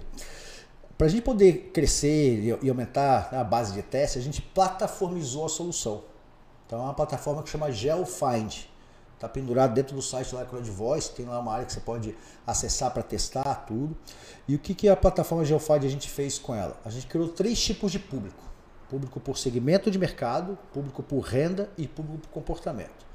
[0.99, 5.49] Para a gente poder crescer e aumentar a base de teste, a gente plataformizou a
[5.49, 6.03] solução.
[6.67, 8.65] Então, é uma plataforma que chama GeoFind.
[9.15, 12.15] Está pendurado dentro do site lá com Voice, tem lá uma área que você pode
[12.47, 13.97] acessar para testar tudo.
[14.47, 16.77] E o que, que a plataforma GeoFind a gente fez com ela?
[16.85, 18.46] A gente criou três tipos de público
[18.89, 23.07] público por segmento de mercado, público por renda e público por comportamento.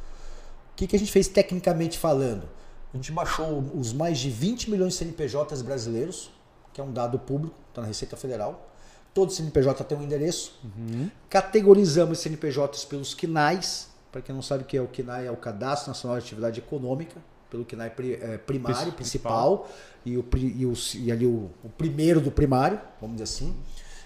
[0.71, 2.47] O que, que a gente fez tecnicamente falando?
[2.93, 6.31] A gente baixou os mais de 20 milhões de CNPJs brasileiros,
[6.73, 8.69] que é um dado público, está na Receita Federal.
[9.13, 10.59] Todo CNPJ tem um endereço.
[10.63, 11.09] Uhum.
[11.29, 13.89] Categorizamos CNPJs pelos KNAIs.
[14.11, 16.59] Para quem não sabe o que é o KNAI, é o Cadastro Nacional de Atividade
[16.59, 17.15] Econômica,
[17.49, 19.69] pelo KNAI é, primário, principal, principal,
[20.05, 23.55] e, o, e, o, e ali o, o primeiro do primário, vamos dizer assim.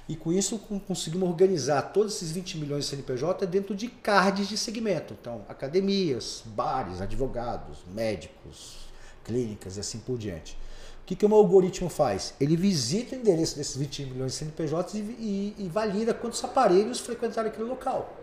[0.07, 4.57] E com isso conseguimos organizar todos esses 20 milhões de CNPJ dentro de cards de
[4.57, 5.15] segmento.
[5.19, 8.85] Então, academias, bares, advogados, médicos,
[9.23, 10.57] clínicas e assim por diante.
[11.01, 12.33] O que, que o meu algoritmo faz?
[12.39, 16.99] Ele visita o endereço desses 20 milhões de CNPJs e, e, e valida quantos aparelhos
[16.99, 18.15] frequentaram aquele local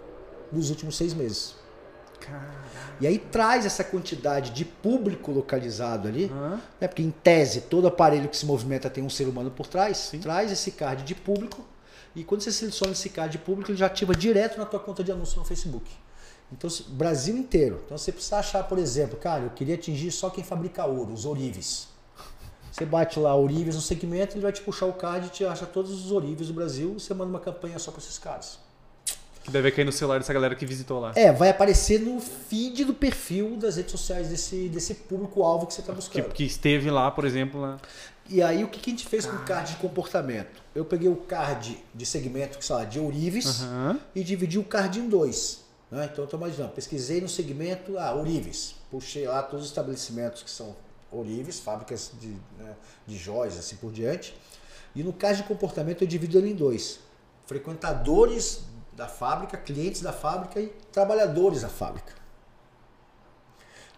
[0.53, 1.55] nos últimos seis meses.
[2.21, 2.63] Caramba.
[3.01, 6.61] E aí traz essa quantidade de público localizado ali, uhum.
[6.81, 6.87] né?
[6.87, 10.21] porque em tese todo aparelho que se movimenta tem um ser humano por trás, Sim.
[10.21, 11.65] traz esse card de público
[12.15, 15.03] e quando você seleciona esse card de público, ele já ativa direto na tua conta
[15.03, 15.91] de anúncio no Facebook.
[16.53, 17.81] Então, Brasil inteiro.
[17.87, 21.25] Então, você precisa achar, por exemplo, cara, eu queria atingir só quem fabrica ouro, os
[21.25, 21.89] Orives.
[22.71, 25.67] Você bate lá Orives no segmento, ele vai te puxar o card e te acha
[25.67, 28.59] todos os Orives do Brasil e você manda uma campanha só para esses caras.
[29.45, 31.13] Que deve cair no celular dessa galera que visitou lá.
[31.17, 35.81] É, vai aparecer no feed do perfil das redes sociais desse, desse público-alvo que você
[35.81, 36.29] está buscando.
[36.29, 37.61] Que, que, esteve lá, por exemplo.
[37.61, 37.79] Lá.
[38.29, 40.63] E aí, o que, que a gente fez com o card de comportamento?
[40.75, 43.99] Eu peguei o card de segmento, que sei lá, de Ourives, uhum.
[44.15, 45.65] e dividi o card em dois.
[45.91, 46.05] Né?
[46.05, 48.77] Então, eu estou imaginando, pesquisei no segmento, ah, Ourives.
[48.91, 50.75] Puxei lá todos os estabelecimentos que são
[51.11, 52.75] Ourives, fábricas de, né,
[53.07, 54.35] de joias, assim por diante.
[54.95, 57.01] E no card de comportamento, eu divido ele em dois.
[57.47, 58.61] Frequentadores
[58.93, 62.22] da fábrica, clientes da fábrica e trabalhadores da fábrica.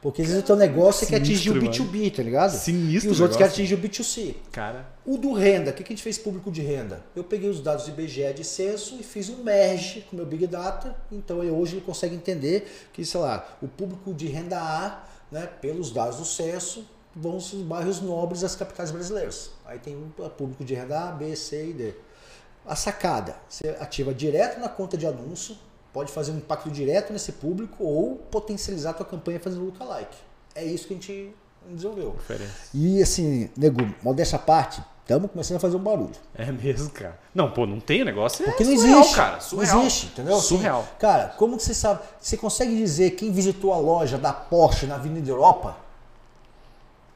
[0.05, 2.11] Porque às vezes o teu negócio é que atingir o B2B, mano.
[2.11, 2.51] tá ligado?
[2.51, 3.09] Sinistro.
[3.09, 4.35] E os outros querem atingir o B2C.
[4.53, 4.87] Cara.
[5.07, 7.03] O do renda, o que a gente fez público de renda?
[7.17, 10.27] Eu peguei os dados do IBGE de censo e fiz um merge com o meu
[10.27, 10.95] Big Data.
[11.11, 15.91] Então hoje ele consegue entender que, sei lá, o público de renda A, né, pelos
[15.91, 16.87] dados do censo,
[17.17, 19.53] vão os bairros nobres das capitais brasileiras.
[19.65, 21.95] Aí tem um público de renda A, B, C e D.
[22.67, 25.57] A sacada, você ativa direto na conta de anúncio,
[25.95, 30.17] pode fazer um impacto direto nesse público ou potencializar a tua campanha fazendo lookalike.
[30.53, 31.35] É isso que a gente
[31.71, 32.17] desenvolveu.
[32.75, 36.11] E assim, nego, modéstia parte, estamos começando a fazer um barulho.
[36.35, 37.17] É mesmo, cara.
[37.33, 38.45] Não, pô, não tem negócio.
[38.45, 39.17] Porque é não surreal, existe.
[39.17, 39.41] cara.
[39.41, 39.77] Surreal.
[39.77, 40.37] Não existe, entendeu?
[40.37, 40.89] Assim, surreal.
[40.99, 42.01] cara, como que você sabe?
[42.21, 45.77] Você consegue dizer quem visitou a loja da Porsche na Avenida Europa?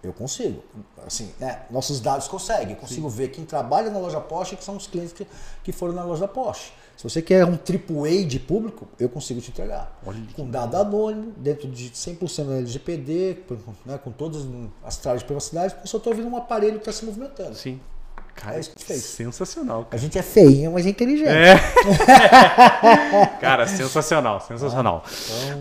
[0.05, 0.63] Eu consigo.
[1.05, 1.63] Assim, né?
[1.69, 2.71] Nossos dados conseguem.
[2.71, 3.17] Eu consigo Sim.
[3.17, 5.27] ver quem trabalha na loja Porsche, que são os clientes que,
[5.65, 6.71] que foram na loja da Porsche.
[6.99, 10.01] Se você quer um AAA de público, eu consigo te entregar.
[10.05, 13.39] Olha com dado anônimo, dentro de 100% da LGPD,
[13.87, 14.45] né, com todas
[14.83, 17.55] as traves de privacidade, porque eu só estou ouvindo um aparelho que está se movimentando.
[17.55, 17.79] Sim.
[18.41, 19.03] Cara, É isso a gente fez.
[19.03, 19.99] sensacional, A cara.
[19.99, 21.29] gente é feinho, mas é inteligente.
[21.29, 21.57] É.
[23.41, 25.05] cara, sensacional, sensacional.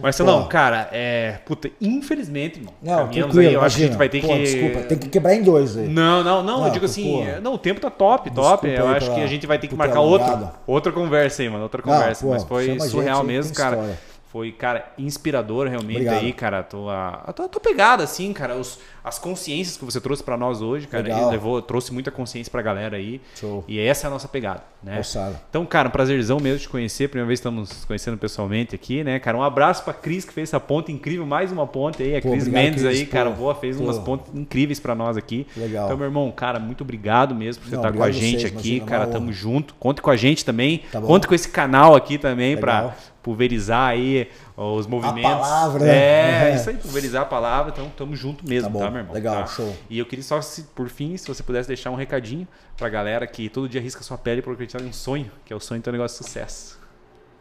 [0.01, 0.49] Marcelão, pô.
[0.49, 1.39] cara, é.
[1.45, 2.73] Puta, infelizmente, irmão.
[2.81, 3.97] Não, tranquilo, aí, eu acho que a gente imagina.
[3.97, 4.39] vai ter Pô, que.
[4.43, 5.87] Desculpa, tem que quebrar em dois aí.
[5.87, 7.23] Não, não, não, eu Não, digo assim, pô.
[7.23, 8.67] é, não, o tempo tá top, top.
[8.67, 11.63] Desculpa Eu acho que a gente vai ter que marcar outra, outra conversa aí, mano,
[11.63, 12.23] outra Não, conversa.
[12.25, 13.75] pô, mas foi gente surreal aí, mesmo, cara.
[13.75, 13.99] história.
[14.29, 16.19] Foi, cara, inspirador realmente Obrigado.
[16.19, 16.59] aí, cara.
[16.59, 18.55] A tua, a tua, a tua pegada, assim, cara.
[18.55, 18.77] Os,
[19.07, 21.03] as consciências que você trouxe pra nós hoje, cara.
[21.03, 21.31] Legal.
[21.31, 23.21] levou, trouxe muita consciência pra galera aí.
[23.35, 23.63] Show.
[23.67, 24.97] E essa é a nossa pegada, né?
[24.97, 25.41] Moçada.
[25.49, 27.07] Então, cara, um prazerzão mesmo te conhecer.
[27.07, 29.38] Primeira vez que estamos conhecendo pessoalmente aqui, né, cara?
[29.38, 32.17] Um abraço pra Cris, que fez essa ponte incrível, mais uma ponte aí.
[32.17, 33.11] A Pô, Cris obrigado, Mendes Cris, aí, pô.
[33.11, 33.84] cara, boa, fez Pô.
[33.84, 35.47] umas pontes incríveis pra nós aqui.
[35.55, 35.85] Legal.
[35.85, 38.57] Então, meu irmão, cara, muito obrigado mesmo por você Não, estar com a gente vocês,
[38.57, 39.03] aqui, uma cara.
[39.03, 39.11] honra.
[39.13, 39.73] Tamo junto.
[39.75, 40.84] Conte com a gente também.
[40.91, 40.99] Tá.
[40.99, 42.93] Conte com esse canal aqui também Legal.
[43.23, 45.21] pulverizar aí os movimentos.
[45.31, 45.95] palavra, né?
[45.95, 46.55] É, É.
[46.55, 47.71] isso aí, pulverizar a palavra.
[47.71, 48.79] Então, tamo junto mesmo, Tá bom.
[48.79, 49.13] tá, meu irmão?
[49.13, 49.45] Legal, Tá.
[49.47, 49.75] show.
[49.89, 53.27] E eu queria só, se, por fim, se você pudesse deixar um recadinho pra galera
[53.27, 55.79] que todo dia risca sua pele por acreditar em um sonho, que é o sonho
[55.79, 56.77] de ter um negócio de sucesso.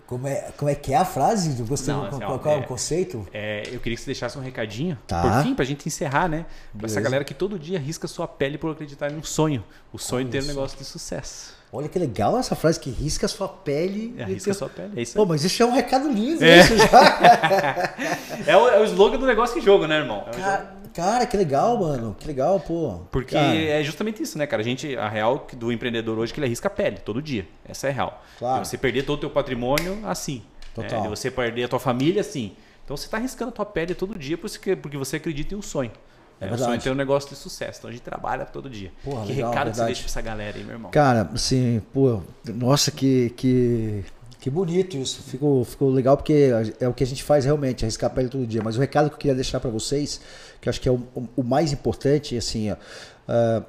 [0.06, 1.51] Como é, como é que é a frase?
[1.64, 3.26] Gostei Não, do assim, qual, é é- o conceito?
[3.32, 5.20] É, eu queria que você deixasse um recadinho, Tá.
[5.20, 6.47] por fim, pra gente encerrar, né?
[6.47, 7.01] Pra essa Beleza.
[7.01, 9.64] galera que todo dia risca sua pele por acreditar em um sonho.
[9.93, 11.55] O sonho de ter um negócio de sucesso.
[11.72, 14.14] Olha que legal essa frase que risca a sua pele.
[14.16, 15.28] É, risca tem- sua pele, é isso Pô, aí.
[15.28, 16.60] mas isso é um recado lindo, É.
[16.60, 16.86] isso já.
[18.47, 20.24] É o, é o slogan do negócio que jogo, né, irmão?
[20.28, 20.30] É.
[20.40, 22.16] Cara, cara, que legal, mano.
[22.18, 23.01] Que legal, pô.
[23.10, 24.62] Porque Cara, é justamente isso, né, cara?
[24.62, 27.47] A gente, a real do empreendedor hoje é que ele arrisca a pele todo dia.
[27.68, 28.24] Essa é a real.
[28.38, 28.64] Claro.
[28.64, 30.43] Você perder todo o teu patrimônio assim.
[30.74, 31.05] Total.
[31.05, 32.55] É, você perder a tua família assim.
[32.84, 35.90] Então você está arriscando a tua pele todo dia porque você acredita em um sonho.
[36.40, 36.62] É É, o verdade.
[36.64, 37.78] sonho de ter um negócio de sucesso.
[37.78, 38.92] Então a gente trabalha todo dia.
[39.04, 39.86] Porra, que legal, recado que você verdade.
[39.86, 40.90] deixa pra essa galera aí, meu irmão?
[40.90, 44.04] Cara, assim, pô, nossa, que, que,
[44.40, 45.22] que bonito isso.
[45.22, 48.46] Ficou, ficou legal porque é o que a gente faz realmente, arriscar a pele todo
[48.46, 48.60] dia.
[48.62, 50.20] Mas o recado que eu queria deixar pra vocês,
[50.60, 51.00] que eu acho que é o,
[51.36, 52.76] o mais importante, assim, ó,
[53.28, 53.62] ah,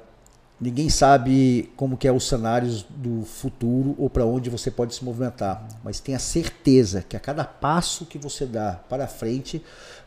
[0.60, 5.04] ninguém sabe como que é os cenários do futuro ou para onde você pode se
[5.04, 5.66] movimentar.
[5.82, 9.62] Mas tenha certeza que a cada passo que você dá para frente,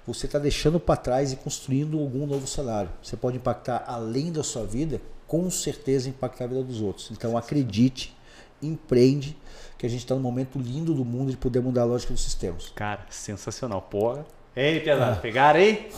[0.06, 2.90] você está deixando para trás e construindo algum novo cenário.
[3.02, 7.10] Você pode impactar além da sua vida, com certeza impactar a vida dos outros.
[7.12, 8.16] Então acredite,
[8.62, 9.38] empreende,
[9.78, 12.24] que a gente está num momento lindo do mundo de poder mudar a lógica dos
[12.24, 12.72] sistemas.
[12.76, 13.82] Cara, sensacional.
[13.82, 14.26] Porra.
[14.54, 15.90] Ei, Piazada, pegaram aí?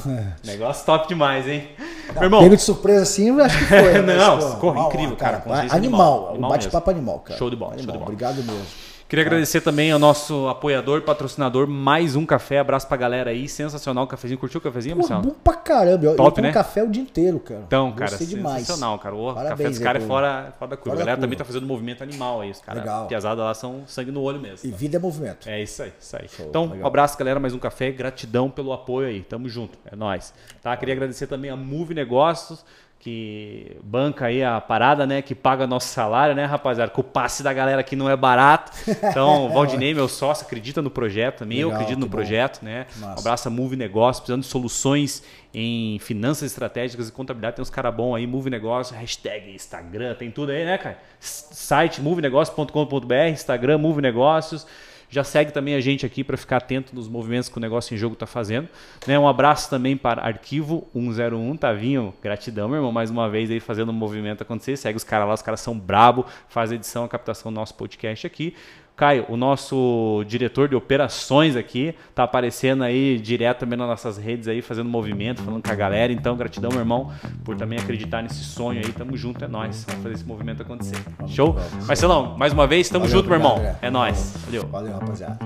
[0.46, 1.70] Negócio top demais, hein?
[2.14, 3.94] meu irmão, Pego de surpresa assim, eu acho que foi.
[4.04, 7.40] mas, Não, pô, corre, incrível, cara, consciência Animal, animal, o animal bate-papo animal, cara.
[7.40, 8.12] Show de bola, Animal, show de bola.
[8.12, 8.93] Obrigado mesmo.
[9.14, 12.57] Queria agradecer também ao nosso apoiador, patrocinador, mais um café.
[12.57, 13.48] Abraço pra galera aí.
[13.48, 14.40] Sensacional o cafezinho.
[14.40, 15.22] Curtiu o cafezinho, Marcelo?
[15.22, 16.03] bom pra caramba.
[16.03, 16.52] Eu, Top, eu né?
[16.52, 17.61] café o dia inteiro, cara.
[17.68, 18.61] Então, cara, Gostei demais.
[18.65, 19.14] sensacional, cara.
[19.14, 20.90] O café Parabéns dos aí caras é fora, fora da curva.
[20.90, 22.49] fora a galera também tá fazendo movimento animal aí.
[22.49, 23.06] Os caras, Legal.
[23.06, 24.68] piazada lá são sangue no olho mesmo.
[24.68, 25.48] E vida é movimento.
[25.48, 26.27] É isso aí, isso aí.
[26.27, 26.80] Show, então, legal.
[26.80, 27.40] um abraço, galera.
[27.40, 27.91] Mais um café.
[27.91, 29.22] Gratidão pelo apoio aí.
[29.22, 29.77] Tamo junto.
[29.91, 30.34] É nóis.
[30.60, 30.76] Tá?
[30.76, 32.65] Queria agradecer também a Move Negócios,
[33.04, 35.22] que banca aí a parada, né?
[35.22, 36.90] Que paga nosso salário, né, rapaziada?
[36.90, 38.72] Que o passe da galera aqui não é barato.
[38.88, 41.60] Então, Valdinei, meu sócio, acredita no projeto também.
[41.60, 42.12] eu Legal, acredito no bom.
[42.12, 42.86] projeto, né?
[42.96, 43.16] Massa.
[43.18, 45.22] Um abraço a Move Negócios, precisando de soluções
[45.54, 47.58] em finanças estratégicas e contabilidade.
[47.58, 50.98] Tem uns caras bons aí, Move Negócios, hashtag Instagram, tem tudo aí, né, cara?
[51.20, 54.66] Site movenegócios.com.br, Instagram Move Negócios.
[55.14, 57.98] Já segue também a gente aqui para ficar atento nos movimentos que o negócio em
[57.99, 58.68] jogo está fazendo.
[59.06, 59.19] Né?
[59.19, 62.11] Um abraço também para Arquivo 101, Tavinho.
[62.19, 64.76] Gratidão, meu irmão, mais uma vez aí fazendo o movimento acontecer.
[64.76, 67.76] Segue os caras lá, os caras são brabo, faz a edição, a captação do nosso
[67.76, 68.56] podcast aqui.
[68.95, 74.48] Caio, o nosso diretor de operações aqui, tá aparecendo aí direto também nas nossas redes
[74.48, 76.14] aí, fazendo movimento, falando com a galera.
[76.14, 77.11] Então, gratidão, meu irmão,
[77.44, 78.91] por também acreditar nesse sonho aí.
[78.91, 79.86] Tamo junto, é nóis.
[79.88, 80.98] Vamos fazer esse movimento acontecer.
[81.28, 81.56] Show?
[81.88, 83.78] Marcelão, mais uma vez, tamo Valeu, junto, meu irmão.
[83.82, 84.36] É nóis.
[84.45, 84.68] Valeu.
[84.68, 85.40] Valeu, rapaziada.